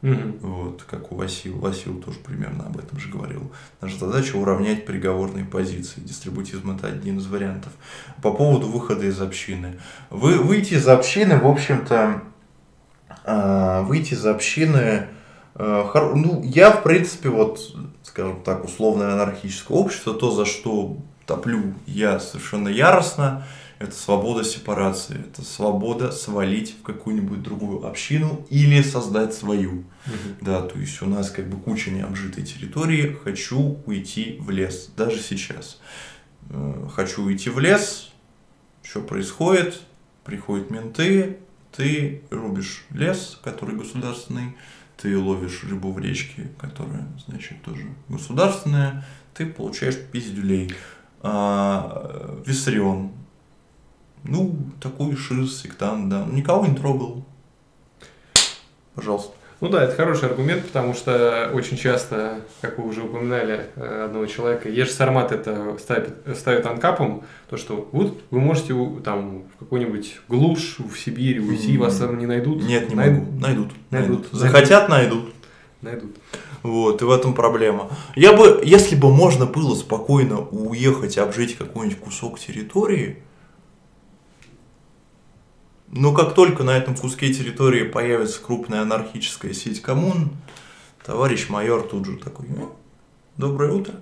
[0.03, 0.35] Мгм.
[0.41, 1.57] Вот, как у Васил.
[1.59, 3.53] Васил тоже примерно об этом же говорил.
[3.79, 6.01] Наша задача уравнять переговорные позиции.
[6.01, 7.71] Дистрибутизм это один из вариантов.
[8.21, 9.79] По поводу выхода из общины.
[10.09, 12.21] Вы, выйти из общины, в общем-то,
[13.23, 15.07] а, выйти из общины,
[15.55, 22.19] ну, я, в принципе, вот, скажем так, условное анархическое общество, то, за что топлю я
[22.19, 23.45] совершенно яростно,
[23.79, 29.83] это свобода сепарации, это свобода свалить в какую-нибудь другую общину или создать свою.
[30.05, 30.35] Мгм.
[30.41, 35.19] Да, то есть у нас как бы куча необжитой территории, хочу уйти в лес, даже
[35.19, 35.79] сейчас.
[36.49, 38.11] Э, Хочу уйти в лес,
[38.83, 39.81] что происходит?
[40.23, 41.39] Приходят менты,
[41.75, 44.55] ты рубишь лес, который государственный,
[44.97, 50.73] ты ловишь рыбу в речке, которая, значит, тоже государственная, ты получаешь пиздюлей.
[51.21, 53.11] А, Виссарион.
[54.23, 56.25] Ну, такой шиз, сектант, да.
[56.25, 57.25] Никого не трогал.
[58.95, 59.33] Пожалуйста.
[59.63, 64.25] Ну да, это хороший аргумент, потому что очень часто, как вы уже упоминали э, одного
[64.25, 68.75] человека, Еш Сармат это ставит, ставит анкапом, то что вот вы можете
[69.05, 71.79] там в какой-нибудь глушь в Сибири уйти, М.
[71.79, 72.61] вас там не найдут.
[72.61, 73.25] Нет, не Най- могу.
[73.39, 73.39] Найдут.
[73.39, 73.71] Найдут.
[73.89, 74.27] Найдут.
[74.33, 75.33] Захотят, найдут.
[75.81, 76.13] Найдут.
[76.61, 77.89] Вот, и в этом проблема.
[78.17, 83.19] Я бы, если бы можно было спокойно уехать, обжить какой-нибудь кусок территории,
[85.95, 90.31] но как только на этом куске территории появится крупная анархическая сеть коммун,
[91.05, 92.73] товарищ майор тут же такой, «Ну,
[93.37, 93.93] доброе утро.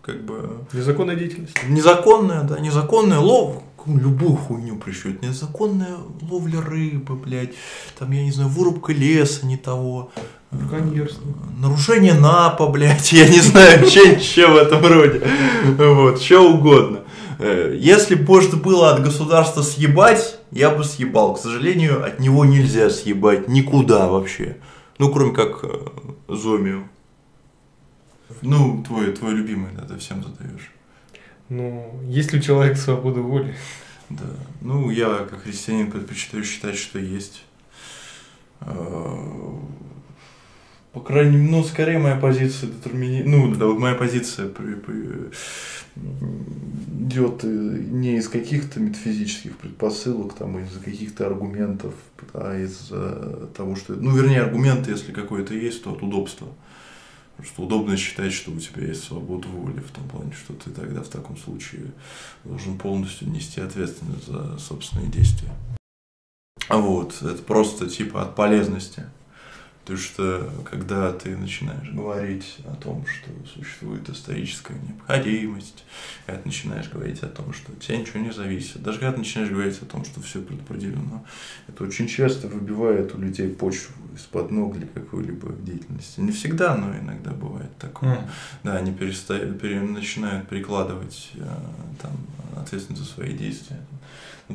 [0.00, 1.56] Как бы Незаконная деятельность.
[1.68, 5.22] Незаконная, да, незаконная лов, любую хуйню пришьют.
[5.22, 7.52] Незаконная ловля рыбы, блядь,
[7.98, 10.10] там, я не знаю, вырубка леса не того.
[10.50, 11.22] Браконьерство.
[11.22, 15.22] Э, Нарушение НАПа, блядь, я не знаю, че в этом роде.
[15.76, 17.03] Вот, что угодно.
[17.38, 21.34] Э, Если бы можно было от государства съебать, я бы съебал.
[21.34, 24.58] К сожалению, от него нельзя съебать никуда вообще.
[24.98, 25.86] Ну, кроме как э,
[26.28, 26.88] Зомию.
[28.42, 30.72] Ну, твой, твой любимый, да, ты всем задаешь.
[31.48, 33.54] Ну, есть ли у человека свобода воли?
[34.10, 34.24] Да.
[34.60, 37.44] Ну, я как христианин предпочитаю считать, что есть.
[40.94, 43.22] По крайней мере, ну, скорее моя позиция детермини...
[43.24, 45.30] Ну, да, моя позиция при- при-
[47.00, 51.94] идет э, не из каких-то метафизических предпосылок, там, из каких-то аргументов,
[52.32, 52.92] а из
[53.56, 53.94] того, что...
[53.94, 56.48] Ну, вернее, аргументы, если какое-то есть, то от удобства.
[57.36, 60.70] Потому что удобно считать, что у тебя есть свобода воли, в том плане, что ты
[60.70, 61.90] тогда в таком случае
[62.44, 65.50] должен полностью нести ответственность за собственные действия.
[66.68, 69.04] А Вот, это просто типа от полезности.
[69.84, 75.84] Потому что когда ты начинаешь говорить о том, что существует историческая необходимость,
[76.24, 79.18] когда ты начинаешь говорить о том, что от тебя ничего не зависит, даже когда ты
[79.18, 81.26] начинаешь говорить о том, что все предопределено,
[81.68, 86.20] это очень часто выбивает у людей почву из-под ног для какой-либо деятельности.
[86.20, 88.26] Не всегда, но иногда бывает такое.
[88.62, 91.44] Да, они перестают, пере- начинают перекладывать э,
[92.00, 92.12] там,
[92.56, 93.80] ответственность за свои действия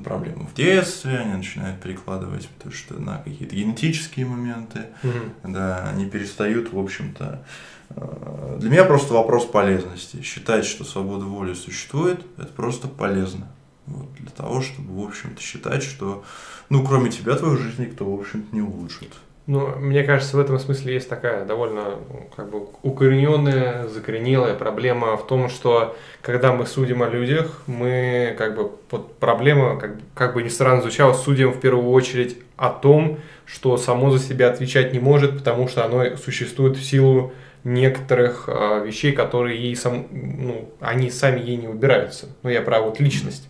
[0.04, 5.54] проблемы в детстве, они начинают перекладывать потому что на какие-то генетические моменты, Мгм.
[5.54, 7.44] да, они перестают, в общем-то,
[7.90, 10.22] э, для меня просто вопрос полезности.
[10.22, 13.48] Считать, что свобода воли существует, это просто полезно.
[13.88, 16.24] Вот, для того, чтобы, в общем-то, считать, что,
[16.70, 19.12] ну, кроме тебя, твою жизнь никто, в общем-то, не улучшит.
[19.50, 21.96] Ну, мне кажется, в этом смысле есть такая довольно
[22.36, 28.56] как бы укорененная, закоренелая проблема в том, что когда мы судим о людях, мы как
[28.56, 33.18] бы под проблема, как, как бы ни странно звучало, судим в первую очередь о том,
[33.48, 38.84] что само за себя отвечать не может, потому что оно существует в силу некоторых а,
[38.84, 42.28] вещей, которые ей сам, ну, они сами ей не убираются.
[42.44, 43.50] Ну, я про вот личность.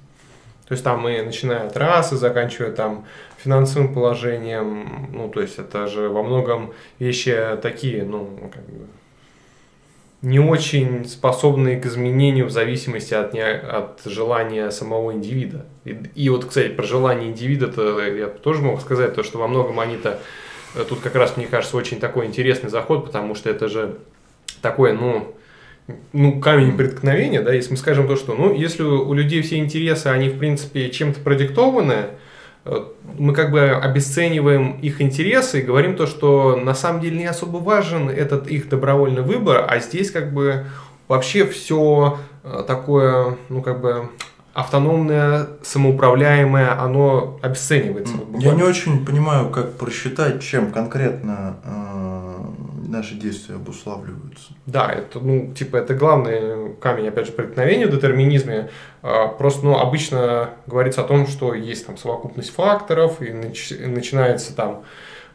[0.69, 3.05] То есть там и начиная от расы, заканчивая там
[3.41, 8.85] финансовым положением, ну, то есть это же во многом вещи такие, ну, как бы,
[10.21, 15.65] не очень способные к изменению в зависимости от, не, от желания самого индивида.
[15.85, 19.79] И, и вот, кстати, про желание индивида-то я тоже мог сказать, то, что во многом
[19.79, 20.19] они-то,
[20.75, 23.99] э, тут как раз, мне кажется, очень такой интересный заход, потому что это же
[24.61, 25.33] такое, ну,
[26.11, 30.07] ну, камень преткновения, да, если мы скажем то, что, ну, если у людей все интересы,
[30.07, 32.07] они, в принципе, чем-то продиктованы,
[33.17, 37.57] мы как бы обесцениваем их интересы и говорим то, что на самом деле не особо
[37.57, 40.65] важен этот их добровольный выбор, а здесь как бы
[41.07, 44.09] вообще все э, такое, ну, как бы
[44.53, 48.13] автономное, самоуправляемое, оно обесценивается.
[48.39, 52.08] Я не очень понимаю, как просчитать, чем конкретно э,
[52.87, 54.53] наши действия обуславливаются.
[54.65, 58.69] Да, это, ну, типа, это главный камень, опять же, преткновения в детерминизме.
[59.01, 64.55] А, просто, ну, обычно говорится о том, что есть там совокупность факторов, и, нач- начинается
[64.55, 64.83] там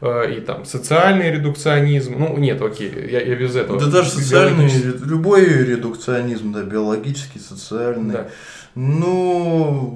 [0.00, 2.16] э, и там социальный редукционизм.
[2.18, 3.78] Ну, нет, окей, я, я без этого.
[3.78, 4.68] Да даже социальный,
[5.04, 8.12] любой редукционизм, да, биологический, социальный.
[8.12, 8.28] Да.
[8.74, 9.94] Ну,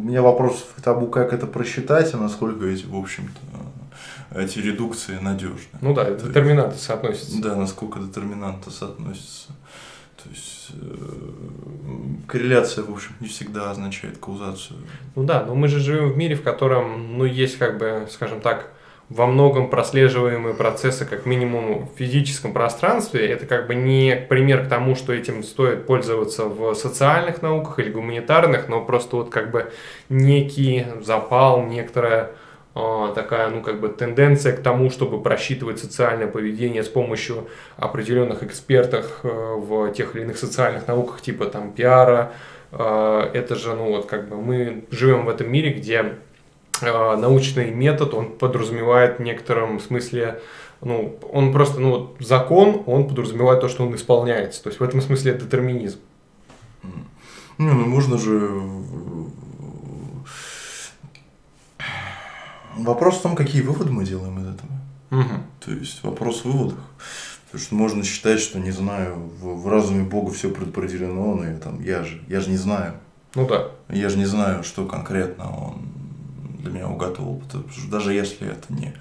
[0.00, 3.49] у меня вопросов к тому, как это просчитать, и насколько эти, в общем-то,
[4.34, 5.78] эти редукции надежны.
[5.80, 7.40] Ну да, детерминанты соотносятся.
[7.42, 9.48] Да, насколько детерминанты соотносятся.
[10.22, 14.78] То есть э, корреляция, в общем, не всегда означает каузацию.
[15.16, 18.40] Ну да, но мы же живем в мире, в котором, ну, есть как бы, скажем
[18.40, 18.70] так,
[19.08, 23.26] во многом прослеживаемые процессы, как минимум в физическом пространстве.
[23.26, 27.90] Это как бы не пример к тому, что этим стоит пользоваться в социальных науках или
[27.90, 29.72] гуманитарных, но просто вот как бы
[30.08, 32.30] некий запал, некоторая
[33.14, 39.20] такая, ну, как бы тенденция к тому, чтобы просчитывать социальное поведение с помощью определенных экспертов
[39.22, 42.32] э, в тех или иных социальных науках, типа там пиара.
[42.72, 46.16] А, это же, ну, вот как бы мы живем в этом мире, где
[46.82, 50.40] а, научный метод, он подразумевает в некотором смысле
[50.82, 54.62] ну, он просто, ну, закон, он подразумевает то, что он исполняется.
[54.62, 55.98] То есть в этом смысле это детерминизм.
[57.58, 58.50] Не, ну можно же
[62.76, 64.70] Вопрос в том, какие выводы мы делаем из этого.
[65.10, 65.40] Угу.
[65.64, 66.78] То есть вопрос в выводах.
[67.46, 71.56] Потому что можно считать, что не знаю, в, в разуме Бога все предопределено, но я
[71.56, 72.94] там, я же, я же не знаю.
[73.34, 73.70] Ну да.
[73.88, 75.82] Я же не знаю, что конкретно он
[76.58, 77.36] для меня уготовил.
[77.40, 78.94] Потому что даже если это не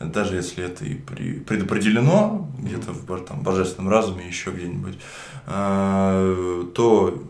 [0.00, 4.98] даже если это и предопределено где-то в там, божественном разуме, еще где-нибудь,
[5.46, 7.22] э, то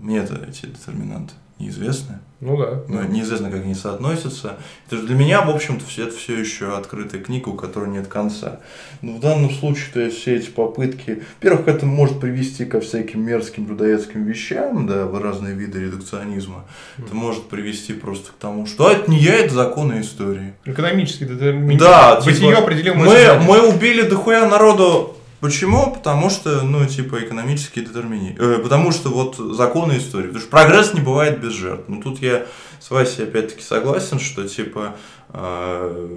[0.00, 2.20] мне-то эти детерминанты неизвестны.
[2.40, 2.82] Ну да.
[2.86, 4.58] Ну, неизвестно, как они соотносятся.
[4.86, 8.06] Это же для меня, в общем-то, все это все еще открытая книга, у которой нет
[8.06, 8.60] конца.
[9.02, 13.22] Но в данном случае, то есть все эти попытки, во-первых, это может привести ко всяким
[13.22, 16.64] мерзким людоедским вещам, да, в разные виды редукционизма.
[16.98, 17.06] Mm.
[17.06, 20.54] Это может привести просто к тому, что а, это не я, это законы истории.
[20.64, 21.80] Экономический детерминизм.
[21.80, 25.92] Да, типа, определил мы, мы убили дохуя народу Почему?
[25.92, 28.36] Потому что, ну, типа, экономические детермини.
[28.38, 30.26] Э, потому что вот законы истории.
[30.26, 31.84] Потому что прогресс не бывает без жертв.
[31.88, 32.46] Ну, тут я
[32.80, 34.96] с Васей опять-таки согласен, что, типа,
[35.30, 36.08] э,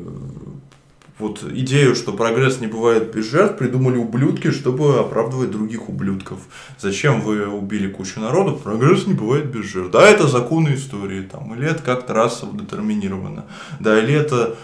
[1.21, 6.39] вот идею, что прогресс не бывает без жертв, придумали ублюдки, чтобы оправдывать других ублюдков.
[6.79, 8.57] Зачем вы убили кучу народу?
[8.57, 9.91] Прогресс не бывает без жертв.
[9.91, 13.45] Да, это законы истории, там, или это как-то расово детерминировано.
[13.79, 14.57] Да, или это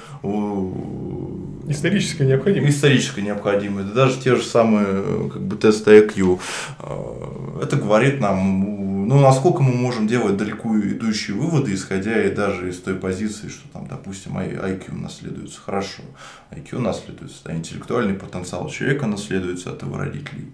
[1.69, 2.77] Историческая необходимость.
[2.77, 3.93] Историческая необходимость.
[3.93, 6.39] Даже те же самые как бы, тесты IQ.
[6.79, 12.69] А, это говорит нам, ну, насколько мы можем делать далеко идущие выводы, исходя и даже
[12.69, 16.03] из той позиции, что там, допустим, IQ наследуется хорошо.
[16.51, 20.51] IQ наследуется, да, интеллектуальный потенциал человека наследуется от его родителей.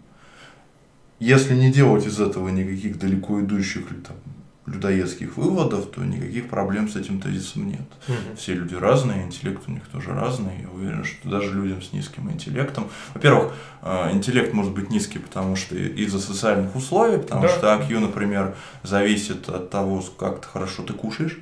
[1.18, 4.18] Если не делать из этого никаких далеко идущих там,
[4.66, 7.82] людоедских выводов, то никаких проблем с этим тезисом нет.
[8.08, 8.38] Угу.
[8.38, 10.62] Все люди разные, интеллект у них тоже разный.
[10.62, 12.88] Я уверен, что даже людям с низким интеллектом.
[13.14, 17.50] Во-первых, э, интеллект может быть низкий, потому что из-за социальных условий, потому да.
[17.50, 21.38] что IQ, например, зависит от того, как ты хорошо ты кушаешь.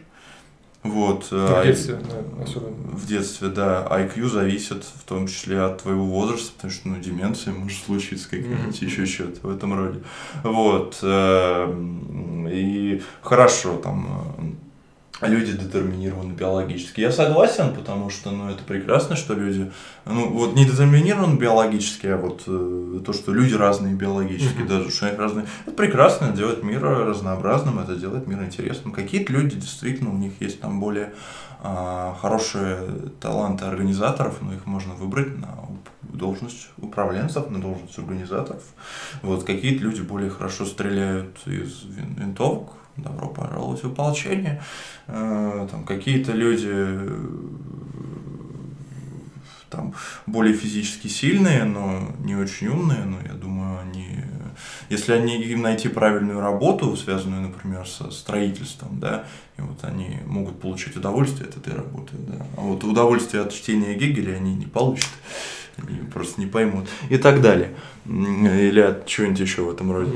[0.83, 1.25] Вот.
[1.29, 1.99] В а детстве,
[2.41, 2.75] особенно.
[2.95, 3.87] В детстве, да.
[3.89, 8.81] IQ зависит в том числе от твоего возраста, потому что, ну, деменция может случиться какая-нибудь,
[8.81, 8.85] mm-hmm.
[8.85, 9.99] еще что-то в этом роде.
[10.43, 10.97] Вот.
[11.03, 14.55] Эм, и хорошо, там,
[15.21, 17.01] люди детерминированы биологически.
[17.01, 19.71] Я согласен, потому что ну, это прекрасно, что люди,
[20.05, 24.67] ну вот не детерминированы биологически, а вот э, то, что люди разные биологически, mm-hmm.
[24.67, 28.91] даже что они разные, это прекрасно, это делает мир разнообразным, это делает мир интересным.
[28.91, 31.13] Какие-то люди действительно, у них есть там более
[31.63, 35.61] э, хорошие таланты организаторов, но их можно выбрать на
[36.01, 38.63] должность управленцев, на должность организаторов.
[39.21, 44.61] Вот какие-то люди более хорошо стреляют из винтовок, добро пожаловать в ополчение.
[45.07, 47.09] Э, там какие-то люди
[49.71, 49.93] там
[50.27, 54.07] более физически сильные, но не очень умные, но я думаю, они,
[54.89, 59.25] если они им найти правильную работу, связанную, например, со строительством, да,
[59.57, 63.95] и вот они могут получить удовольствие от этой работы, да, а вот удовольствие от чтения
[63.95, 65.09] Гегеля они не получат,
[65.77, 67.73] они просто не поймут и так далее,
[68.05, 70.11] или от чего-нибудь еще в этом роде.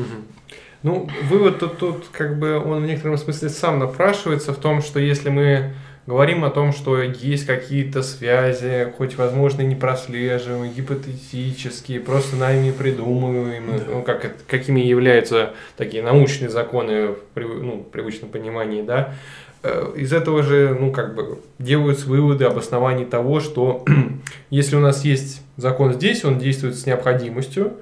[0.85, 4.99] Ну, вывод тут, тут как бы он в некотором смысле сам напрашивается в том, что
[4.99, 5.73] если мы
[6.05, 13.79] говорим о том, что есть какие-то связи, хоть, возможно, не прослеживаемые, гипотетические, просто нами придумываемые,
[13.79, 13.85] да.
[13.93, 19.15] ну, как, какими являются такие научные законы в ну, привычном понимании, да,
[19.63, 23.83] э, из этого же, ну, как бы, делаются выводы об основании того, что
[24.51, 27.73] если у нас есть закон здесь, он действует с необходимостью,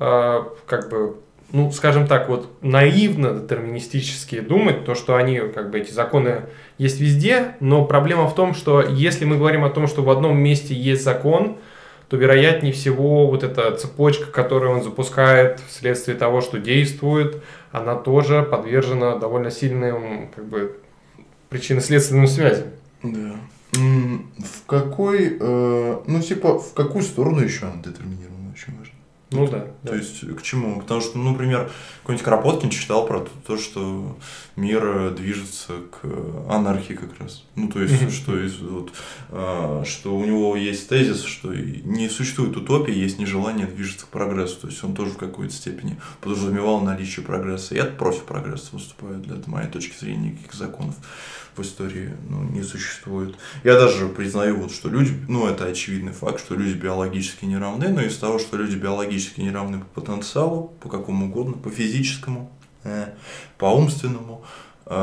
[0.00, 1.14] а, как бы
[1.52, 6.42] ну, скажем так, вот наивно детерминистически думать, то, что они, как бы, эти законы
[6.76, 10.38] есть везде, но проблема в том, что если мы говорим о том, что в одном
[10.38, 11.56] месте есть закон,
[12.08, 18.42] то вероятнее всего вот эта цепочка, которую он запускает вследствие того, что действует, она тоже
[18.42, 20.76] подвержена довольно сильным, как бы,
[21.48, 22.68] причинно-следственным связям.
[23.02, 23.36] Да.
[23.72, 28.37] В какой, э, ну, типа, в какую сторону еще она детерминирована.
[29.30, 29.60] Ну да.
[29.60, 29.96] То да.
[29.96, 30.80] есть к чему?
[30.80, 34.16] Потому что, ну, например, какой-нибудь Кропоткин читал про то, что
[34.56, 36.08] мир э, движется к
[36.48, 37.44] анархии как раз.
[37.54, 38.90] Ну, то есть, что, из, вот,
[39.28, 44.62] а, что у него есть тезис, что не существует утопии, есть нежелание движется к прогрессу.
[44.62, 47.74] То есть он тоже в какой-то степени подразумевал наличие прогресса.
[47.74, 50.94] Я против прогресса выступаю, для моей точки зрения, никаких законов
[51.58, 53.36] в истории ну, не существует.
[53.64, 57.88] Я даже признаю, вот, что люди, ну это очевидный факт, что люди биологически не равны,
[57.88, 62.50] но из того, что люди биологически не равны по потенциалу, по какому угодно, по физическому,
[62.84, 63.08] э,
[63.58, 64.44] по умственному,
[64.86, 64.98] э,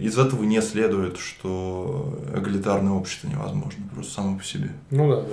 [0.00, 4.72] из этого не следует, что эгалитарное общество невозможно, просто само по себе.
[4.90, 5.28] Ну да, да.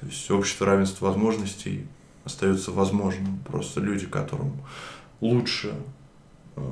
[0.00, 1.86] То есть общество равенства возможностей
[2.24, 3.38] остается возможным.
[3.38, 4.52] Просто люди, которым
[5.20, 5.74] лучше
[6.56, 6.62] э,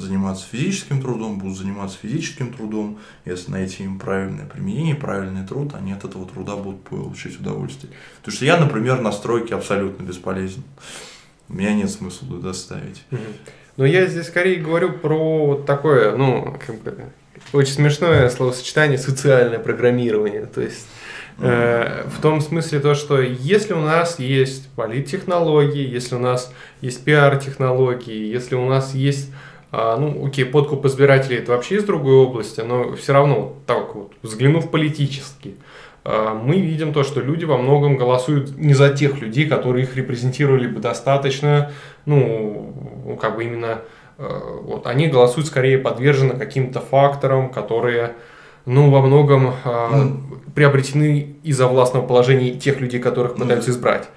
[0.00, 5.92] заниматься физическим трудом, будут заниматься физическим трудом, если найти им правильное применение, правильный труд, они
[5.92, 7.92] от этого труда будут получать удовольствие.
[8.18, 10.62] Потому что я, например, на стройке абсолютно бесполезен.
[11.48, 13.04] У меня нет смысла туда ставить.
[13.76, 17.10] Но я здесь скорее говорю про вот такое, ну, как бы,
[17.52, 20.46] очень смешное словосочетание социальное программирование.
[20.46, 20.86] То есть
[21.38, 27.04] э, в том смысле то, что если у нас есть политтехнологии, если у нас есть
[27.04, 29.30] пиар-технологии, если у нас есть
[29.98, 34.70] ну, окей, подкуп избирателей это вообще из другой области, но все равно, так вот, взглянув
[34.70, 35.56] политически,
[36.04, 39.96] а, мы видим то, что люди во многом голосуют не за тех людей, которые их
[39.96, 41.72] репрезентировали бы достаточно,
[42.04, 43.80] ну, как бы именно,
[44.18, 48.12] а, вот, они голосуют скорее подвержены каким-то факторам, которые,
[48.66, 50.52] ну, во многом mm.
[50.54, 53.72] приобретены из-за властного положения тех людей, которых пытаются mm.
[53.72, 54.08] избрать.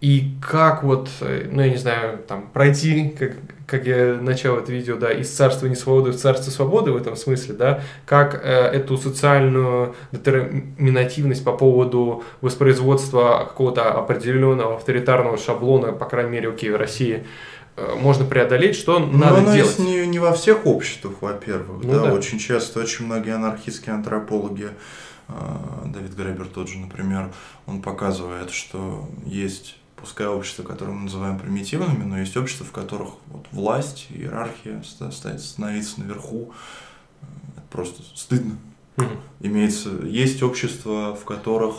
[0.00, 3.32] И как вот, э, ну, я не знаю, там, пройти, как,
[3.66, 7.54] как я начал это видео, да, из царства несвободы в царство свободы в этом смысле,
[7.54, 16.30] да, как э, эту социальную детерминативность по поводу воспроизводства какого-то определенного авторитарного шаблона, по крайней
[16.30, 17.26] мере, окей, в России,
[17.76, 19.78] э, можно преодолеть, что Но надо оно делать?
[19.78, 24.70] Не, не во всех обществах, во-первых, ну, да, да, очень часто, очень многие анархистские антропологи,
[25.28, 25.32] э,
[25.84, 27.28] Давид Гребер тот же, например,
[27.66, 33.10] он показывает, что есть пускай общества, которые мы называем примитивными, но есть общества, в которых
[33.26, 36.52] вот власть, иерархия становится наверху.
[37.52, 38.56] Это просто стыдно.
[38.96, 39.18] Mm-hmm.
[39.40, 41.76] Имеется, есть общества, в которых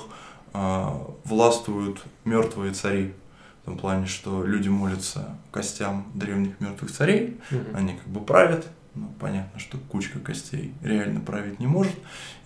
[0.54, 3.14] а, властвуют мертвые цари.
[3.62, 7.76] В том плане, что люди молятся костям древних мертвых царей, mm-hmm.
[7.76, 11.94] они как бы правят, но понятно, что кучка костей реально править не может.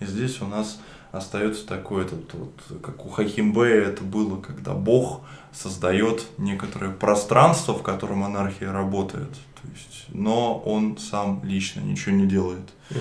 [0.00, 0.78] И здесь у нас
[1.16, 5.22] остается такой этот вот, как у Хахимбе это было, когда Бог
[5.52, 9.30] создает некоторое пространство, в котором монархия работает.
[9.30, 12.68] То есть, но он сам лично ничего не делает.
[12.90, 13.00] Угу.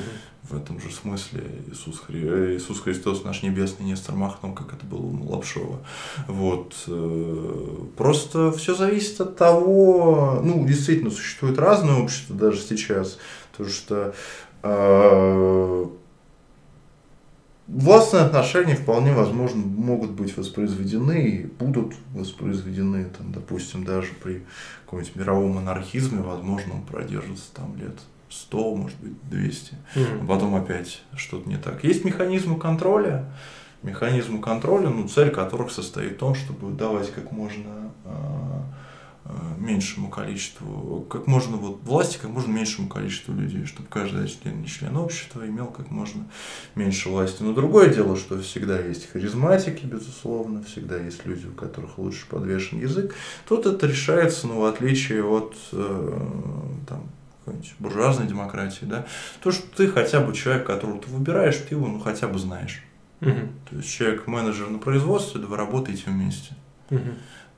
[0.50, 2.56] В этом же смысле Иисус, Хри...
[2.56, 5.80] Иисус Христос, наш небесный Нестор Махном, как это было у Лапшова.
[6.28, 6.76] Вот.
[6.88, 13.18] Э, просто все зависит от того, ну, действительно, существует разные общества даже сейчас,
[13.52, 14.14] потому что
[14.62, 15.86] э,
[17.68, 24.46] Властные отношения вполне возможно могут быть воспроизведены и будут воспроизведены, там, допустим, даже при
[24.86, 30.24] каком-нибудь мировом анархизме, возможно, он продержится там лет 100, может быть, 200, mm-hmm.
[30.24, 31.84] а потом опять что-то не так.
[31.84, 33.26] Есть механизмы контроля,
[33.82, 38.62] механизмы контроля, ну, цель которых состоит в том, чтобы давать как можно а,
[39.58, 44.68] меньшему количеству, как можно вот власти, как можно меньшему количеству людей, чтобы каждый член, не
[44.68, 46.26] член общества имел как можно
[46.76, 47.42] меньше власти.
[47.42, 52.80] Но другое дело, что всегда есть харизматики, безусловно, всегда есть люди, у которых лучше подвешен
[52.80, 53.16] язык.
[53.48, 56.20] Тут это решается, ну, в отличие от э,
[56.88, 59.06] там, какой-нибудь буржуазной демократии, да,
[59.42, 62.84] то, что ты хотя бы человек, которого ты выбираешь, ты его ну, хотя бы знаешь.
[63.22, 63.40] Угу.
[63.70, 66.54] То есть человек менеджер на производстве, да вы работаете вместе.
[66.92, 67.10] Угу.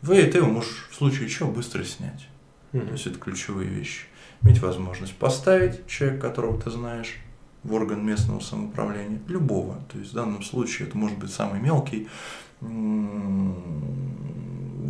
[0.07, 2.27] Ты его можешь в случае чего быстро снять.
[2.73, 2.85] Угу.
[2.85, 4.05] То есть это ключевые вещи.
[4.41, 7.15] Иметь возможность поставить человека, которого ты знаешь,
[7.63, 9.79] в орган местного самоуправления, любого.
[9.91, 12.07] То есть в данном случае это может быть самый мелкий.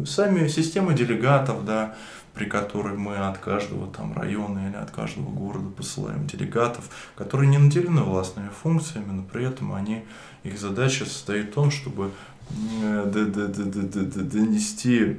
[0.06, 1.96] Сами системы делегатов, да,
[2.34, 7.58] при которой мы от каждого там района или от каждого города посылаем делегатов, которые не
[7.58, 10.06] наделены властными функциями, но при этом они,
[10.44, 12.12] их задача состоит в том, чтобы
[14.24, 15.18] донести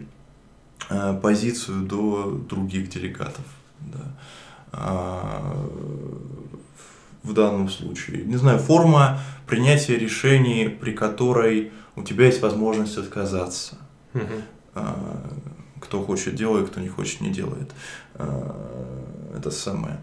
[0.91, 3.45] э, позицию до других делегатов.
[3.81, 4.17] Да.
[4.73, 5.57] А,
[7.23, 8.25] в данном случае.
[8.25, 13.79] Не знаю, форма принятия решений, при которой у тебя есть возможность отказаться.
[14.15, 14.43] Угу
[15.81, 17.73] кто хочет делает, кто не хочет не делает.
[18.15, 20.01] А, это самое.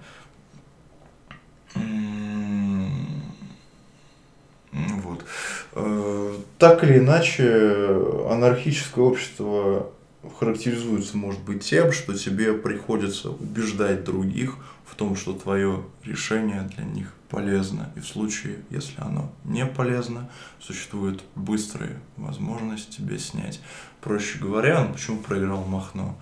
[5.03, 5.25] Вот.
[5.73, 9.91] А, так или иначе, анархическое общество
[10.39, 16.83] характеризуется, может быть, тем, что тебе приходится убеждать других в том, что твое решение для
[16.83, 17.91] них полезно.
[17.95, 20.29] И в случае, если оно не полезно,
[20.59, 23.59] существует быстрая возможность тебе снять.
[24.01, 26.17] Проще говоря, он почему проиграл Махно?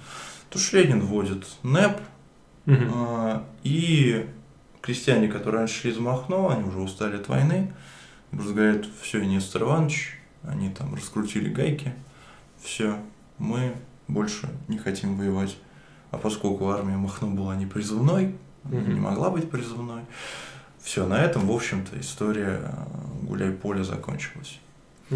[0.49, 1.99] То что Ленин вводит НЭП,
[2.65, 2.77] угу.
[2.95, 4.27] а, и
[4.81, 7.73] крестьяне, которые раньше шли из Махно, они уже устали от войны,
[8.33, 11.93] говорят, все, Нестор Иванович, они там раскрутили гайки,
[12.61, 12.97] все,
[13.37, 13.75] мы
[14.07, 15.57] больше не хотим воевать.
[16.11, 20.03] А поскольку армия Махно была не призывной, не могла быть призывной.
[20.79, 22.85] Все, на этом, в общем-то, история э,
[23.21, 24.59] гуляй-поля закончилась.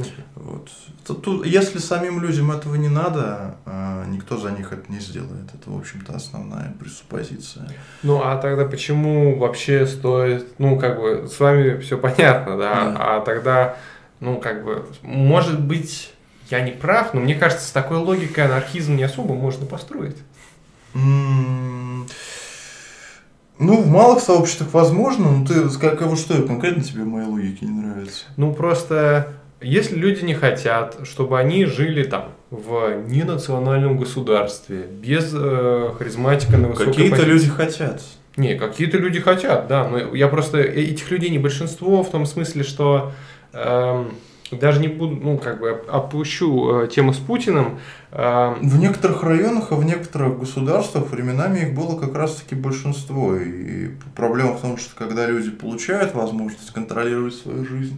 [0.02, 0.44] Угу.
[0.52, 0.70] Вот.
[1.06, 5.50] Тут, тут, если самим людям этого не надо, э, никто за них это не сделает.
[5.54, 7.70] Это, в общем-то, основная пресуппозиция.
[8.04, 12.96] Ну, а тогда почему вообще стоит, ну, как бы, с вами все понятно, да, Да.
[13.18, 13.78] а тогда,
[14.20, 16.14] ну, как бы, может быть,
[16.50, 20.18] я не прав, но мне кажется, с такой логикой анархизм не особо можно построить.
[20.94, 22.08] М,
[23.60, 27.66] Ну, в малых сообществах возможно, но ты как вот что конкретно тебе в моей логике
[27.66, 28.26] не нравится?
[28.38, 29.30] Ну, просто,
[29.62, 36.70] если люди не хотят, чтобы они жили там в ненациональном государстве, без э, харизматика на
[36.70, 37.32] высокой Какие-то позиции.
[37.32, 38.02] люди хотят.
[38.38, 39.88] Не, какие-то люди хотят, да.
[39.88, 43.12] Но я просто э, этих людей не большинство в том смысле, что
[43.52, 44.12] эм,
[44.52, 47.80] даже не буду, ну, как бы опущу э, тему с Путиным.
[48.12, 53.36] эм, В некоторых районах, а в некоторых государствах временами их было как раз-таки большинство.
[53.36, 57.98] И проблема в том, что когда люди получают возможность контролировать свою жизнь,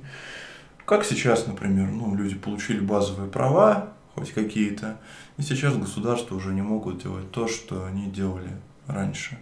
[0.89, 4.97] как сейчас, например, ну, люди получили базовые права, хоть какие-то,
[5.37, 8.49] и сейчас государства уже не могут делать то, что они делали
[8.87, 9.37] раньше.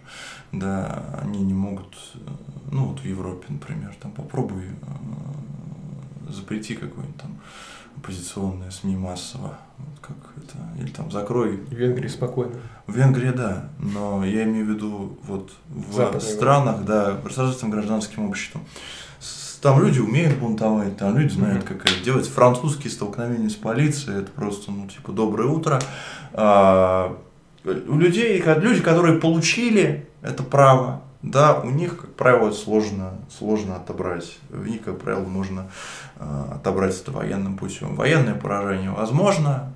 [0.52, 2.18] Да, они не могут, э,
[2.70, 7.40] ну вот в Европе, например, там попробуй э, запрети какой-нибудь там
[7.96, 12.56] оппозиционные СМИ массово, вот как это, или там закрой в Венгрии спокойно.
[12.86, 17.70] в Венгрии, да, но я имею в виду вот в Западной странах, да, с развитым
[17.70, 18.66] гражданским обществом.
[19.60, 22.26] Там люди умеют бунтовать, там люди знают, как это делать.
[22.26, 25.80] Французские столкновения с полицией, это просто, ну, типа, доброе утро.
[26.32, 27.16] А,
[27.64, 34.38] у людей, люди, которые получили это право, да, у них, как правило, сложно, сложно отобрать.
[34.50, 35.70] У них, как правило, можно
[36.16, 37.96] а, отобрать это военным путем.
[37.96, 39.72] Военное поражение возможно,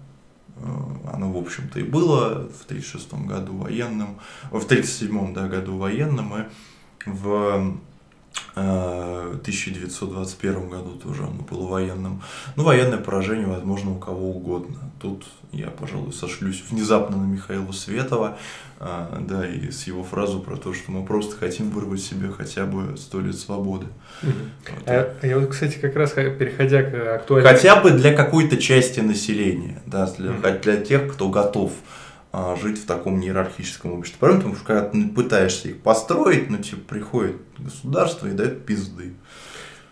[0.62, 4.18] Э, оно, в общем-то, и было в 1936 году военным,
[4.50, 7.72] в 1937 да, году военным, и в э,
[8.54, 12.22] 1921 году тоже оно было военным.
[12.56, 14.76] Ну, военное поражение возможно у кого угодно.
[15.00, 18.36] Тут я, пожалуй, сошлюсь внезапно на Михаила Светова,
[18.78, 22.66] э, да, и с его фразу про то, что мы просто хотим вырвать себе хотя
[22.66, 23.86] бы сто лет свободы.
[24.22, 24.34] Вот.
[24.86, 27.50] А, а я вот, кстати, как раз переходя к актуальной...
[27.50, 31.72] Хотя бы для какой-то части населения, да, для, для тех, кто готов
[32.60, 34.38] жить в таком неиерархическом обществе.
[34.38, 39.14] Что когда ты пытаешься их построить, ну, типа, приходит государство и дает пизды.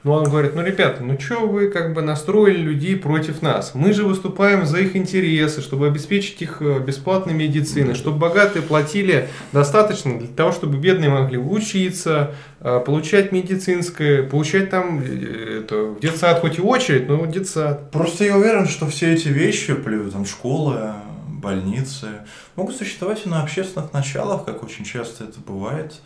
[0.03, 3.73] Ну, он говорит, ну, ребята, ну что вы как бы настроили людей против нас?
[3.75, 9.29] Мы же выступаем за их интересы, чтобы обеспечить их э, бесплатной медициной, чтобы богатые платили
[9.53, 16.01] достаточно для того, чтобы бедные могли учиться, э, получать медицинское, получать там э, это, в
[16.01, 17.91] детсад хоть и очередь, но детсад.
[17.91, 20.95] Просто я уверен, что все эти вещи, там школы,
[21.41, 22.21] больницы,
[22.57, 26.01] могут существовать и на общественных началах, как очень часто это бывает.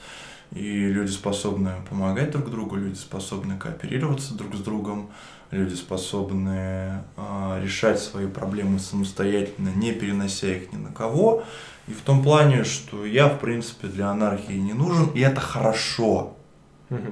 [0.52, 5.10] И люди способны помогать друг другу, люди способны кооперироваться друг с другом,
[5.50, 11.42] люди способны э, решать свои проблемы самостоятельно, не перенося их ни на кого.
[11.88, 16.36] И в том плане, что я, в принципе, для анархии не нужен, и это хорошо.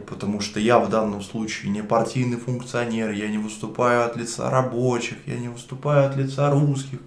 [0.07, 5.17] Потому что я в данном случае не партийный функционер, я не выступаю от лица рабочих,
[5.27, 7.01] я не выступаю от лица русских,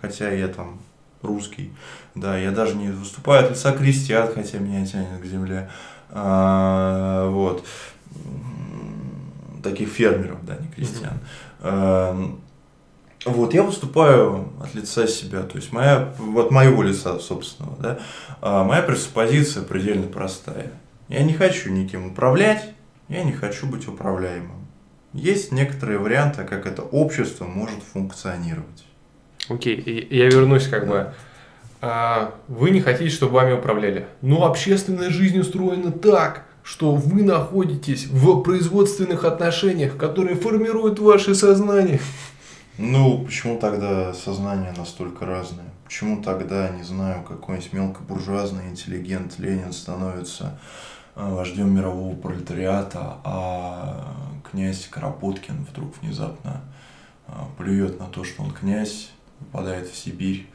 [0.00, 0.80] хотя я там
[1.22, 1.72] русский.
[2.14, 5.70] Да, я даже не выступаю от лица крестьян, хотя меня тянет к земле.
[6.10, 7.64] А, вот.
[9.62, 11.18] Таких фермеров, да, не крестьян.
[11.60, 12.16] А,
[13.24, 17.98] вот, я выступаю от лица себя, то есть моя, вот моего лица собственного, да,
[18.40, 20.70] а моя преспозиция предельно простая.
[21.08, 22.72] Я не хочу никем управлять,
[23.08, 24.66] я не хочу быть управляемым.
[25.12, 28.84] Есть некоторые варианты, как это общество может функционировать.
[29.48, 31.12] Окей, я вернусь как бы
[31.80, 34.06] а, вы не хотите, чтобы вами управляли.
[34.20, 42.00] Но общественная жизнь устроена так, что вы находитесь в производственных отношениях, которые формируют ваше сознание.
[42.78, 45.66] Ну, почему тогда сознание настолько разное?
[45.84, 50.58] Почему тогда, не знаю, какой-нибудь мелкобуржуазный интеллигент Ленин становится
[51.14, 54.14] а, вождем мирового пролетариата, а
[54.50, 56.60] князь Кропоткин вдруг внезапно
[57.26, 60.48] а, плюет на то, что он князь, попадает в Сибирь,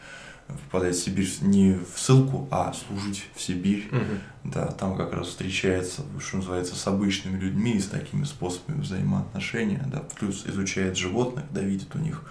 [0.48, 3.88] попадает в Сибирь не в ссылку, а служить в Сибирь.
[3.92, 4.52] Угу.
[4.52, 10.04] Да, там как раз встречается, что называется, с обычными людьми с такими способами взаимоотношения, да,
[10.20, 12.24] плюс изучает животных, да, видит у них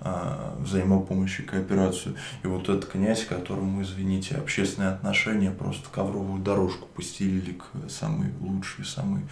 [0.00, 2.14] а, взаимопомощь и кооперацию.
[2.44, 8.84] И вот этот князь, которому, извините, общественные отношения просто ковровую дорожку постелили к самой лучшей,
[8.84, 9.22] самой,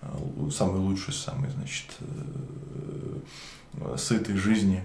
[0.00, 4.84] а, самой лучшей, самой, значит, э, сытой жизни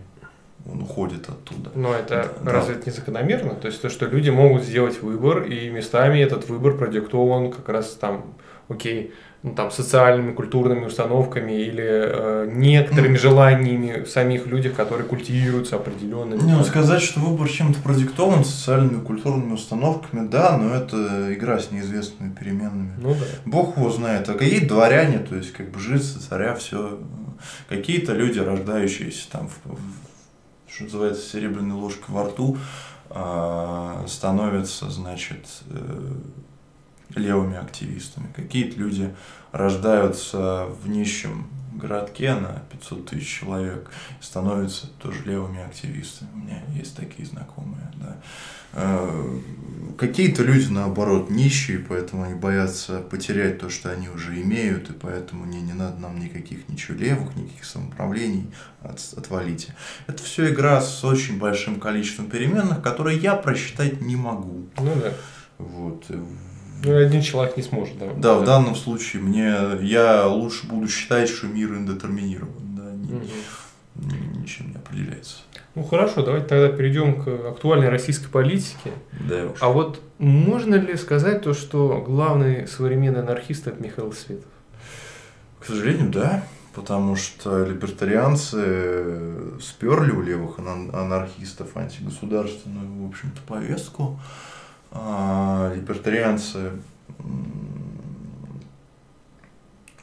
[0.65, 1.71] он уходит оттуда.
[1.75, 2.79] Но это да, разве да.
[2.79, 3.51] это не закономерно?
[3.55, 7.91] То есть то, что люди могут сделать выбор, и местами этот выбор продиктован как раз
[7.99, 8.35] там,
[8.67, 16.41] окей, ну, там, социальными, культурными установками или э, некоторыми желаниями самих людей, которые культивируются определенными.
[16.41, 21.71] Не, ну, сказать, что выбор чем-то продиктован социальными, культурными установками, да, но это игра с
[21.71, 22.91] неизвестными переменными.
[22.97, 23.25] Ну да.
[23.45, 24.27] Бог его знает.
[24.27, 26.99] А какие дворяне, то есть как бы жрицы, царя, все.
[27.69, 29.79] Какие-то люди, рождающиеся там в,
[30.71, 32.57] что называется, серебряной ложкой во рту,
[33.09, 36.13] а, становятся, значит, э,
[37.15, 38.31] левыми активистами.
[38.35, 39.15] Какие-то люди
[39.51, 43.89] рождаются в нищем городке на 500 тысяч человек
[44.21, 46.29] становятся тоже левыми активистами.
[46.33, 47.91] У меня есть такие знакомые.
[47.95, 48.17] Да.
[48.73, 49.39] Э,
[49.97, 55.45] какие-то люди, наоборот, нищие, поэтому они боятся потерять то, что они уже имеют, и поэтому
[55.45, 58.51] не, не надо нам никаких ничего левых, никаких самоуправлений,
[58.81, 59.75] от, отвалите.
[60.07, 64.67] Это все игра с очень большим количеством переменных, которые я просчитать не могу.
[64.77, 65.13] Ну да.
[65.57, 66.05] Вот.
[66.83, 68.07] Ну, один человек не сможет, да.
[68.15, 73.25] Да, в данном случае мне я лучше буду считать, что мир индетерминирован, да, ни, угу.
[74.39, 75.37] ничем не определяется.
[75.75, 78.91] Ну хорошо, давайте тогда перейдем к актуальной российской политике.
[79.29, 79.57] Да уж.
[79.61, 84.49] А вот можно ли сказать то, что главный современный анархист это Михаил Светов?
[85.59, 86.43] К сожалению, да.
[86.73, 94.19] Потому что либертарианцы сперли у левых анархистов антигосударственную, в общем-то, повестку
[94.91, 96.71] либертарианцы,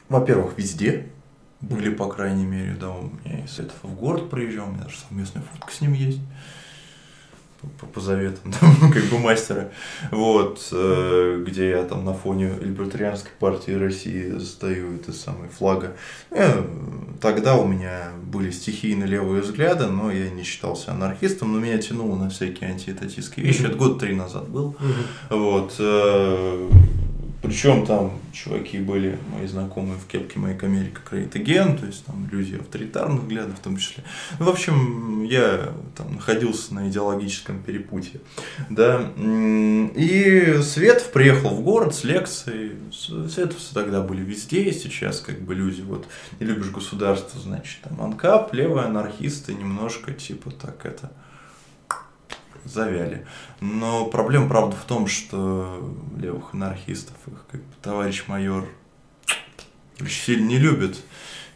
[0.09, 1.09] во-первых, везде
[1.61, 4.97] были, по крайней мере, да, у меня из этого в город приезжал, у меня даже
[4.97, 6.19] совместная фотка с ним есть
[7.79, 9.71] по, по заветам, ну, как бы мастера,
[10.11, 15.95] вот, э, где я там на фоне либертарианской партии России стою, это самый флага.
[16.31, 16.63] Э,
[17.21, 22.15] тогда у меня были стихийно левые взгляды, но я не считался анархистом, но меня тянуло
[22.15, 23.63] на всякие антиэтатистские вещи.
[23.63, 24.75] Это год три назад был.
[25.29, 25.75] Вот.
[25.79, 26.69] Э,
[27.41, 32.27] причем там чуваки были, мои знакомые в кепке «Make America Great Again», то есть там
[32.31, 34.03] люди авторитарных взглядов в том числе.
[34.39, 38.21] Ну, в общем, я там находился на идеологическом перепутье.
[38.69, 39.11] Да.
[39.17, 42.71] И Светов приехал в город с лекцией.
[42.91, 46.07] Световцы тогда были везде, и сейчас как бы люди, вот,
[46.39, 51.11] не любишь государство, значит, там анкап, левые анархисты, немножко типа так это
[52.67, 53.25] завяли.
[53.61, 58.67] Но проблема, правда, в том, что левых анархистов, их как бы товарищ майор
[59.99, 60.97] очень сильно не любит.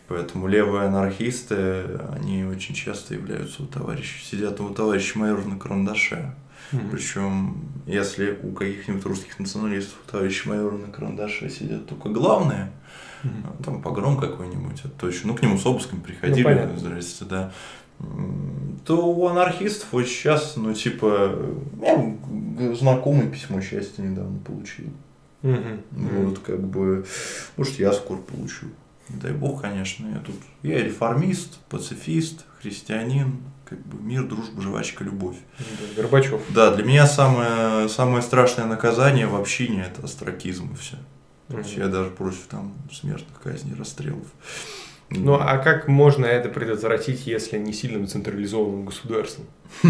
[0.08, 6.36] Поэтому левые анархисты, они очень часто являются у товарища, сидят у товарища майора на карандаше.
[6.72, 6.90] Mm-hmm.
[6.92, 12.72] Причем, если у каких-нибудь русских националистов у товарища майора на карандаше сидят только главные,
[13.24, 13.64] mm-hmm.
[13.64, 17.54] там погром какой-нибудь, это точно, ну к нему с обыском приходили, ну, здрасте, да,
[18.86, 21.36] то у анархистов вот сейчас, ну типа,
[21.82, 24.88] я знакомый письмо счастья недавно получил.
[25.44, 26.26] Mm-hmm.
[26.26, 27.06] Вот как бы,
[27.58, 28.68] может я скоро получу.
[29.10, 35.38] Дай бог, конечно, я тут, я реформист, пацифист, христианин, как бы мир, дружба, жвачка, любовь.
[35.96, 36.42] Горбачев.
[36.50, 40.98] Да, для меня самое, самое страшное наказание в общине это астракизм и все.
[41.48, 44.28] То есть я даже против там смертных казней, расстрелов.
[45.12, 49.46] Ну а как можно это предотвратить, если не сильным централизованным государством?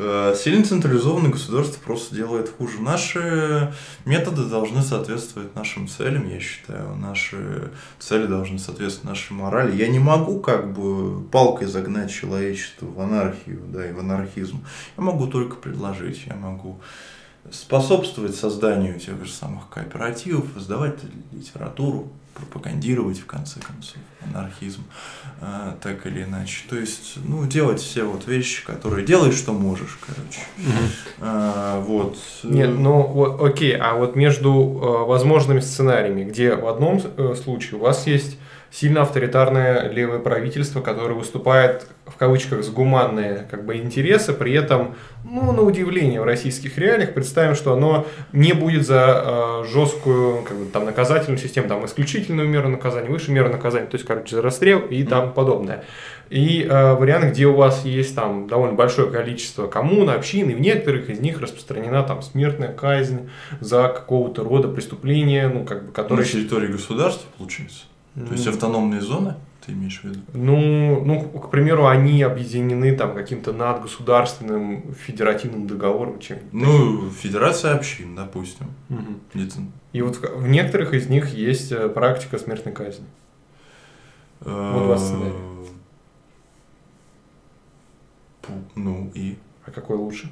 [0.00, 2.80] Э, сильно централизованное государство просто делает хуже.
[2.80, 3.74] Наши
[4.04, 6.94] методы должны соответствовать нашим целям, я считаю.
[6.94, 9.76] Наши цели должны соответствовать нашей морали.
[9.76, 14.64] Я не могу как бы палкой загнать человечество в анархию, да, и в анархизм.
[14.96, 16.78] Я могу только предложить, я могу
[17.50, 20.98] способствовать созданию тех же самых кооперативов, издавать
[21.32, 23.96] литературу, пропагандировать в конце концов
[24.34, 24.82] анархизм,
[25.40, 26.64] э, так или иначе.
[26.68, 30.40] То есть, ну, делать все вот вещи, которые делаешь, что можешь, короче.
[30.58, 31.82] Угу.
[31.82, 32.18] вот.
[32.42, 37.82] Нет, ну, окей, а вот между э, возможными сценариями, где в одном э, случае у
[37.82, 38.38] вас есть
[38.70, 44.94] сильно авторитарное левое правительство, которое выступает в кавычках с гуманные как бы интересы, при этом,
[45.24, 50.56] ну, на удивление в российских реалиях представим, что оно не будет за э, жесткую как
[50.56, 54.42] бы, там, наказательную систему, там исключительную меру наказания, высшую меру наказания, то есть, короче, за
[54.42, 55.84] расстрел и там подобное.
[56.30, 60.60] И э, вариант, где у вас есть там довольно большое количество коммун, общин, и в
[60.60, 63.30] некоторых из них распространена там смертная казнь
[63.60, 66.22] за какого-то рода преступление, ну, как бы, которое...
[66.22, 67.87] На территории государства, получается?
[68.26, 69.34] То есть автономные зоны?
[69.64, 70.20] Ты имеешь в виду?
[70.32, 76.18] Ну, ну, к примеру, они объединены там каким-то надгосударственным федеративным договором.
[76.20, 78.68] Чем ну, федерация общин, допустим.
[78.88, 79.40] Угу.
[79.92, 83.06] И вот в, в некоторых из них есть э, практика смертной казни.
[84.40, 85.12] Вот у вас
[88.74, 89.36] Ну и?
[89.66, 90.30] А какой лучше?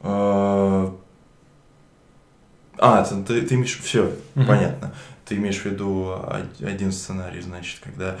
[0.00, 0.94] А,
[2.78, 4.92] а ты, ты имеешь все, понятно.
[5.30, 6.12] Ты имеешь в виду
[6.60, 8.18] один сценарий, значит, когда...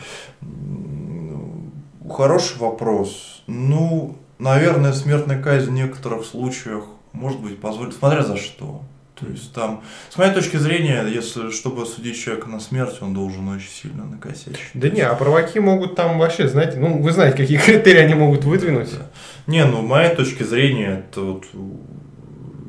[2.08, 3.42] Хороший вопрос.
[3.48, 8.82] Ну, наверное, смертная казнь в некоторых случаях может быть позволит, смотря за что.
[9.18, 13.48] То есть там, с моей точки зрения, если чтобы осудить человека на смерть, он должен
[13.48, 14.70] очень сильно накосячить.
[14.74, 18.44] Да не, а праваки могут там вообще, знаете, ну вы знаете, какие критерии они могут
[18.44, 18.92] выдвинуть.
[18.92, 19.10] Да.
[19.48, 21.46] Не, ну, моей точки зрения, это вот,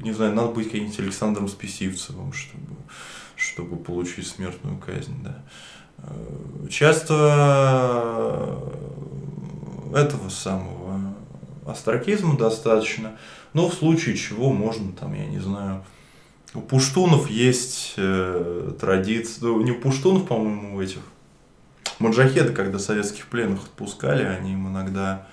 [0.01, 2.80] не знаю, надо быть каким-нибудь Александром Списивцевым, чтобы
[3.41, 5.17] чтобы получить смертную казнь.
[5.23, 5.43] Да.
[5.97, 8.59] Э, часто
[9.93, 11.15] этого самого
[11.65, 13.17] астракизма достаточно,
[13.53, 15.83] но в случае чего можно, там, я не знаю,
[16.53, 20.99] у пуштунов есть э, традиция, ну, не у пуштунов, по-моему, у этих
[21.99, 25.27] маджахеды, когда советских пленных отпускали, они им иногда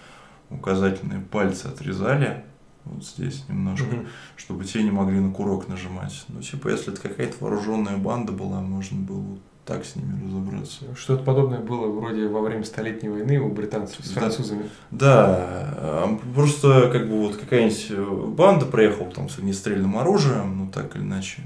[0.51, 2.44] указательные пальцы отрезали,
[2.90, 4.06] вот здесь немножко, угу.
[4.36, 6.24] чтобы те не могли на курок нажимать.
[6.28, 10.85] Ну, типа, если это какая-то вооруженная банда была, можно было так с ними разобраться.
[10.97, 14.70] Что-то подобное было вроде во время Столетней войны у британцев с французами.
[14.90, 21.02] Да, просто как бы вот какая-нибудь банда приехала там с огнестрельным оружием, ну так или
[21.02, 21.43] иначе,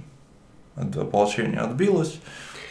[0.77, 2.21] ополчение отбилось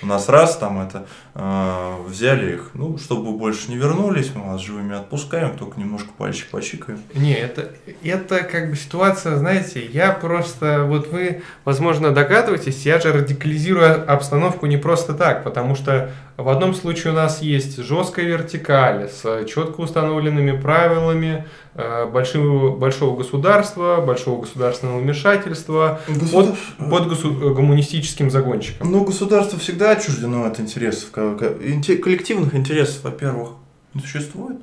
[0.02, 1.06] у нас раз там это
[1.36, 6.48] э, взяли их, ну, чтобы больше не вернулись, мы вас живыми отпускаем, только немножко пальчик
[6.50, 7.02] почикаем.
[7.14, 7.72] Не, это,
[8.04, 14.66] это как бы ситуация, знаете, я просто, вот вы, возможно, догадываетесь, я же радикализирую обстановку
[14.66, 16.12] не просто так, потому что
[16.44, 23.18] в одном случае у нас есть жесткая вертикаль с четко установленными правилами э, большого, большого
[23.18, 26.56] государства, большого государственного вмешательства Государ...
[26.78, 27.32] под, под госу...
[27.32, 28.92] гуманистическим загонщиком.
[28.92, 33.50] Ну, государство всегда отчуждено от интересов, коллективных интересов, во-первых,
[33.94, 34.58] не существует,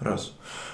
[0.00, 0.32] раз.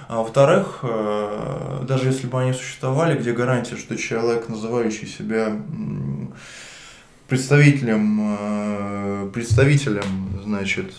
[0.09, 5.57] А во-вторых, э, даже если бы они существовали, где гарантия, что человек, называющий себя
[7.31, 10.93] представителем, э, представителем, значит,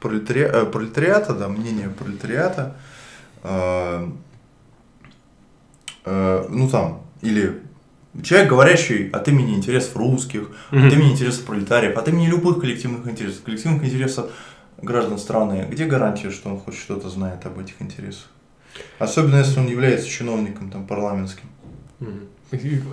[0.00, 0.40] пролетари...
[0.40, 2.76] Э, пролетариата, да, мнение пролетариата,
[3.42, 4.08] э,
[6.48, 7.60] ну там, или
[8.22, 10.86] человек, говорящий от имени интересов русских, mm-hmm.
[10.86, 14.30] от имени интересов пролетариев, от имени любых коллективных интересов, коллективных интересов
[14.80, 18.30] граждан страны, где гарантия, что он хоть что-то знает об этих интересах?
[18.98, 21.48] Особенно если он является чиновником там парламентским.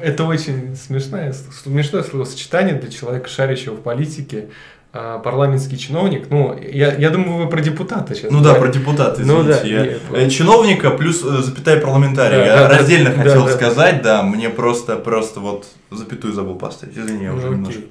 [0.02, 4.49] Это очень смешное, смешное словосочетание для человека, шарящего в политике.
[4.95, 8.30] А, парламентский чиновник, ну, я, я думаю, вы про депутата сейчас.
[8.30, 9.41] Ну да, про депутата, извините.
[9.41, 12.38] Ну, да, я, нет, э, чиновника плюс э, запятая парламентария.
[12.38, 14.18] Да, я да, раздельно да, хотел да, сказать, да.
[14.18, 16.95] да, мне просто, просто вот запятую забыл поставить.
[16.95, 17.57] Извини, я ну, уже окей.
[17.57, 17.81] немножко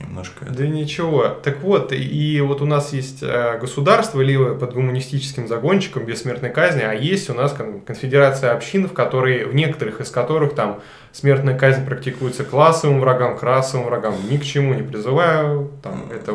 [0.00, 0.44] немножко.
[0.44, 1.28] Да ничего.
[1.28, 6.50] Так вот, и вот у нас есть э, государство либо под гуманистическим загончиком без смертной
[6.50, 7.54] казни, а есть у нас
[7.86, 10.80] конфедерация общин, в которой, в некоторых из которых там
[11.12, 14.14] смертная казнь практикуется классовым врагам, расовым врагам.
[14.28, 15.70] Ни к чему не призываю.
[15.82, 16.32] Там, это,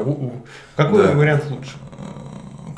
[0.75, 1.13] какой да.
[1.13, 1.73] вариант лучше?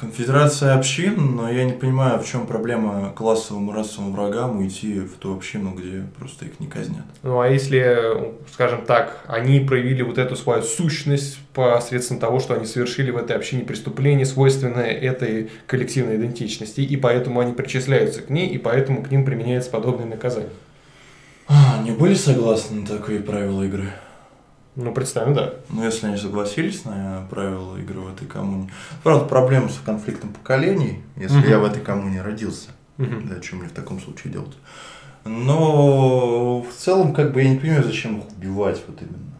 [0.03, 5.13] Конфедерация общин, но я не понимаю, в чем проблема классовым и расовым врагам уйти в
[5.13, 7.05] ту общину, где просто их не казнят.
[7.23, 12.65] Ну а если, скажем так, они проявили вот эту свою сущность посредством того, что они
[12.65, 18.47] совершили в этой общине преступление, свойственное этой коллективной идентичности, и поэтому они причисляются к ней,
[18.47, 20.49] и поэтому к ним применяется подобное наказание.
[21.47, 23.89] А, не были согласны на такие правила игры?
[24.75, 25.53] Ну, представим, да.
[25.69, 28.71] Ну, если они согласились на правила игры в этой коммуне.
[29.03, 31.47] Правда, проблема с конфликтом поколений, если угу.
[31.47, 32.69] я в этой коммуне родился.
[32.97, 33.21] Угу.
[33.29, 34.55] Да, что мне в таком случае делать?
[35.25, 39.33] Но в целом, как бы, я не понимаю, зачем их убивать вот именно.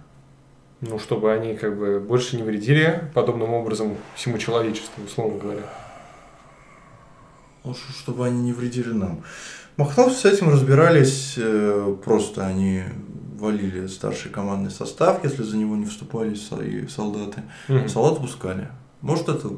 [0.82, 5.64] Ну, чтобы они как бы больше не вредили подобным образом всему человечеству, условно говоря.
[7.64, 9.24] Ну, чтобы они не вредили нам.
[9.78, 12.84] Махновцы с этим разбирались, э, просто они
[13.44, 17.44] валили старший командный состав, если за него не вступали свои солдаты.
[17.68, 17.90] Mm-hmm.
[17.90, 18.70] Солдат пускали.
[19.02, 19.50] Может, это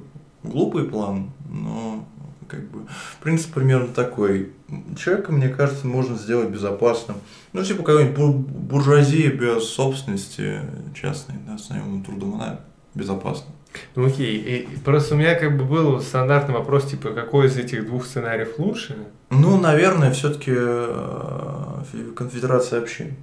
[0.43, 2.03] глупый план, но
[2.47, 2.87] как бы
[3.21, 4.53] принцип примерно такой.
[4.97, 7.17] Человека, мне кажется, можно сделать безопасным.
[7.53, 10.61] Ну, типа какой-нибудь буржуазия без собственности
[10.95, 12.59] частной, да, с наемным трудом, она
[12.95, 13.51] безопасна.
[13.95, 17.85] Ну окей, и просто у меня как бы был стандартный вопрос, типа, какой из этих
[17.85, 18.95] двух сценариев лучше?
[19.29, 23.15] Ну, наверное, все-таки э, конфедерация общин.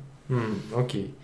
[0.75, 1.15] Окей.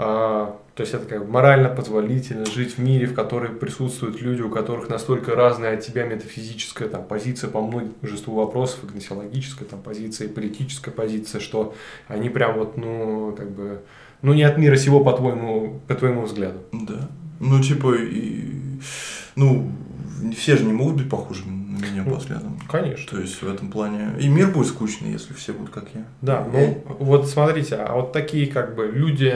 [0.00, 4.48] А, то есть это как морально позволительно жить в мире, в котором присутствуют люди, у
[4.48, 10.92] которых настолько разная от тебя метафизическая там, позиция по множеству вопросов, гносеологическая там, позиция, политическая
[10.92, 11.74] позиция, что
[12.06, 13.80] они прям вот, ну, как бы,
[14.22, 16.60] ну, не от мира сего, по твоему, по твоему взгляду.
[16.72, 17.08] Да.
[17.40, 18.52] Ну, типа, и,
[19.34, 19.68] ну,
[20.36, 22.58] все же не могут быть похожими на меня ну, по взглядам.
[22.68, 23.10] Конечно.
[23.10, 26.04] То есть в этом плане и мир будет скучный, если все будут как я.
[26.22, 29.34] Да, ну вот смотрите, а вот такие как бы люди,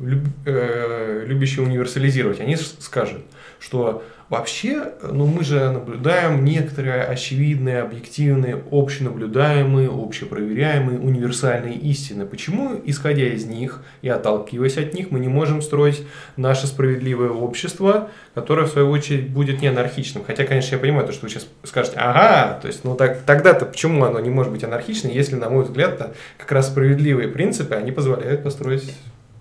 [0.00, 3.22] люб, э, любящие универсализировать, они скажут,
[3.58, 12.26] что Вообще, ну мы же наблюдаем некоторые очевидные, объективные, общенаблюдаемые, общепроверяемые, универсальные истины.
[12.26, 16.04] Почему, исходя из них и отталкиваясь от них, мы не можем строить
[16.36, 20.22] наше справедливое общество, которое, в свою очередь, будет не анархичным?
[20.24, 23.66] Хотя, конечно, я понимаю, то, что вы сейчас скажете, ага, то есть, ну так, тогда-то
[23.66, 27.90] почему оно не может быть анархичным, если, на мой взгляд, как раз справедливые принципы, они
[27.90, 28.94] позволяют построить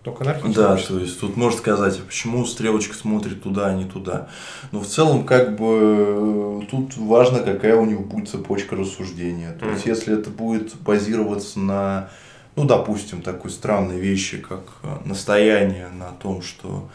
[0.04, 4.30] только анархическое Да, то есть тут можно сказать, почему стрелочка смотрит туда, а не туда.
[4.72, 9.52] Но в целом, как бы, тут важно, какая у него будет цепочка рассуждения.
[9.60, 9.74] То mm.
[9.74, 12.10] есть, если это будет базироваться на,
[12.56, 16.90] ну, допустим, такой странной вещи, как э, настояние на том, что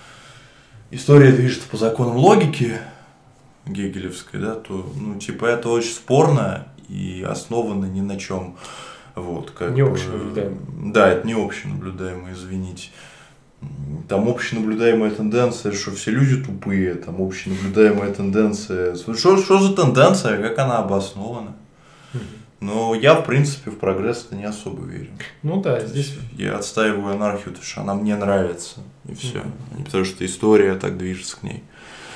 [0.91, 2.79] история движется по законам логики
[3.67, 8.57] гегелевской, да, то, ну, типа, это очень спорно и основано ни на чем.
[9.15, 10.59] Вот, как не общенаблюдаемый.
[10.93, 12.89] Да, это не общенаблюдаемый, извините.
[14.09, 18.95] Там общенаблюдаемая тенденция, что все люди тупые, там общенаблюдаемая тенденция.
[18.95, 21.57] Что, что за тенденция, как она обоснована?
[22.61, 25.11] Но я, в принципе, в прогресс не особо верю.
[25.43, 26.15] Ну да, здесь...
[26.33, 29.39] Я отстаиваю анархию, потому что она мне нравится, и все.
[29.39, 29.85] Mm-hmm.
[29.85, 31.63] Потому что история так движется к ней.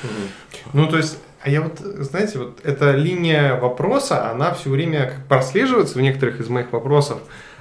[0.03, 0.69] Mm-hmm.
[0.73, 5.27] Ну, то есть, а я вот, знаете, вот эта линия вопроса, она все время как
[5.27, 7.19] прослеживается в некоторых из моих вопросов.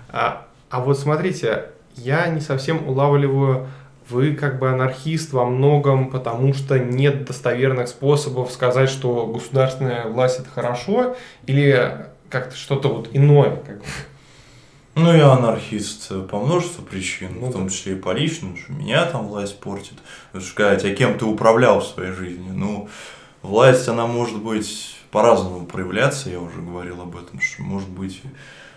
[0.09, 3.67] А, а вот смотрите, я не совсем улавливаю,
[4.09, 10.39] вы как бы анархист во многом, потому что нет достоверных способов сказать, что государственная власть
[10.39, 13.57] это хорошо, или как-то что-то вот иное.
[13.65, 13.83] Как бы.
[14.95, 19.05] Ну, я анархист по множеству причин, ну, в том числе и по личному, что меня
[19.05, 19.93] там власть портит.
[20.31, 22.49] Потому что сказать, а кем ты управлял в своей жизни?
[22.51, 22.89] Ну,
[23.47, 28.21] власть, она может быть по-разному проявляться, я уже говорил об этом, что может быть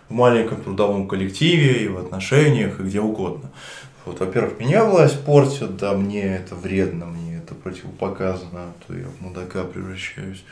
[0.09, 3.51] в маленьком трудовом коллективе и в отношениях, и где угодно.
[4.05, 9.21] Вот, во-первых, меня власть портит, да, мне это вредно, мне это противопоказано, то я в
[9.21, 10.43] мудака превращаюсь.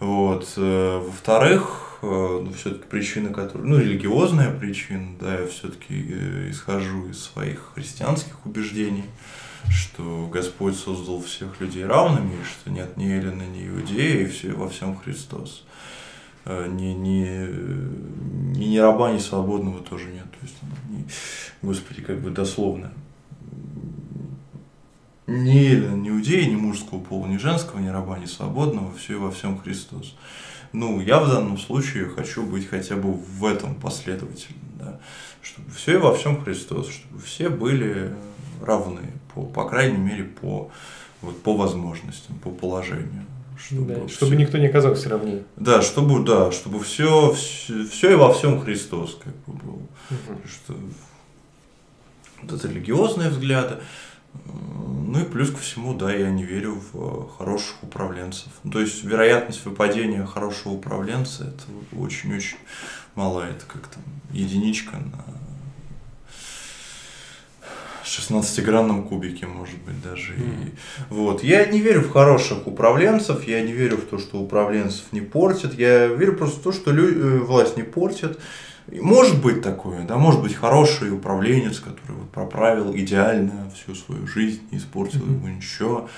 [0.00, 0.52] Вот.
[0.56, 7.08] Э, во-вторых, э, ну, все-таки причины, которые, ну, религиозная причина, да, я все-таки э, исхожу
[7.08, 9.04] из своих христианских убеждений
[9.70, 14.68] что Господь создал всех людей равными, что нет ни Елена, ни Иудея, и все, во
[14.68, 15.64] всем Христос.
[16.44, 17.46] Э, не, не,
[18.56, 20.30] ни, ни раба, ни свободного тоже нет.
[20.30, 20.56] То есть,
[20.90, 21.06] не,
[21.62, 22.92] господи, как бы дословно.
[25.26, 29.30] Ни, ни иудеи, ни мужского пола, ни женского, ни раба, ни свободного, все и во
[29.30, 30.14] всем Христос.
[30.72, 35.00] Ну, я в данном случае хочу быть хотя бы в этом последовательным, да,
[35.40, 38.12] чтобы все и во всем Христос, чтобы все были
[38.60, 40.70] равны, по, по крайней мере, по,
[41.22, 43.24] вот, по возможностям, по положению.
[43.56, 45.44] Чтобы, да, чтобы никто не оказался равнее.
[45.56, 49.88] Да, чтобы, да, чтобы все, все, все и во всем Христос как бы был.
[50.10, 50.40] Угу.
[50.46, 50.74] Что,
[52.42, 53.76] вот это религиозные взгляды.
[54.44, 58.48] Ну и плюс ко всему, да, я не верю в э, хороших управленцев.
[58.64, 62.56] Ну, то есть вероятность выпадения хорошего управленца это очень-очень
[63.14, 63.42] мала.
[63.42, 64.02] Это как там
[64.32, 65.24] единичка на
[68.06, 70.34] 16-гранном кубике, может быть, даже.
[70.34, 70.66] Mm.
[70.66, 70.72] И,
[71.10, 71.42] вот.
[71.42, 75.74] Я не верю в хороших управленцев, я не верю в то, что управленцев не портят,
[75.74, 78.38] я верю просто в то, что лю- э, власть не портит.
[78.92, 84.60] Может быть такое, да, может быть хороший управленец, который вот проправил идеально всю свою жизнь,
[84.70, 85.34] не испортил mm-hmm.
[85.34, 86.08] ему ничего.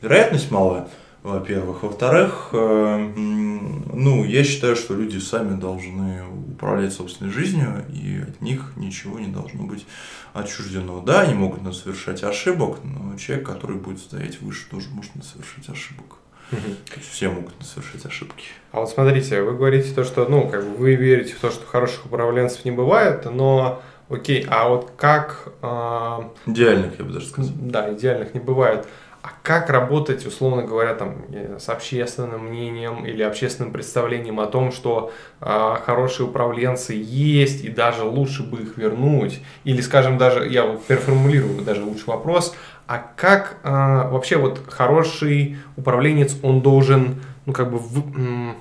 [0.00, 0.88] Вероятность малая
[1.28, 1.82] во-первых.
[1.82, 8.72] Во-вторых, э, ну, я считаю, что люди сами должны управлять собственной жизнью, и от них
[8.76, 9.86] ничего не должно быть
[10.32, 11.00] отчуждено.
[11.00, 16.16] Да, они могут совершать ошибок, но человек, который будет стоять выше, тоже может совершить ошибок.
[16.50, 17.00] Угу.
[17.10, 18.44] Все могут совершить ошибки.
[18.72, 21.66] А вот смотрите, вы говорите то, что, ну, как бы вы верите в то, что
[21.66, 25.52] хороших управленцев не бывает, но окей, а вот как...
[25.62, 26.22] Э...
[26.46, 27.52] Идеальных, я бы даже сказал.
[27.56, 28.86] Да, идеальных не бывает.
[29.28, 31.16] А как работать, условно говоря, там,
[31.58, 38.04] с общественным мнением или общественным представлением о том, что э, хорошие управленцы есть и даже
[38.04, 39.40] лучше бы их вернуть?
[39.64, 42.56] Или, скажем, даже, я переформулирую даже лучше вопрос,
[42.86, 48.56] а как э, вообще вот хороший управленец, он должен, ну, как бы, в, м,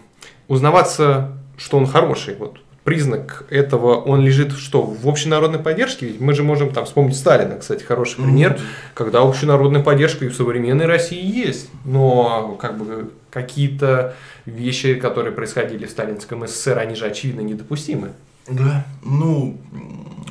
[0.49, 2.35] узнаваться, что он хороший?
[2.35, 2.57] Вот
[2.87, 6.05] признак этого, он лежит что, в общенародной поддержке?
[6.05, 8.93] Ведь мы же можем там вспомнить Сталина, кстати, хороший пример, mm-hmm.
[8.93, 14.15] когда общенародная поддержка и в современной России есть, но как бы какие-то
[14.45, 18.13] вещи, которые происходили в сталинском СССР, они же очевидно недопустимы.
[18.47, 19.57] Да, ну,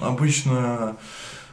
[0.01, 0.97] обычно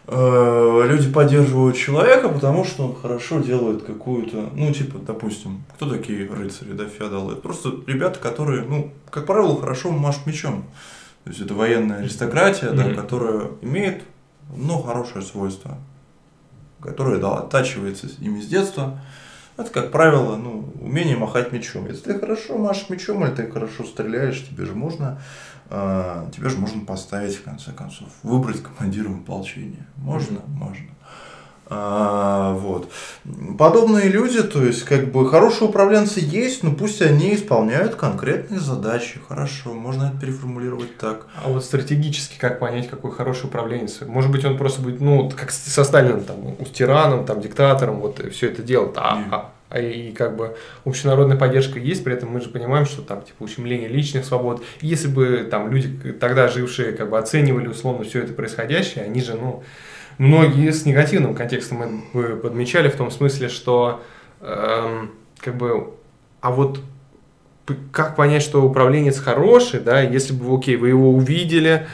[0.07, 6.73] люди поддерживают человека, потому что он хорошо делает какую-то, ну, типа, допустим, кто такие рыцари,
[6.73, 7.33] да, феодалы?
[7.33, 10.65] Это просто ребята, которые, ну, как правило, хорошо машут мечом.
[11.23, 12.95] То есть это военная аристократия, mm-hmm.
[12.95, 14.03] да, которая имеет
[14.55, 15.77] ну, хорошее свойство,
[16.81, 18.99] которое да, оттачивается ими с детства.
[19.55, 21.87] Это, как правило, ну, умение махать мечом.
[21.87, 25.21] Если ты хорошо машешь мечом или ты хорошо стреляешь, тебе же можно,
[25.69, 29.85] э, тебе же можно поставить, в конце концов, выбрать командиром ополчения.
[29.97, 30.49] Можно, mm-hmm.
[30.49, 30.85] можно.
[31.67, 32.91] А, вот.
[33.57, 39.19] Подобные люди, то есть, как бы, хорошие управленцы есть, но пусть они исполняют конкретные задачи.
[39.27, 41.27] Хорошо, можно это переформулировать так.
[41.43, 44.01] А вот стратегически как понять, какой хороший управленец?
[44.01, 48.19] Может быть, он просто будет, ну, как со Сталином, там, у тираном, там, диктатором, вот,
[48.31, 48.97] все это делает.
[48.97, 53.01] А, а, а и как бы общенародная поддержка есть, при этом мы же понимаем, что
[53.01, 54.63] там типа ущемление личных свобод.
[54.81, 59.33] Если бы там люди тогда жившие как бы оценивали условно все это происходящее, они же,
[59.33, 59.63] ну,
[60.17, 64.01] многие с негативным контекстом мы подмечали в том смысле, что
[64.41, 65.91] эм, как бы,
[66.41, 66.79] а вот
[67.91, 71.87] как понять, что управленец хороший, да, если бы, окей, вы его увидели,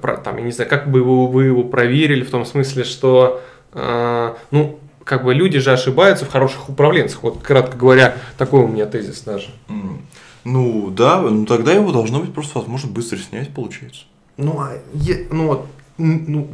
[0.00, 3.42] про, там, я не знаю, как бы вы, вы его проверили в том смысле, что,
[3.72, 7.22] э, ну, как бы люди же ошибаются в хороших управленцах.
[7.22, 9.50] Вот, кратко говоря, такой у меня тезис даже.
[10.44, 14.02] Ну, да, ну тогда его должно быть просто возможно быстро снять, получается.
[14.36, 15.66] Ну, а, е, ну,
[15.98, 16.48] ну,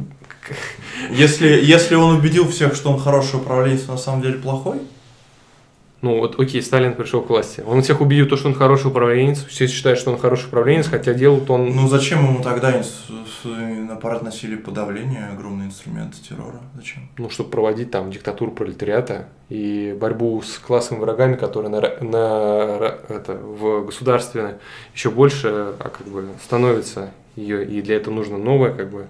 [1.11, 4.79] если, если он убедил всех, что он хороший управленец, на самом деле плохой?
[6.03, 7.63] Ну вот, окей, Сталин пришел к власти.
[7.65, 9.45] Он всех убедил то, что он хороший управленец.
[9.45, 11.73] Все считают, что он хороший управленец, хотя делает он...
[11.73, 12.73] Ну зачем ему тогда
[13.89, 16.59] аппарат насилия подавления, огромные инструменты террора?
[16.75, 17.09] Зачем?
[17.17, 23.35] Ну, чтобы проводить там диктатуру пролетариата и борьбу с классовыми врагами, которые на, на, это,
[23.35, 24.59] в государстве
[24.93, 25.47] еще больше
[25.79, 29.07] а как бы становится ее, и для этого нужно новое, как бы,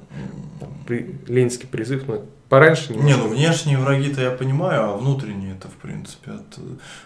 [0.60, 5.56] там, при, ленинский призыв, но пораньше не Не, ну внешние враги-то я понимаю, а внутренние
[5.56, 6.62] это в принципе, это,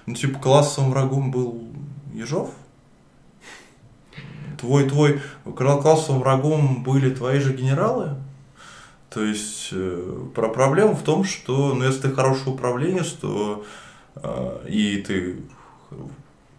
[0.05, 1.63] ну типа классовым врагом был
[2.13, 2.51] Ежов?
[4.59, 8.15] Твой, твой классовым врагом были твои же генералы?
[9.09, 13.63] То есть э, про проблема в том, что ну, если ты хороший управленец, то
[14.15, 15.37] э, и ты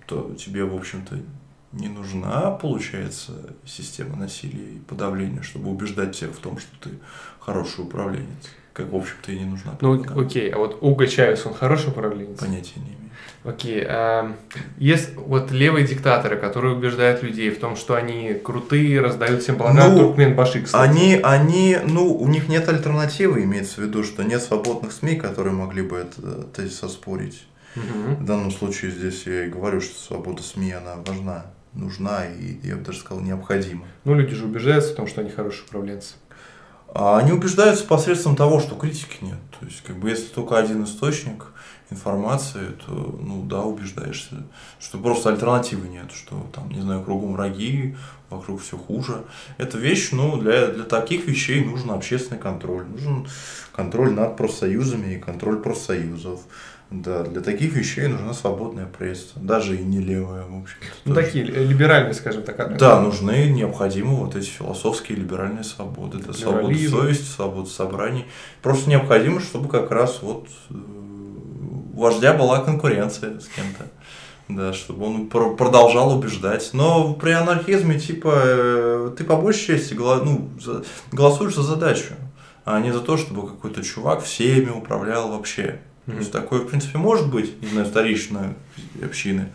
[0.06, 1.18] то тебе, в общем-то,
[1.72, 3.32] не нужна, получается,
[3.66, 6.96] система насилия и подавления, чтобы убеждать всех в том, что ты
[7.40, 8.26] хороший управленец.
[8.72, 10.24] как, в общем-то, и не нужна Ну, пропаганда.
[10.26, 12.38] окей, а вот Уго Чавес, он хороший управленец?
[12.38, 12.94] Понятия не имею.
[13.44, 14.36] Окей, а,
[14.78, 19.88] есть вот левые диктаторы, которые убеждают людей в том, что они крутые, раздают всем блага,
[19.88, 20.88] Ну, Туркменбаши, кстати.
[20.90, 25.54] Они, они, ну, у них нет альтернативы, имеется в виду, что нет свободных СМИ, которые
[25.54, 27.46] могли бы это тезис оспорить.
[27.74, 28.14] Мгм.
[28.16, 32.76] В данном случае здесь я и говорю, что свобода СМИ, она важна, нужна и, я
[32.76, 33.86] бы даже сказал, необходима.
[34.04, 36.14] Ну, люди же убеждаются в том, что они хорошие управленцы.
[36.94, 39.38] А они убеждаются посредством того, что критики нет.
[39.58, 41.46] То есть, как бы, если только один источник
[41.90, 44.44] информации, то, ну, да, убеждаешься,
[44.80, 47.96] что просто альтернативы нет, что там, не знаю, кругом враги,
[48.30, 49.24] вокруг все хуже.
[49.58, 53.26] Это вещь, ну, для, для таких вещей нужен общественный контроль, нужен
[53.72, 56.40] контроль над профсоюзами и контроль профсоюзов.
[56.90, 60.76] Да, для таких вещей нужна свободная пресса, даже и не левая, в общем.
[61.04, 62.58] Ну, такие ли- либеральные, скажем так.
[62.60, 62.78] однако.
[62.80, 66.18] Да, нужны, необходимы вот эти философские либеральные свободы.
[66.18, 68.24] Это свобода совести, свобода собраний.
[68.62, 70.74] Просто необходимо, чтобы как раз вот э,
[71.94, 73.84] у вождя была конкуренция с кем-то.
[74.48, 76.70] Да, чтобы он пр- продолжал убеждать.
[76.72, 82.14] Но при анархизме, типа, э, ты по большей части гла- ну, за- голосуешь за задачу,
[82.64, 85.80] а не за то, чтобы какой-то чувак всеми управлял вообще.
[86.08, 86.20] То Мгм.
[86.20, 88.54] есть такое, в принципе, может быть, не знаю, старейшина
[89.04, 89.48] общины,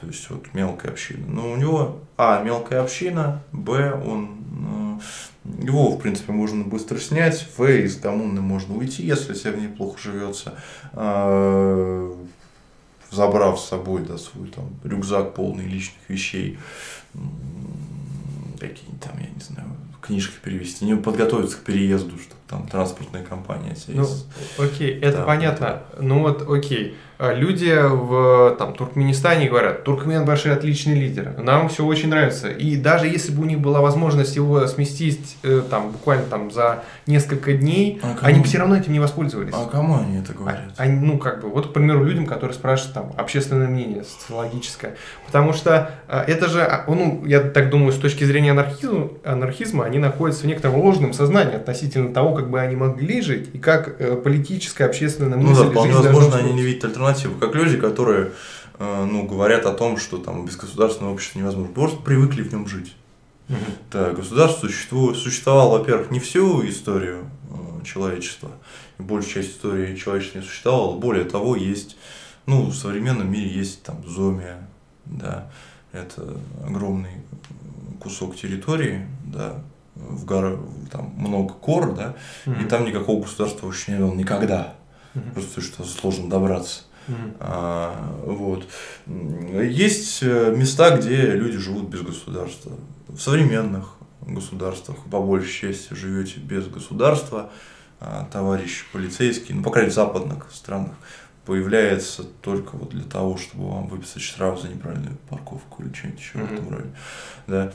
[0.00, 1.26] то есть вот мелкая община.
[1.28, 5.00] Но у него, а, мелкая община, б, он,
[5.44, 9.58] э, его, в принципе, можно быстро снять, в, из коммуны можно уйти, если себе в
[9.58, 10.54] ней плохо живется,
[10.94, 12.14] э,
[13.10, 16.58] забрав с собой, да, свой там рюкзак полный личных вещей,
[18.58, 19.68] какие-нибудь там, я не знаю,
[20.00, 24.26] книжки перевести, не подготовиться к переезду, чтобы там транспортная компания тебе Ну, из-
[24.58, 25.24] окей, это Да.
[25.24, 25.82] понятно.
[25.98, 26.96] Ну вот, окей.
[27.18, 32.48] А Люди в там, Туркменистане говорят, Туркменбаши отличный лидер, нам все очень нравится.
[32.48, 36.82] И даже если бы у них была возможность его сместить э, там, буквально там, за
[37.06, 39.54] несколько дней, А кому- они бы все равно этим не воспользовались.
[39.56, 40.60] А кому они это говорят?
[40.76, 44.96] А- Они, ну, как бы, вот, к примеру, людям, которые спрашивают там общественное мнение, социологическое.
[45.26, 49.98] Потому что а, это же, ну, я так думаю, с точки зрения анархизма, анархизма, они
[49.98, 54.16] находятся в некотором ложном сознании относительно того, как бы они могли жить, и как э,
[54.16, 57.38] политическая, общественная Ну мысль да, и вполне жизнь возможно, они не видят альтернативу.
[57.40, 58.32] Как люди, которые
[58.78, 61.72] э, ну, говорят о том, что там без государственного общества невозможно.
[61.72, 62.94] Просто привыкли в нем жить.
[63.48, 63.58] Мгм.
[63.92, 68.50] Да, государство существует, существовало, во-первых, не всю историю э, человечества,
[68.98, 70.98] и большая часть истории человечества не существовала.
[70.98, 71.96] Более того, есть,
[72.46, 74.68] ну, в современном мире есть там зомия,
[75.04, 75.48] да,
[75.92, 77.22] это огромный
[78.00, 79.54] кусок территории, да,
[79.94, 80.58] в горы,
[80.90, 82.16] там много гор, да,
[82.46, 82.68] и Мгм.
[82.68, 84.74] там никакого государства вообще не было никогда,
[85.14, 85.30] Мгм.
[85.32, 86.82] просто что сложно добраться.
[87.40, 88.66] А, вот.
[89.06, 92.72] Есть э, места, где люди живут без государства.
[93.08, 97.50] В современных государствах, по большей части, живете без государства.
[98.00, 100.92] А, Товарищ полицейский, ну, по крайней мере, в западных странах,
[101.44, 106.38] появляется только вот для того, чтобы вам выписать штраф за неправильную парковку или что-нибудь еще
[106.38, 106.54] в Мгм.
[106.54, 106.90] этом роде.
[107.46, 107.72] Да.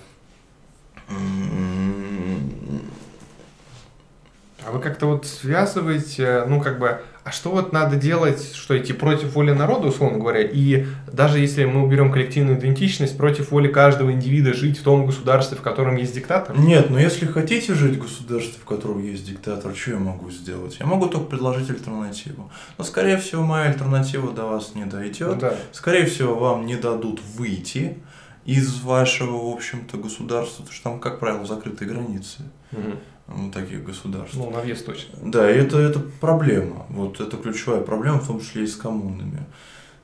[4.66, 8.94] А вы как-то вот связываете, ну, как бы, а что вот надо делать, что идти
[8.94, 14.12] против воли народа, условно говоря, и даже если мы уберем коллективную идентичность, против воли каждого
[14.12, 16.58] индивида жить в том государстве, в котором есть диктатор?
[16.58, 20.78] Нет, но если хотите жить в государстве, в котором есть диктатор, что я могу сделать?
[20.80, 22.52] Я могу только предложить альтернативу.
[22.78, 25.38] Но, скорее всего, моя альтернатива до вас не дойдет.
[25.38, 25.54] да.
[25.72, 28.00] Скорее всего, вам не дадут выйти
[28.46, 33.00] из вашего, в общем-то, государства, потому что там, как правило, закрытые границы Мгм.
[33.36, 34.36] У таких государств.
[34.36, 35.18] Ну, на вес точно.
[35.22, 36.86] Да, и это, это проблема.
[36.90, 39.46] Вот это ключевая проблема, в том числе и с коммунами.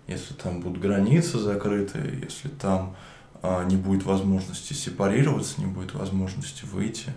[0.08, 2.96] Если там будут границы закрыты, если там
[3.42, 7.14] а, не будет возможности сепарироваться, не будет возможности выйти,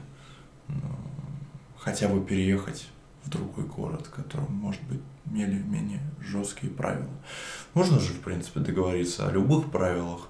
[0.68, 0.80] ну,
[1.78, 2.88] хотя бы переехать
[3.24, 7.10] в другой город, в котором, может быть, менее жесткие правила.
[7.74, 10.28] Можно же, в принципе, договориться о любых правилах,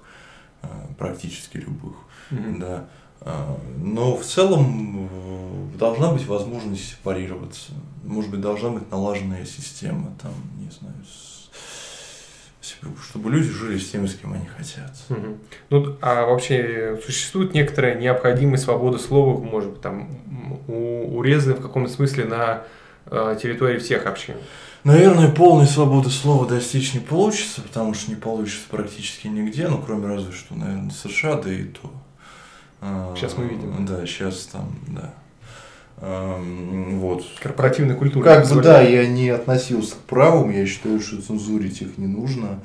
[0.61, 1.95] а, практически любых.
[2.29, 2.59] Мгм.
[2.59, 2.87] Да.
[3.21, 7.71] А, Но в целом э, должна быть возможность сепарироваться.
[8.03, 11.49] Может быть, должна быть налаженная система, там, не знаю, с-
[13.09, 14.95] чтобы люди жили с теми, с кем они хотят.
[15.09, 15.37] Мгм.
[15.69, 20.09] Ну, а вообще существует некоторая необходимость свободы слова, может быть, там,
[20.67, 22.63] у- урезаны в каком-то смысле на
[23.07, 24.35] э, территории всех общин?
[24.83, 30.07] Наверное, полной свободы слова достичь не получится, потому что не получится практически нигде, ну, кроме
[30.07, 31.91] разве что, наверное, США, да и то.
[32.81, 33.85] А, Щас мы видим.
[33.85, 35.13] Да, сейчас там, да.
[35.97, 37.23] Ам, Вот.
[37.39, 38.25] Корпоративной культуры.
[38.25, 42.59] Как бы да, я не относился к правым, я считаю, что цензурить их не нужно.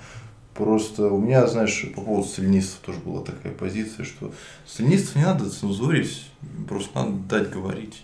[0.55, 4.33] Просто у меня, знаешь, по поводу сталинистов тоже была такая позиция, что
[4.67, 6.31] сталинистов не надо цензурить,
[6.67, 8.03] просто надо дать говорить.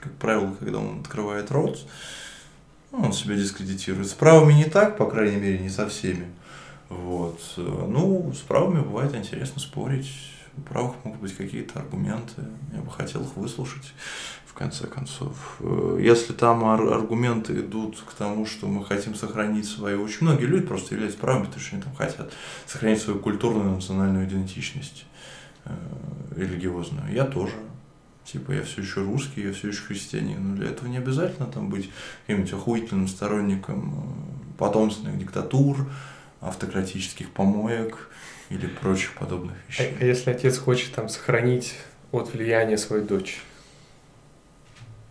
[0.00, 1.84] Как правило, когда он открывает рот,
[2.90, 4.08] ну, он себя дискредитирует.
[4.08, 6.24] С правыми не так, по крайней мере, не со всеми.
[6.88, 7.38] Вот.
[7.56, 10.10] Ну, с правыми бывает интересно спорить.
[10.56, 12.42] У правых могут быть какие-то аргументы.
[12.72, 13.92] Я бы хотел их выслушать,
[14.46, 15.60] в конце концов.
[15.98, 20.02] Если там аргументы идут к тому, что мы хотим сохранить свою...
[20.02, 22.32] Очень многие люди просто являются правыми, потому что они там хотят
[22.66, 25.06] сохранить свою культурную национальную идентичность
[25.64, 25.70] э,
[26.36, 27.12] религиозную.
[27.12, 27.54] Я тоже
[28.24, 30.50] Типа, я все еще русский, я все еще христианин.
[30.50, 31.90] Но для этого не обязательно там быть
[32.26, 35.90] каким-нибудь охуительным сторонником э, потомственных диктатур,
[36.40, 38.08] автократических помоек
[38.50, 39.94] или прочих подобных вещей.
[39.98, 41.74] А, а если отец хочет там сохранить
[42.12, 43.40] от влияния свою дочь?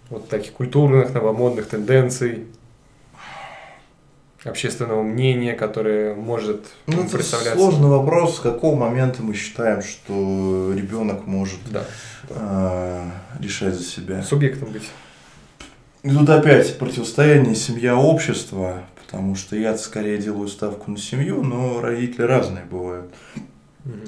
[0.09, 2.47] Вот таких культурных, новомодных тенденций,
[4.43, 7.59] общественного мнения, которое может ну, это представляться.
[7.59, 11.85] Сложный вопрос, с какого момента мы считаем, что ребенок может да,
[12.29, 12.35] да.
[13.37, 14.23] Э, решать за себя.
[14.23, 14.89] Субъектом быть.
[16.01, 22.21] И тут опять противостояние семья-общество, потому что я скорее делаю ставку на семью, но родители
[22.21, 23.11] разные бывают.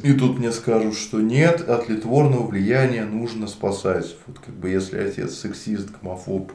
[0.03, 4.15] И тут мне скажут, что нет, от литворного влияния нужно спасать.
[4.27, 6.51] Вот как бы если отец сексист, гомофоб,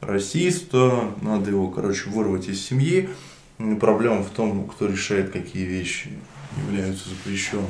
[0.00, 3.10] расист, то надо его, короче, вырвать из семьи.
[3.80, 6.10] Проблема в том, кто решает, какие вещи
[6.66, 7.68] являются запрещенными.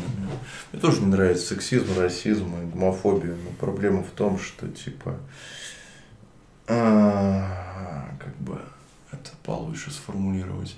[0.72, 3.34] Мне тоже не нравится сексизм, расизм и гомофобия.
[3.34, 5.18] Но проблема в том, что типа
[6.68, 8.60] а, как бы
[9.44, 10.76] получше сформулировать.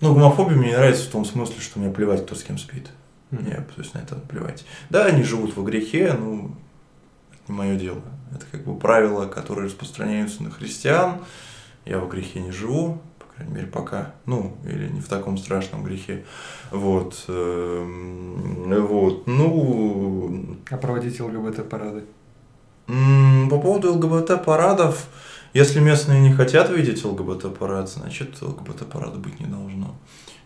[0.00, 2.90] Ну, гомофобия мне не нравится в том смысле, что мне плевать, кто с кем спит.
[3.30, 3.42] Mm-hmm.
[3.42, 4.64] Мне, то есть на это плевать.
[4.90, 6.54] Да, они живут во грехе, ну,
[7.32, 8.02] это не мое дело.
[8.34, 11.18] Это как бы правила, которые распространяются на христиан.
[11.84, 14.14] Я во грехе не живу, по крайней мере, пока.
[14.26, 16.24] Ну, или не в таком страшном грехе.
[16.70, 17.24] Вот.
[17.28, 19.26] Эм, вот.
[19.26, 20.56] Ну...
[20.70, 22.04] А проводите ЛГБТ-парады?
[22.86, 25.06] По поводу ЛГБТ-парадов,
[25.52, 29.94] если местные не хотят видеть ЛГБТ-парад, значит ЛГБТ-парада быть не должно.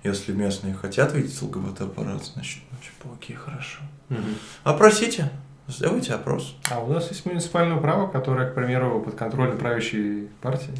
[0.02, 3.80] Если местные хотят видеть ЛГБТ-парад, значит, значит, окей, хорошо.
[4.10, 4.18] Угу.
[4.64, 5.30] Опросите.
[5.68, 6.54] Сделайте опрос.
[6.70, 10.72] А у нас есть муниципальное право, которое, к примеру, под контролем правящей партии?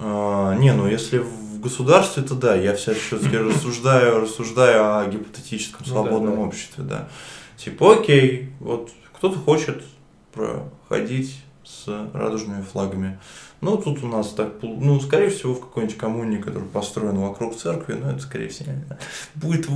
[0.00, 6.30] А, не, ну если в государстве, то да, я все-таки рассуждаю, рассуждаю о гипотетическом свободном
[6.30, 6.48] ну, да, да.
[6.48, 7.08] обществе, да.
[7.56, 9.84] Типа, окей, вот кто-то хочет
[10.32, 13.18] проходить с радужными флагами.
[13.60, 17.94] Ну, тут у нас так, ну, скорее всего, в какой-нибудь коммуне, который построен вокруг церкви,
[18.00, 18.72] ну, это, скорее всего,
[19.34, 19.66] будет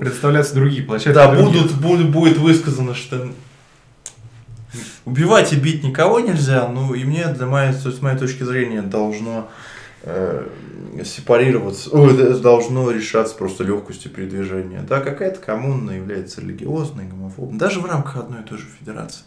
[0.00, 1.14] представляться другие площадки.
[1.14, 3.30] Да, будут, будет, будет высказано, что
[5.06, 9.48] убивать и бить никого нельзя, ну, и мне, для моей, с моей точки зрения, должно
[10.06, 10.46] э,
[11.04, 14.80] сепарироваться, ой, должно решаться просто легкостью передвижения.
[14.80, 19.24] Да, какая-то коммуна является религиозной, гомофобной, даже в рамках одной и той же федерации.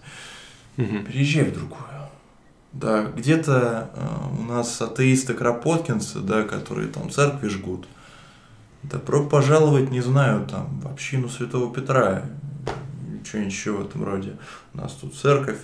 [0.78, 1.04] Угу.
[1.08, 1.84] Переезжай в другую.
[2.72, 7.88] Да, где-то э, у нас атеисты Кропоткинцы, да, которые там церкви жгут.
[8.84, 12.24] Добро пожаловать, не знаю, там, в общину Святого Петра,
[13.26, 14.38] что-нибудь в этом роде.
[14.74, 15.60] У нас тут церковь.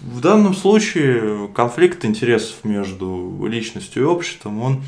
[0.00, 4.82] В данном случае конфликт интересов между личностью и обществом, он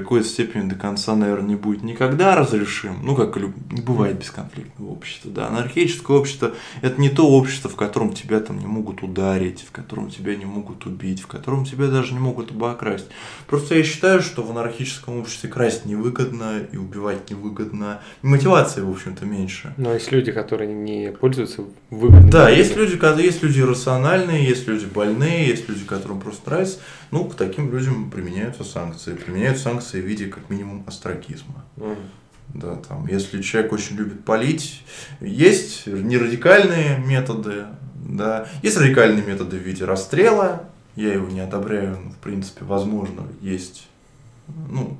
[0.00, 2.98] какой-то степени до конца, наверное, не будет никогда разрешим.
[3.02, 5.30] Ну, как не бывает бесконфликтного общества.
[5.30, 5.48] Да.
[5.48, 6.52] Анархическое общество–
[6.82, 10.44] это не то общество, в котором тебя там не могут ударить, в котором тебя не
[10.44, 13.06] могут убить, в котором тебя даже не могут обокрасть.
[13.46, 18.00] Просто я считаю, что в анархическом обществе красть невыгодно и убивать невыгодно.
[18.22, 19.74] И мотивация, в общем-то, меньше.
[19.76, 22.30] Но есть люди, которые не пользуются выгодой.
[22.30, 26.78] Да, есть люди, есть люди рациональные, есть люди больные, есть люди, которым просто нравится.
[27.10, 29.14] Ну, к таким людям применяются санкции.
[29.14, 31.64] Применяют санкции в виде как минимум астракизма.
[31.76, 31.96] Mm.
[32.54, 34.82] Да, там, если человек очень любит палить,
[35.20, 42.10] есть нерадикальные методы, да, есть радикальные методы в виде расстрела, я его не одобряю, но,
[42.10, 43.88] в принципе, возможно, есть,
[44.46, 44.96] ну,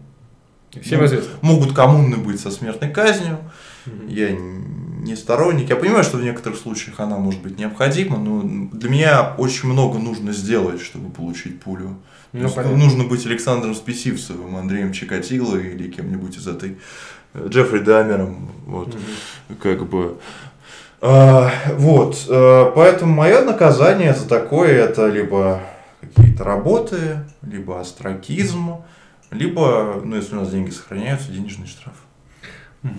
[0.82, 1.30] Всем известно.
[1.42, 3.38] Могут коммуны быть со смертной казнью.
[3.86, 4.12] Mm-hmm.
[4.12, 5.68] Я не сторонник.
[5.68, 8.42] Я понимаю, что в некоторых случаях она может быть необходима, но
[8.72, 11.96] для меня очень много нужно сделать, чтобы получить пулю.
[12.36, 16.78] Ну, нужно быть Александром Списивцевым, Андреем Чикатило или кем-нибудь из этой
[17.34, 18.50] э, Джеффри Дамером.
[18.66, 19.56] Вот, mm-hmm.
[19.62, 20.18] как бы.
[21.00, 25.60] А, вот, а, поэтому мое наказание за такое это либо
[26.00, 28.82] какие-то работы, либо астракизм,
[29.30, 31.94] либо, ну, если у нас деньги сохраняются, денежный штраф.
[32.82, 32.92] Угу.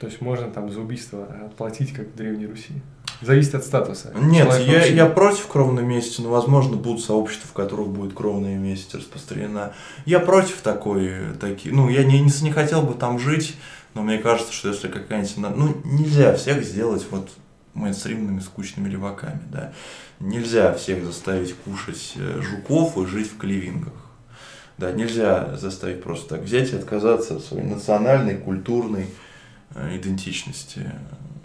[0.00, 2.74] То есть можно там за убийство отплатить, как в Древней Руси.
[3.22, 4.12] Зависит от статуса.
[4.16, 8.94] Нет, я, я против кровной мести, но, возможно, будут сообщества, в которых будет кровная месть
[8.94, 9.74] распространена.
[10.06, 13.56] Я против такой, таки, ну, я не, не, не хотел бы там жить,
[13.94, 15.36] Но мне кажется, что если какая-нибудь...
[15.36, 17.30] Ну, нельзя всех сделать вот
[17.74, 19.72] мейнстримными скучными леваками, да.
[20.20, 23.94] Нельзя всех заставить кушать э, жуков и жить в кливингах.
[24.78, 29.06] Да, нельзя заставить просто так взять и отказаться от своей национальной, культурной
[29.74, 30.90] э, идентичности.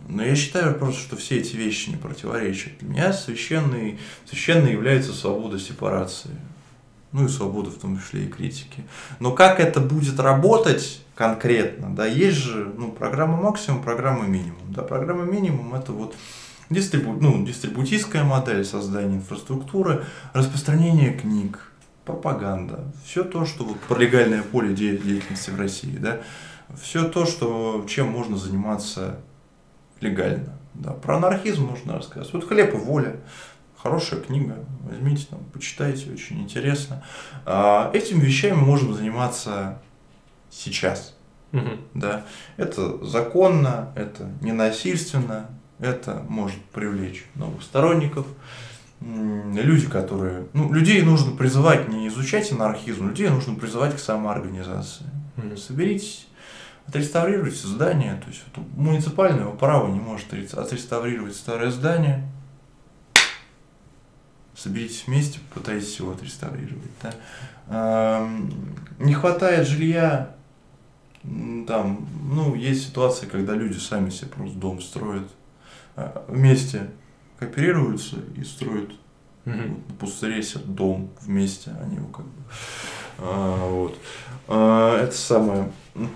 [0.07, 2.77] Но я считаю просто, что все эти вещи не противоречат.
[2.79, 6.31] Для меня священной, священной является свобода сепарации.
[7.11, 8.83] Ну и свобода в том числе и критики.
[9.19, 14.61] Но как это будет работать конкретно, да, есть же ну, программа максимум, программа минимум.
[14.69, 16.15] Да, программа минимум это вот
[16.69, 21.71] дистрибу, ну, дистрибутистская модель создания инфраструктуры, распространение книг,
[22.05, 26.21] пропаганда, все то, что вот про легальное поле деятельности в России, да,
[26.81, 29.19] все то, что, чем можно заниматься
[30.01, 30.57] легально.
[30.73, 30.91] Да.
[30.91, 32.31] Про анархизм можно рассказать.
[32.33, 33.17] Вот «Хлеб и воля»,
[33.77, 37.03] хорошая книга, возьмите, там, почитайте, очень интересно.
[37.45, 39.79] А, этим вещами можем заниматься
[40.49, 41.15] сейчас.
[41.53, 41.69] Угу.
[41.93, 42.25] Да.
[42.57, 45.49] Это законно, это ненасильственно,
[45.79, 48.27] это может привлечь новых сторонников.
[48.99, 50.47] Люди, которые...
[50.53, 55.05] Ну, людей нужно призывать не изучать анархизм, людей нужно призывать к самоорганизации.
[55.37, 55.55] Угу.
[55.55, 56.27] Соберитесь,
[56.87, 62.27] отреставрируйте здание, то есть вот, муниципальное право не может отреставрировать старое здание,
[64.55, 66.91] соберитесь вместе, попытайтесь его отреставрировать.
[67.01, 68.29] Да?
[68.99, 70.37] Не хватает жилья,
[71.67, 75.27] там, ну, есть ситуации, когда люди сами себе просто дом строят,
[75.95, 76.89] а, вместе
[77.37, 78.91] кооперируются и строят
[79.45, 79.55] угу.
[79.55, 82.43] на пустыре себе дом вместе, они его как бы,
[83.17, 83.97] а, вот.
[84.47, 86.07] А, это самое, а,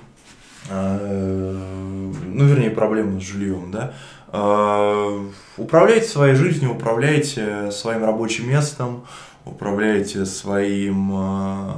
[0.71, 3.93] ну, вернее, проблема с жильем, да.
[4.29, 5.25] А,
[5.57, 9.05] управляйте своей жизнью, управляйте своим рабочим местом,
[9.45, 11.73] управляете своим э,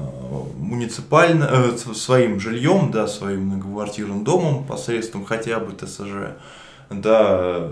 [0.58, 6.36] муниципальным, э, своим жильем, да, своим многоквартирным домом посредством хотя бы ТСЖ,
[6.90, 7.70] да,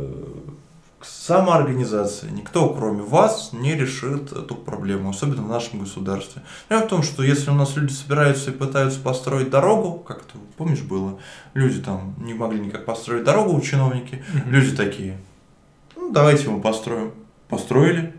[1.06, 2.32] самоорганизация.
[2.32, 6.42] Никто, кроме вас, не решит эту проблему, особенно в нашем государстве.
[6.70, 10.38] Дело в том, что если у нас люди собираются и пытаются построить дорогу, как то
[10.58, 11.20] помнишь, было,
[11.54, 14.50] люди там не могли никак построить дорогу, чиновники, mm-hmm.
[14.50, 15.18] люди такие,
[15.96, 17.14] ну, давайте мы построим.
[17.50, 18.16] Построили,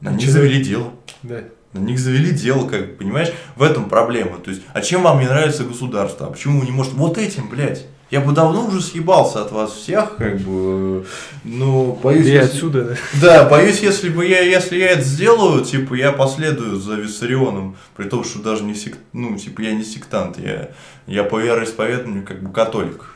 [0.00, 0.92] на них завели дело.
[1.22, 1.44] Да.
[1.72, 4.38] На них завели дело, как понимаешь, в этом проблема.
[4.38, 6.26] То есть, а чем вам не нравится государство?
[6.26, 6.96] А почему вы не можете?
[6.96, 7.86] Вот этим, блядь.
[8.10, 11.04] Я бы давно уже съебался от вас всех, как бы,
[11.44, 12.26] но боюсь...
[12.26, 12.46] И если...
[12.46, 12.96] отсюда, да?
[13.20, 18.08] Да, боюсь, если бы я, если я это сделаю, типа, я последую за Виссарионом, при
[18.08, 18.96] том, что даже не сек...
[19.12, 20.70] ну, типа, я не сектант, я,
[21.06, 23.14] я по вероисповеданию, как бы, католик.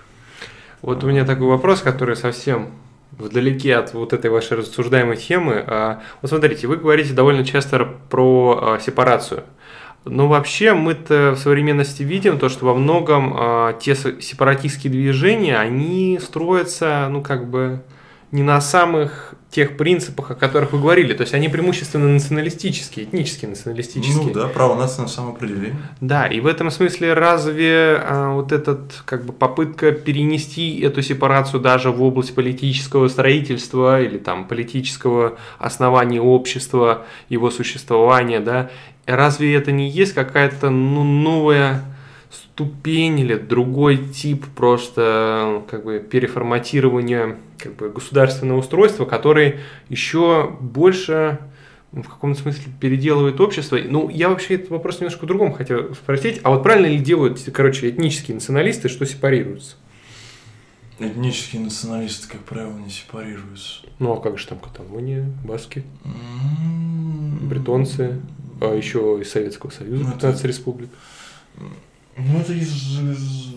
[0.82, 2.69] Вот у меня такой вопрос, который совсем
[3.12, 5.64] вдалеке от вот этой вашей рассуждаемой темы.
[5.66, 9.44] А, вот смотрите, вы говорите довольно часто про а, сепарацию.
[10.04, 16.18] Но вообще мы-то в современности видим то, что во многом а, те сепаратистские движения, они
[16.20, 17.82] строятся, ну как бы
[18.32, 21.12] не на самых тех принципах, о которых вы говорили.
[21.12, 24.28] То есть они преимущественно националистические, этнические националистические.
[24.28, 25.76] Ну да, право нас на самоопределение.
[26.00, 31.60] Да, и в этом смысле разве а, вот этот как бы попытка перенести эту сепарацию
[31.60, 38.70] даже в область политического строительства или там политического основания общества, его существования, да,
[39.06, 41.84] разве это не есть какая-то ну, новая
[42.30, 51.38] ступень или другой тип просто как бы переформатирования как бы, государственного устройства, который еще больше
[51.92, 53.78] в каком-то смысле переделывает общество.
[53.84, 56.40] Ну, я вообще этот вопрос немножко другом хотел спросить.
[56.42, 59.76] А вот правильно ли делают, короче, этнические националисты, что сепарируются?
[60.98, 63.80] Этнические националисты, как правило, не сепарируются.
[63.98, 67.46] Ну, а как же там Каталония, баски, mm-hmm.
[67.48, 68.20] бретонцы,
[68.70, 70.48] а еще из Советского Союза, ну, 15 это...
[70.48, 70.90] республик?
[72.16, 73.52] Ну, это из, из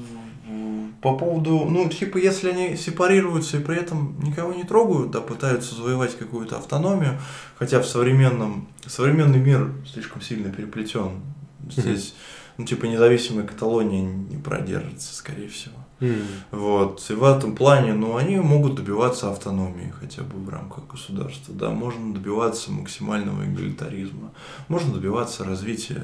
[1.06, 5.76] по поводу, ну, типа, если они сепарируются и при этом никого не трогают, да, пытаются
[5.76, 7.20] завоевать какую-то автономию,
[7.60, 11.22] хотя в современном, современный мир слишком сильно переплетен.
[11.70, 12.54] Здесь, mm-hmm.
[12.58, 15.76] ну, типа, независимая Каталония не продержится, скорее всего.
[16.00, 16.26] Mm-hmm.
[16.52, 21.54] Вот, и в этом плане, ну, они могут добиваться автономии хотя бы в рамках государства,
[21.54, 24.32] да, можно добиваться максимального эгалитаризма,
[24.68, 26.04] можно добиваться развития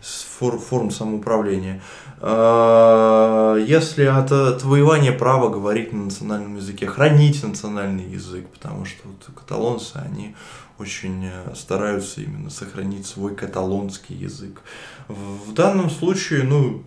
[0.00, 1.82] форм самоуправления.
[2.20, 9.34] А, если от отвоевания права говорить на национальном языке, хранить национальный язык, потому что вот
[9.34, 10.34] каталонцы, они
[10.78, 14.62] очень э, стараются именно сохранить свой каталонский язык.
[15.08, 16.82] В данном случае, ну,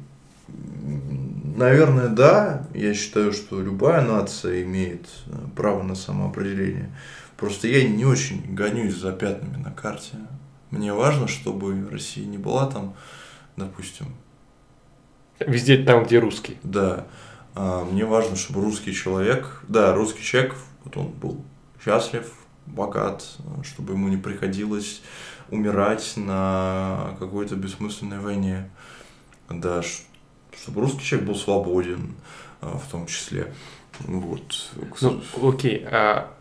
[0.48, 6.94] наверное, да, я считаю, что любая нация имеет э, право на самоопределение.
[7.38, 10.18] Просто я не очень гонюсь за пятнами на карте.
[10.72, 12.96] Мне важно, чтобы Россия не была там,
[13.58, 14.08] допустим,
[15.40, 16.58] Везде там, где русский.
[16.64, 17.06] Да.
[17.56, 21.44] А, мне важно, чтобы русский человек, да, русский человек, вот он был
[21.84, 22.32] счастлив,
[22.66, 23.26] богат,
[23.64, 25.02] чтобы ему не приходилось
[25.50, 28.70] умирать на какой-то бессмысленной войне.
[29.50, 29.82] Да,
[30.62, 32.16] чтобы русский человек был свободен
[32.62, 33.48] а, в том числе.
[34.00, 34.42] Вот.
[35.02, 36.32] Ну, окей, а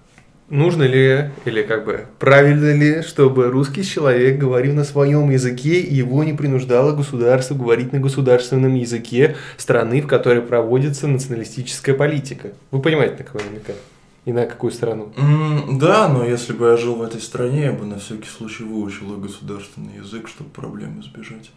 [0.48, 5.94] нужно ли или как бы правильно ли, чтобы русский человек говорил на своем языке и
[5.94, 12.52] его не принуждало государство говорить на государственном языке страны, в которой проводится националистическая политика?
[12.70, 13.78] Вы понимаете, на кого я намекаю?
[14.24, 15.12] И на какую страну?
[15.16, 18.62] Mm, да, но если бы я жил в этой стране, я бы на всякий случай
[18.62, 21.50] выучил государственный язык, чтобы проблем избежать.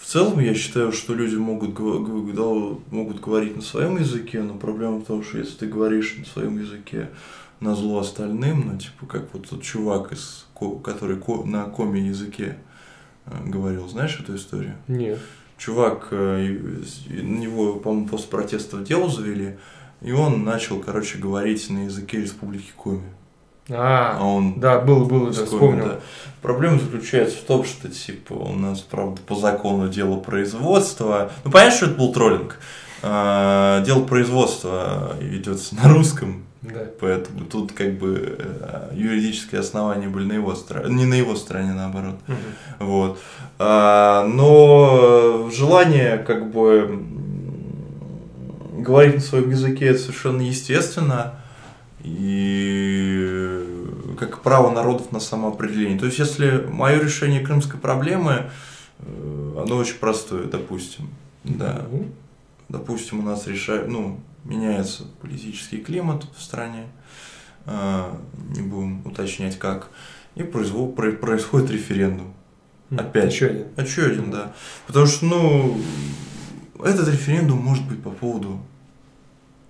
[0.00, 5.04] В целом, я считаю, что люди могут, могут говорить на своем языке, но проблема в
[5.04, 7.10] том, что если ты говоришь на своем языке
[7.60, 10.46] на зло остальным, ну, типа, как вот тот чувак, из,
[10.82, 12.56] который на коме языке
[13.26, 14.74] э, говорил, знаешь эту историю?
[14.88, 15.18] Нет.
[15.58, 16.56] Чувак, э,
[17.10, 19.58] на него, по-моему, после протеста дело завели,
[20.00, 23.04] и он начал, короче, говорить на языке Республики Коми.
[23.68, 25.84] А, а он да, было, было, да, вспомнил.
[25.84, 26.00] Да.
[26.42, 31.30] Проблема заключается в том, что типа у нас, правда, по закону дело производства.
[31.44, 32.58] Ну, понятно, что это был троллинг.
[33.02, 36.44] А, дело производства ведется на русском.
[36.62, 36.80] Да.
[37.00, 41.72] Поэтому тут как бы э, юридические основания были на его стороне, не на его стороне,
[41.72, 42.16] наоборот.
[42.28, 42.86] Угу.
[42.86, 43.20] Вот.
[43.58, 47.02] А, но желание как бы
[48.76, 51.39] говорить на своем языке это совершенно естественно
[52.02, 53.80] и
[54.18, 55.98] как право народов на самоопределение.
[55.98, 58.50] То есть, если мое решение крымской проблемы,
[58.98, 61.08] э, оно очень простое, допустим,
[61.44, 61.86] да,
[62.68, 66.86] допустим, у нас решает, ну, меняется политический климат в стране,
[67.66, 68.14] э,
[68.56, 69.90] не будем уточнять как,
[70.34, 72.34] и производ, происходит референдум.
[72.90, 73.32] Опять.
[73.32, 73.66] Еще один.
[73.76, 74.52] Еще один, да.
[74.86, 75.80] Потому что, ну,
[76.84, 78.60] этот референдум может быть по поводу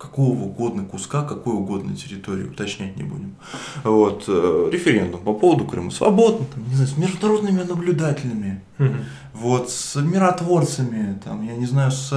[0.00, 3.36] какого угодно куска, какой угодно территории, уточнять не будем.
[3.84, 8.94] Вот, э, референдум по поводу Крыма свободно, там, не знаю, с международными наблюдателями, угу.
[9.34, 12.08] вот, с миротворцами, там, я не знаю, с...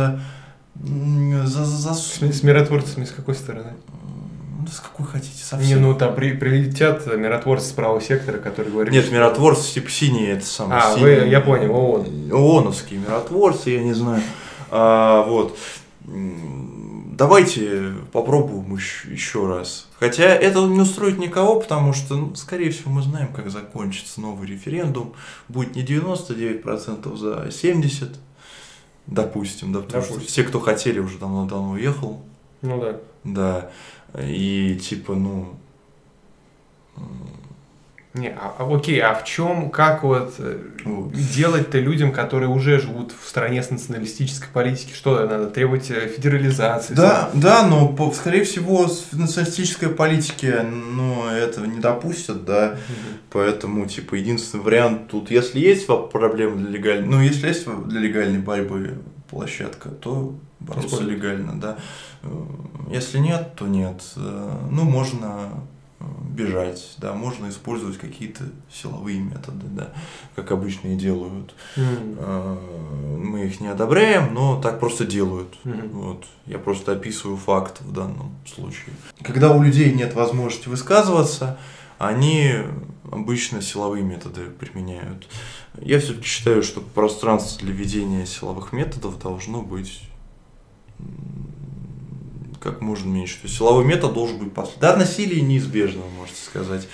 [0.74, 1.94] За, за...
[1.94, 3.74] С, с миротворцами с какой стороны?
[4.60, 5.68] Ну, с какой хотите, совсем.
[5.68, 8.94] Не, ну там при, прилетят миротворцы с правого сектора, которые говорят...
[8.94, 9.14] Нет, что...
[9.14, 10.82] миротворцы типа синие, это самое.
[10.82, 12.32] А, синие, вы, я понял, ООН.
[12.32, 14.24] ООНовские миротворцы, я не знаю.
[14.72, 15.58] А, вот
[17.18, 19.88] давайте попробуем еще раз.
[20.00, 24.48] Хотя это не устроит никого, потому что, ну, скорее всего, мы знаем, как закончится новый
[24.48, 25.14] референдум.
[25.48, 28.16] Будет не 99% за 70%,
[29.08, 30.22] допустим, да, потому допустим.
[30.22, 32.22] что все, кто хотели, уже давно-давно уехал.
[32.62, 33.00] Ну да.
[33.24, 33.72] Да.
[34.22, 35.56] И типа, ну,
[38.14, 43.12] не, а, а, окей, а в чем, как вот э, делать-то людям, которые уже живут
[43.12, 46.94] в стране с националистической политикой, что надо требовать э, федерализации?
[46.94, 53.18] Да, да, но скорее всего с националистической политики, ну, этого не допустят, да, угу.
[53.32, 58.40] поэтому, типа, единственный вариант тут, если есть проблемы для легальной, ну, если есть для легальной
[58.40, 61.78] борьбы площадка, то бороться легально, да,
[62.22, 62.28] э,
[62.92, 65.50] если нет, то нет, ну, можно
[66.30, 69.94] бежать, да, можно использовать какие-то силовые методы, да,
[70.36, 71.54] как обычно и делают.
[71.76, 73.20] Mm.
[73.24, 75.56] Мы их не одобряем, но так просто делают.
[75.64, 75.90] Mm-hmm.
[75.90, 76.26] Вот.
[76.46, 78.94] Я просто описываю факт в данном случае.
[79.22, 81.58] Когда у людей нет возможности высказываться,
[81.98, 82.54] они
[83.12, 85.28] обычно силовые методы применяют.
[85.80, 90.02] Я все-таки считаю, что пространство для ведения силовых методов должно быть
[92.64, 93.36] как можно меньше.
[93.36, 94.82] То есть силовой метод должен быть последний.
[94.82, 96.88] Да, насилие неизбежно, вы можете сказать.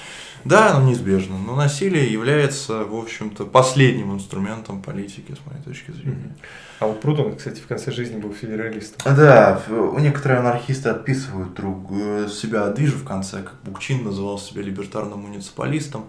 [0.46, 6.36] Да, оно неизбежно, но насилие является, в общем-то, последним инструментом политики, с моей точки зрения.
[6.80, 9.00] А вот Прудон, кстати, в конце жизни был федералистом.
[9.04, 9.62] А, да,
[10.00, 15.20] некоторые анархисты отписывают друг э, себя от движа в конце, как Букчин называл себя либертарным
[15.20, 16.06] муниципалистом.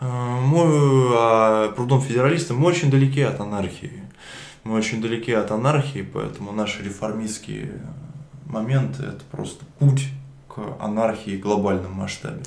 [0.00, 0.68] Э, мой,
[1.12, 4.04] а Прудон федералистом, мы очень далеки от анархии.
[4.62, 7.80] Мы очень далеки от анархии, поэтому наши реформистские
[8.46, 10.08] момент, это просто путь
[10.48, 12.42] к анархии в глобальном масштабе.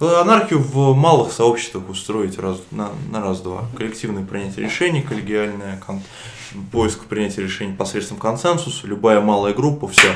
[0.00, 0.06] Угу.
[0.06, 3.64] Анархию в малых сообществах устроить раз, на, на раз-два.
[3.76, 6.00] Коллективное принятие решений, коллегиальное, кон,
[6.72, 10.12] поиск принятия решений посредством консенсуса, любая малая группа, все.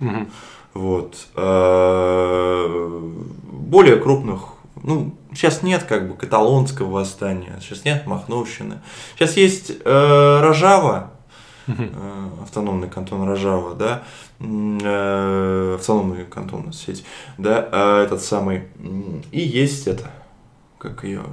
[0.00, 0.26] Угу.
[0.74, 1.26] Вот.
[1.34, 3.00] Э,
[3.42, 8.80] более крупных ну, сейчас нет как бы каталонского восстания, сейчас нет Махновщины.
[9.14, 11.12] Сейчас есть э, Рожава,
[12.42, 14.02] автономный кантон Рожава, да,
[14.40, 17.04] э, автономный кантон сеть,
[17.36, 18.64] да, а этот самый,
[19.32, 20.10] и есть это,
[20.78, 21.24] как ее,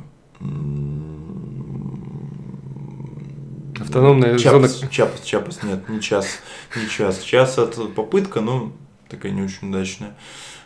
[3.80, 4.92] Автономная Чапас, зона...
[4.92, 6.40] Чапас, Чапас, нет, не час,
[6.76, 7.22] не час.
[7.22, 8.72] Час это попытка, но
[9.10, 10.16] такая не очень удачная.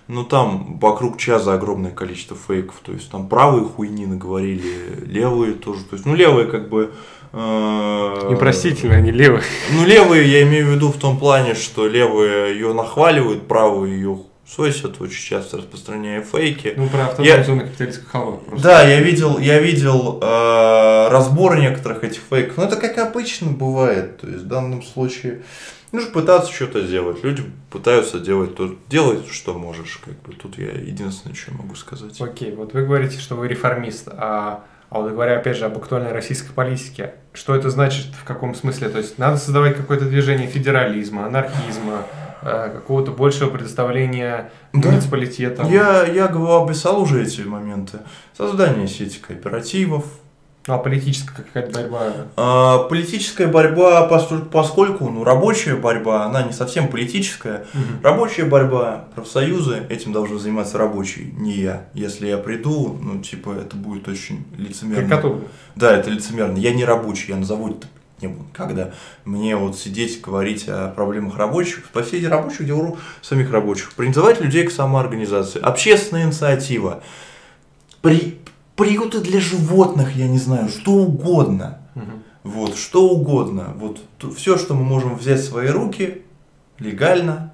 [0.07, 2.79] Ну там вокруг часа огромное количество фейков.
[2.83, 5.83] То есть там правые хуйни наговорили, левые тоже.
[5.85, 9.43] То есть, ну левые как бы э, Непростительно, они левые.
[9.73, 14.19] Ну, левые, я имею в виду в том плане, что левые ее нахваливают, правые ее
[14.47, 16.73] сосят, очень часто распространяя фейки.
[16.75, 18.43] Ну, про Я- автономную зону капиталистских холмов.
[18.45, 18.63] просто.
[18.67, 22.57] Да, я видел, я видел э, разбор некоторых этих фейков.
[22.57, 24.17] Но это как обычно бывает.
[24.17, 25.43] То есть в данном случае
[25.91, 27.23] нужно пытаться что-то сделать.
[27.23, 29.99] Люди пытаются делать то, делай, что можешь.
[30.03, 32.19] Как бы тут я единственное, что могу сказать.
[32.19, 36.11] Окей, вот вы говорите, что вы реформист, а, а вот говоря опять же об актуальной
[36.11, 38.89] российской политике, что это значит, в каком смысле?
[38.89, 42.03] То есть надо создавать какое-то движение федерализма, анархизма,
[42.41, 44.89] э, какого-то большего предоставления Да.
[44.89, 45.69] муниципалитетам.
[45.71, 47.99] Я, я описал уже эти моменты.
[48.35, 50.05] Создание сети кооперативов,
[50.69, 52.13] Ну, а политическая какая-то борьба.
[52.37, 57.65] А, Политическая борьба, поскольку ну, рабочая борьба, она не совсем политическая.
[58.03, 61.87] Рабочая борьба, профсоюзы, этим должны заниматься рабочие, не я.
[61.95, 65.09] Если я приду, ну, типа, это будет очень лицемерно.
[65.09, 65.41] Карикатурно.
[65.75, 66.57] Да, это лицемерно.
[66.57, 67.87] Я не рабочий, я на заводе
[68.21, 68.91] не был когда
[69.23, 74.71] мне вот сидеть, говорить о проблемах рабочих, спасите рабочих, делу самих рабочих, призывать людей к
[74.71, 77.01] самоорганизации, общественная инициатива,
[78.01, 78.37] при,
[78.79, 81.79] приюты для животных, я не знаю, что угодно.
[81.95, 82.23] Мгм.
[82.43, 83.73] Вот, что угодно.
[83.75, 83.99] Вот
[84.35, 86.23] все, что мы можем взять в свои руки,
[86.79, 87.51] легально,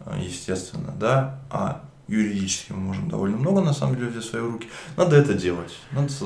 [0.00, 4.42] а, естественно, да, а юридически мы можем довольно много, на самом деле, взять в свои
[4.42, 4.68] руки.
[4.96, 5.76] Надо это делать.
[5.92, 6.24] Надо со-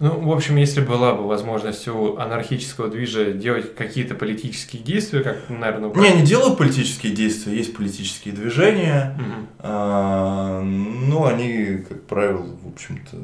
[0.00, 5.36] Ну, в общем, если была бы возможность у анархического движа делать какие-то политические действия, как,
[5.48, 9.46] наверное, у Не, не делают политические действия, есть политические движения, Мгм.
[9.60, 13.16] а, но они, как правило, в общем-то...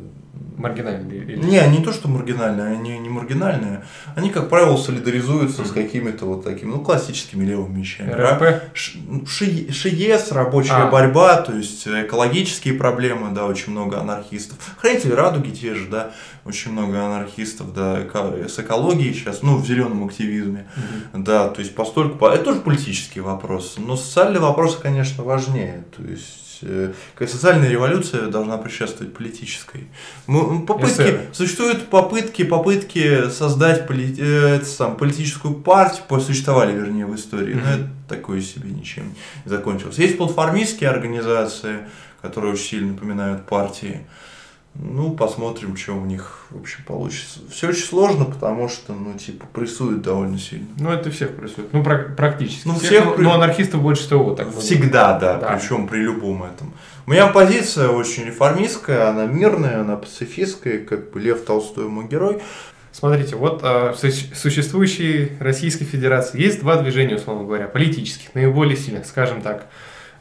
[0.56, 1.18] маргинальные.
[1.22, 3.84] или- Не, не то, что маргинальные, они не маргинальные,
[4.14, 5.74] они, как правило, солидаризуются с Мгм.
[5.74, 8.12] какими-то вот такими, ну, классическими левыми вещами.
[8.12, 8.62] РП.
[9.08, 10.90] Ну, ши- ШИЕС, рабочая А.
[10.90, 14.58] борьба, то есть экологические проблемы, да, очень много анархистов.
[14.78, 16.12] Хранители радуги те же, да,
[16.44, 18.00] очень много анархистов, да,
[18.46, 20.66] с экологией сейчас, ну, в зеленом активизме,
[21.12, 21.24] Мгм.
[21.24, 26.02] да, то есть постольку, по- это тоже политический вопрос, но социальные вопросы, конечно, важнее, то
[26.02, 26.39] есть
[27.26, 29.88] социальная революция должна предшествовать политической.
[30.26, 37.54] Мы- Попытки, существуют попытки, попытки создать поли- э, сам, политическую партию, существовали, вернее, в истории,
[37.54, 37.68] но Мгм.
[37.70, 39.04] это такое себе ничем
[39.44, 39.98] не закончилось.
[39.98, 41.78] Есть платформистские организации,
[42.22, 44.00] которые очень сильно напоминают партии.
[44.74, 47.40] Ну, посмотрим, что у них, в общем, получится.
[47.50, 50.68] Все очень сложно, потому что, ну, типа, прессуют довольно сильно.
[50.78, 51.72] Ну, это всех прессует.
[51.72, 52.68] Ну, прак- практически.
[52.68, 54.34] Ну, всех, всех но, при- но анархистов больше всего.
[54.34, 54.56] Так.
[54.58, 55.48] Всегда, да, Да.
[55.56, 56.72] причем при любом этом.
[57.06, 62.40] У меня позиция очень реформистская, она мирная, она пацифистская, как бы Лев Толстой мой герой.
[62.92, 68.76] Смотрите, вот э, в су- существующей Российской Федерации есть два движения, условно говоря, политических, наиболее
[68.76, 69.66] сильных, скажем так,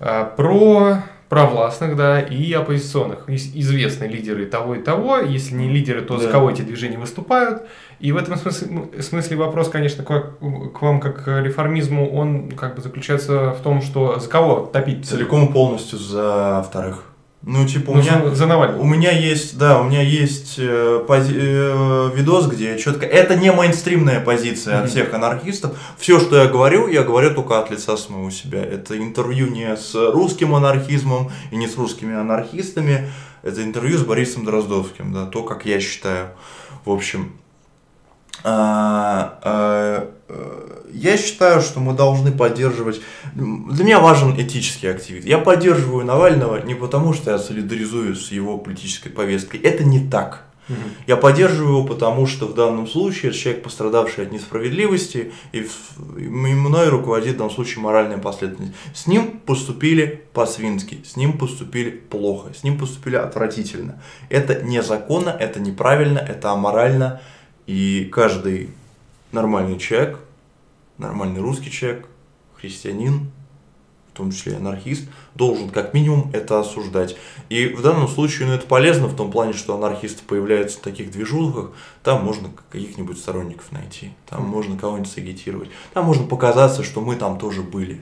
[0.02, 3.30] Э, про провластных, да, и оппозиционных.
[3.30, 6.32] Известные лидеры того и того, если не лидеры, то за Да.
[6.32, 7.64] кого эти движения выступают.
[8.00, 12.52] И в этом смысле, ну, смысле вопрос, конечно, к, к вам как к реформизму, он
[12.52, 15.08] как бы заключается в том, что за кого топить?
[15.08, 17.04] Целиком полностью за вторых.
[17.42, 18.36] Ну, типа, у Ну, меня...
[18.36, 18.82] за, Навального.
[18.82, 23.06] У меня есть, да, у меня есть э, пози- э, видос, где четко...
[23.06, 24.84] Это не мейнстримная позиция Мгм.
[24.84, 25.78] от всех анархистов.
[25.98, 28.62] Все, что я говорю, я говорю только от лица самого себя.
[28.62, 33.10] Это интервью не с русским анархизмом и не с русскими анархистами.
[33.42, 36.32] Это интервью с Борисом Дроздовским, да, то, как я считаю.
[36.84, 37.32] В общем,
[38.44, 40.08] я
[41.18, 43.02] считаю, что мы должны поддерживать...
[43.34, 45.28] Для меня важен этический активизм.
[45.28, 49.60] Я поддерживаю Навального не потому, что я солидаризуюсь с его политической повесткой.
[49.62, 50.46] Это не так.
[51.08, 55.68] Я поддерживаю его, потому что в данном случае это человек, пострадавший от несправедливости, и
[56.18, 58.78] и мной руководит в данном случае моральная последовательность.
[58.94, 64.00] С ним поступили по-свински, с ним поступили плохо, с ним поступили отвратительно.
[64.30, 67.22] Это незаконно, это неправильно, это аморально,
[67.70, 68.72] и каждый
[69.32, 70.22] нормальный человек,
[70.98, 72.08] нормальный русский человек,
[72.56, 73.30] христианин,
[74.12, 77.16] в том числе анархист, должен как минимум это осуждать.
[77.50, 81.12] И в данном случае ну, это полезно в том плане, что анархисты появляются в таких
[81.12, 81.70] движухах,
[82.02, 87.38] там можно каких-нибудь сторонников найти, там можно кого-нибудь сагитировать, там можно показаться, что мы там
[87.38, 88.02] тоже были.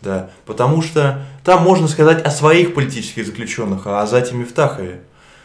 [0.00, 5.00] Да, потому что там можно сказать о своих политических заключенных, о Азате Мифтахове,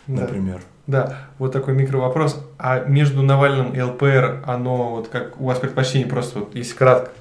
[0.06, 0.22] Да.
[0.22, 0.62] например.
[0.86, 2.46] Да, вот такой микровопрос.
[2.60, 7.12] А между Навальным и ЛПР, оно вот как у вас предпочтение просто, вот, если кратко?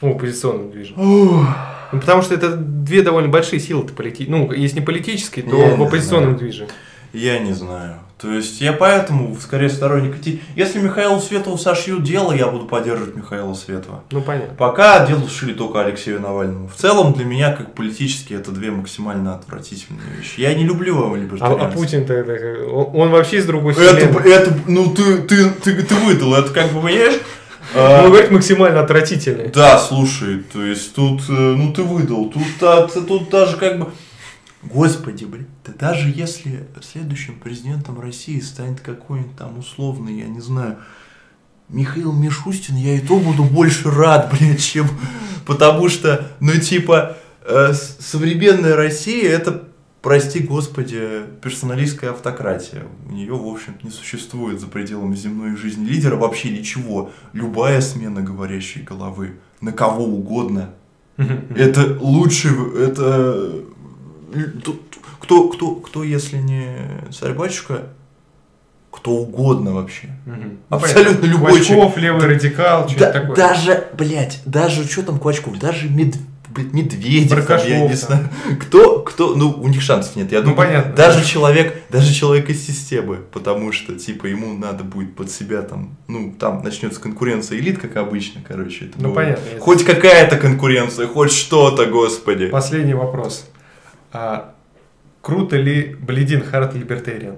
[0.00, 0.96] Ну, оппозиционным движем.
[0.96, 1.46] Ну,
[2.00, 4.26] потому что это две довольно большие силы-то полити...
[4.28, 6.38] Ну, если не политические, то Я в оппозиционном знаю.
[6.38, 6.66] движе.
[7.12, 8.00] Я не знаю.
[8.22, 10.40] То есть я поэтому скорее сторонник идти.
[10.54, 14.04] Если Михаилу Светову сошьют дело, я буду поддерживать Михаила Светова.
[14.12, 14.54] Ну, понятно.
[14.54, 16.68] Пока дело шили только Алексею Навальному.
[16.68, 20.40] В целом для меня, как политически, это две максимально отвратительные вещи.
[20.40, 21.68] Я не люблю его А, либертарианцев.
[21.68, 24.30] а Путин-то, это, он, он вообще из другой Это, вселенной.
[24.32, 27.20] это, ну ты, ты, ты, ты выдал, это как бы, понимаешь?
[27.74, 29.48] Он А, говорит максимально отвратительный.
[29.48, 33.90] Да, слушай, то есть тут, э, ну ты выдал, тут, а, тут даже как бы...
[34.62, 40.78] Господи, блин, да даже если следующим президентом России станет какой-нибудь там условный, я не знаю,
[41.68, 44.86] Михаил Мишустин, я и то буду больше рад, блядь, чем...
[45.44, 49.64] Потому что, ну типа, э, современная Россия это,
[50.00, 52.84] прости господи, персоналистская автократия.
[53.08, 57.10] У нее, в общем не существует за пределами земной жизни лидера вообще ничего.
[57.32, 60.70] Любая смена говорящей головы на кого угодно
[61.16, 63.64] это лучше, это
[65.20, 66.66] кто, кто, кто, если не
[67.12, 67.82] царь-батюшка,
[68.90, 70.08] кто угодно вообще.
[70.26, 70.58] Мгм.
[70.68, 71.26] Абсолютно Понятно.
[71.26, 73.36] любой Квачков, левый радикал, что-то Да- такое.
[73.36, 76.16] Даже, блядь, даже, что там Квачков, даже мед,
[76.54, 78.28] Медведев, там, я Баркашов не знаю,
[78.60, 80.92] кто, кто, ну, у них шансов нет, я Ну, думаю, понятно.
[80.92, 85.96] даже человек, даже человек из системы, потому что, типа, ему надо будет под себя там,
[86.08, 89.38] ну, там начнется конкуренция элит, как обычно, короче, это Ну, бывает.
[89.38, 89.60] понятно.
[89.60, 92.48] Хоть какая-то конкуренция, хоть что-то, господи.
[92.48, 93.46] Последний вопрос.
[94.12, 94.54] А,
[95.20, 97.36] круто ли Бледин Харт Либертариан?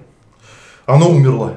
[0.85, 1.55] Оно умерло.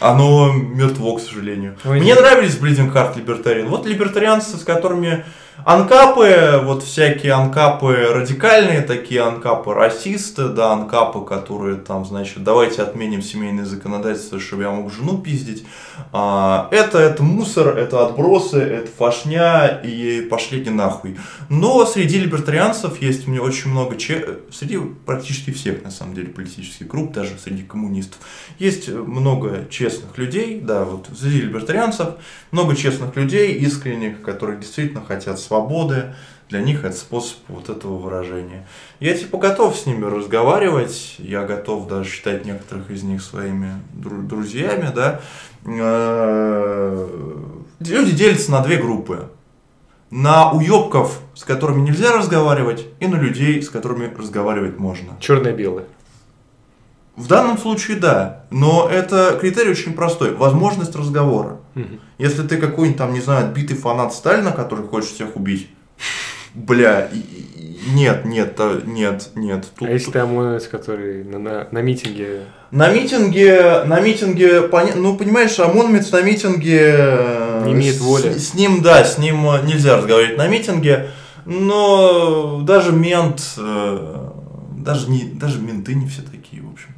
[0.00, 1.76] Оно мертво, к сожалению.
[1.84, 2.20] Ой, Мне нет.
[2.20, 3.68] нравились Bleeding Heart Либертариан.
[3.68, 5.24] Вот либертарианцы, с которыми
[5.64, 13.22] анкапы, вот всякие анкапы радикальные, такие анкапы расисты, да, анкапы, которые там, значит, давайте отменим
[13.22, 15.64] семейное законодательство, чтобы я мог жену пиздить.
[16.12, 21.16] А, это, это мусор, это отбросы, это фашня, и пошли не нахуй.
[21.48, 24.38] Но среди либертарианцев есть мне очень много, че...
[24.52, 28.18] среди практически всех, на самом деле, политических групп, даже среди коммунистов,
[28.58, 32.08] есть много честных людей, да, вот среди либертарианцев,
[32.50, 36.14] много честных людей, искренних, которые действительно хотят свободы,
[36.48, 38.66] для них это способ вот этого выражения.
[39.00, 44.22] Я типа готов с ними разговаривать, я готов даже считать некоторых из них своими дру-
[44.22, 45.20] друзьями, да.
[45.66, 47.08] Э,
[47.80, 49.28] Люди делятся на две группы.
[50.10, 55.16] На уебков, с которыми нельзя разговаривать, и на людей, с которыми разговаривать можно.
[55.20, 55.84] Черное-белое.
[57.16, 60.34] В данном случае да, но это критерий очень простой.
[60.34, 61.58] Возможность разговора.
[61.74, 61.98] Мгм.
[62.18, 65.68] Если ты какой-нибудь там, не знаю, отбитый фанат Сталина, который хочет всех убить,
[66.54, 67.08] бля,
[67.94, 69.66] нет, нет, а, нет, нет.
[69.78, 72.42] Тут- А если ты ОМОНовец, который на, на, на митинге...
[72.70, 76.80] На митинге, на митинге, поня- ну понимаешь, ОМОНовец на митинге...
[76.98, 78.36] э, Не имеет с- воли.
[78.36, 81.10] С, ним, да, с ним э, нельзя разговаривать на митинге,
[81.44, 84.28] но даже мент, э,
[84.78, 86.35] даже, не, даже менты не все такие.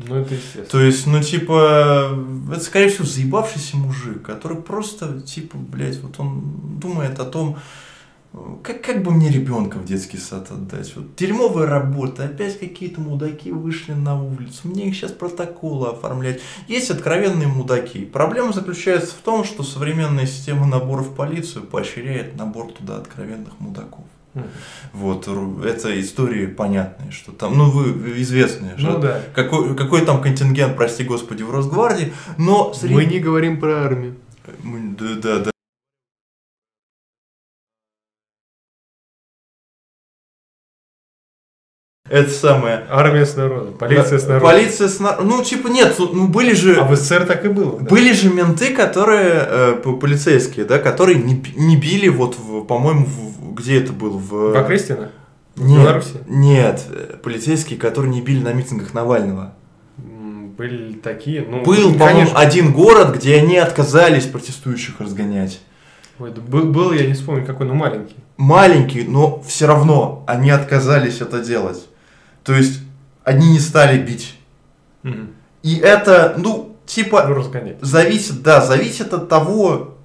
[0.09, 0.67] Ну, это естественно.
[0.67, 2.19] То есть, ну, типа,
[2.51, 7.59] это, скорее всего, заебавшийся мужик, который просто, типа, блядь, вот он думает о том,
[8.63, 10.95] как, как бы мне ребенка в детский сад отдать?
[10.97, 16.41] Вот дерьмовая работа, опять какие-то мудаки вышли на улицу, мне их сейчас протоколы оформлять.
[16.67, 18.05] Есть откровенные мудаки.
[18.05, 24.05] Проблема заключается в том, что современная система набора в полицию поощряет набор туда откровенных мудаков.
[24.93, 25.29] Вот,
[25.65, 29.21] это истории понятные, что там, ну, вы известные, Ну что да.
[29.35, 34.15] какой, какой там контингент, прости господи, в Росгвардии, но среди- Мы не говорим про армию.
[34.65, 35.51] Да, да, да.
[42.09, 42.85] Это самое.
[42.91, 44.51] Армия с народом, полиция с Да, народом.
[44.51, 46.77] Полиция с нар- Ну, типа, нет, ну, были же...
[46.77, 47.79] А в СССР так и было.
[47.81, 47.87] да?
[47.87, 53.07] Были же менты, которые, э, полицейские, да, которые не, не били вот, по-моему,
[53.55, 54.17] где это было?
[54.17, 55.11] В, В Окрестино?
[55.55, 56.15] В Нет, Беларуси?
[56.27, 59.55] Нет, э, полицейские, которые не били на митингах Навального.
[60.57, 61.63] Были такие, ну...
[61.63, 65.61] Был, по-моему, один город, где они отказались протестующих разгонять.
[66.19, 68.17] Ой, да был, был, я не вспомню, какой, но маленький.
[68.39, 71.87] Маленький, но все равно они отказались это делать.
[72.49, 72.81] То есть
[73.25, 74.35] они не стали бить.
[75.03, 75.35] Мгм.
[75.63, 79.99] И это, ну, типа, Ну, зависит, да, зависит от того,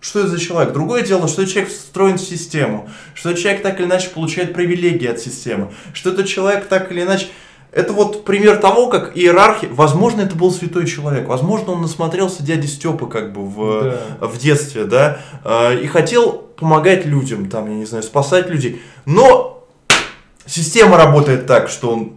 [0.00, 0.72] что это за человек.
[0.72, 5.20] Другое дело, что человек встроен в систему, что человек так или иначе получает привилегии от
[5.20, 7.26] системы, что этот человек так или иначе...
[7.70, 9.68] Это вот пример того, как иерархия...
[9.68, 11.28] Возможно, это был святой человек.
[11.28, 14.26] Возможно, он насмотрелся дяди Степы как бы в, Да.
[14.26, 18.80] в детстве, да, э, и хотел помогать людям, там, я не знаю, спасать людей.
[19.04, 19.59] Но
[20.50, 22.12] система работает так, что он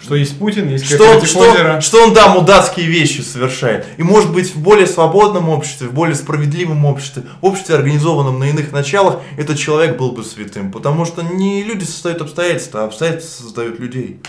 [0.00, 3.86] Что есть Путин, есть что он, что, что он, да, мудацкие вещи совершает.
[3.98, 8.50] И может быть в более свободном обществе, в более справедливом обществе, в обществе, организованном на
[8.50, 10.72] иных началах, этот человек был бы святым.
[10.72, 14.20] Потому что не люди создают обстоятельства, а обстоятельства создают людей.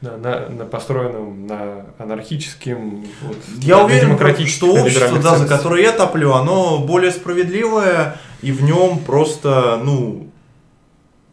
[0.00, 5.82] Да, на, на построенном на анархическим, вот, Я на уверен, что общество, да, за которое
[5.82, 10.28] я топлю, оно более справедливое, и в нем просто, ну,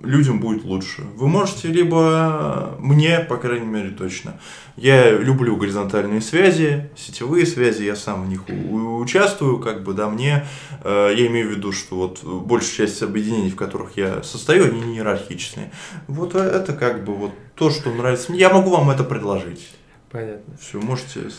[0.03, 1.03] людям будет лучше.
[1.15, 4.39] Вы можете либо мне, по крайней мере, точно.
[4.75, 10.45] Я люблю горизонтальные связи, сетевые связи, я сам в них участвую, как бы, да, мне,
[10.83, 14.81] э, я имею в виду, что вот большая часть объединений, в которых я состою, они
[14.81, 15.71] не иерархичные.
[16.07, 18.39] Вот это как бы вот то, что нравится мне.
[18.39, 19.69] Я могу вам это предложить.
[20.11, 20.57] Понятно.
[20.59, 21.29] Все, можете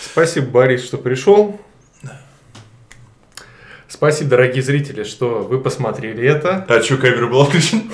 [0.00, 1.60] Спасибо, Борис, что пришел.
[3.96, 6.66] Спасибо, дорогие зрители, что вы посмотрели это.
[6.68, 7.84] А что, камера была включена?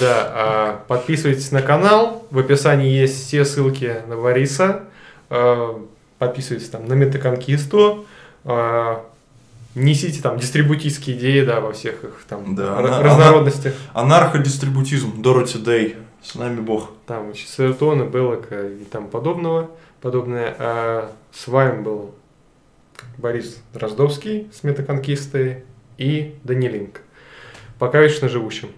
[0.00, 2.26] Да, а, подписывайтесь на канал.
[2.30, 4.84] В описании есть все ссылки на Бориса.
[5.28, 5.78] А,
[6.18, 8.06] Подписывайтесь там на Метаконкисту.
[8.46, 9.04] А,
[9.74, 13.74] Несите там дистрибутистские идеи, да, во всех их там Да, разнородностях.
[13.92, 16.88] Анарходистрибутизм, Дороти Дэй, с нами Бог.
[17.06, 19.70] Там еще Саертона, Беллока и там подобного,
[20.00, 20.56] подобное.
[20.58, 22.14] А с вами был
[23.18, 25.64] Борис Дроздовский с Метаконкистой
[25.98, 27.00] и Данилинг.
[27.78, 28.70] Пока вечно живущим.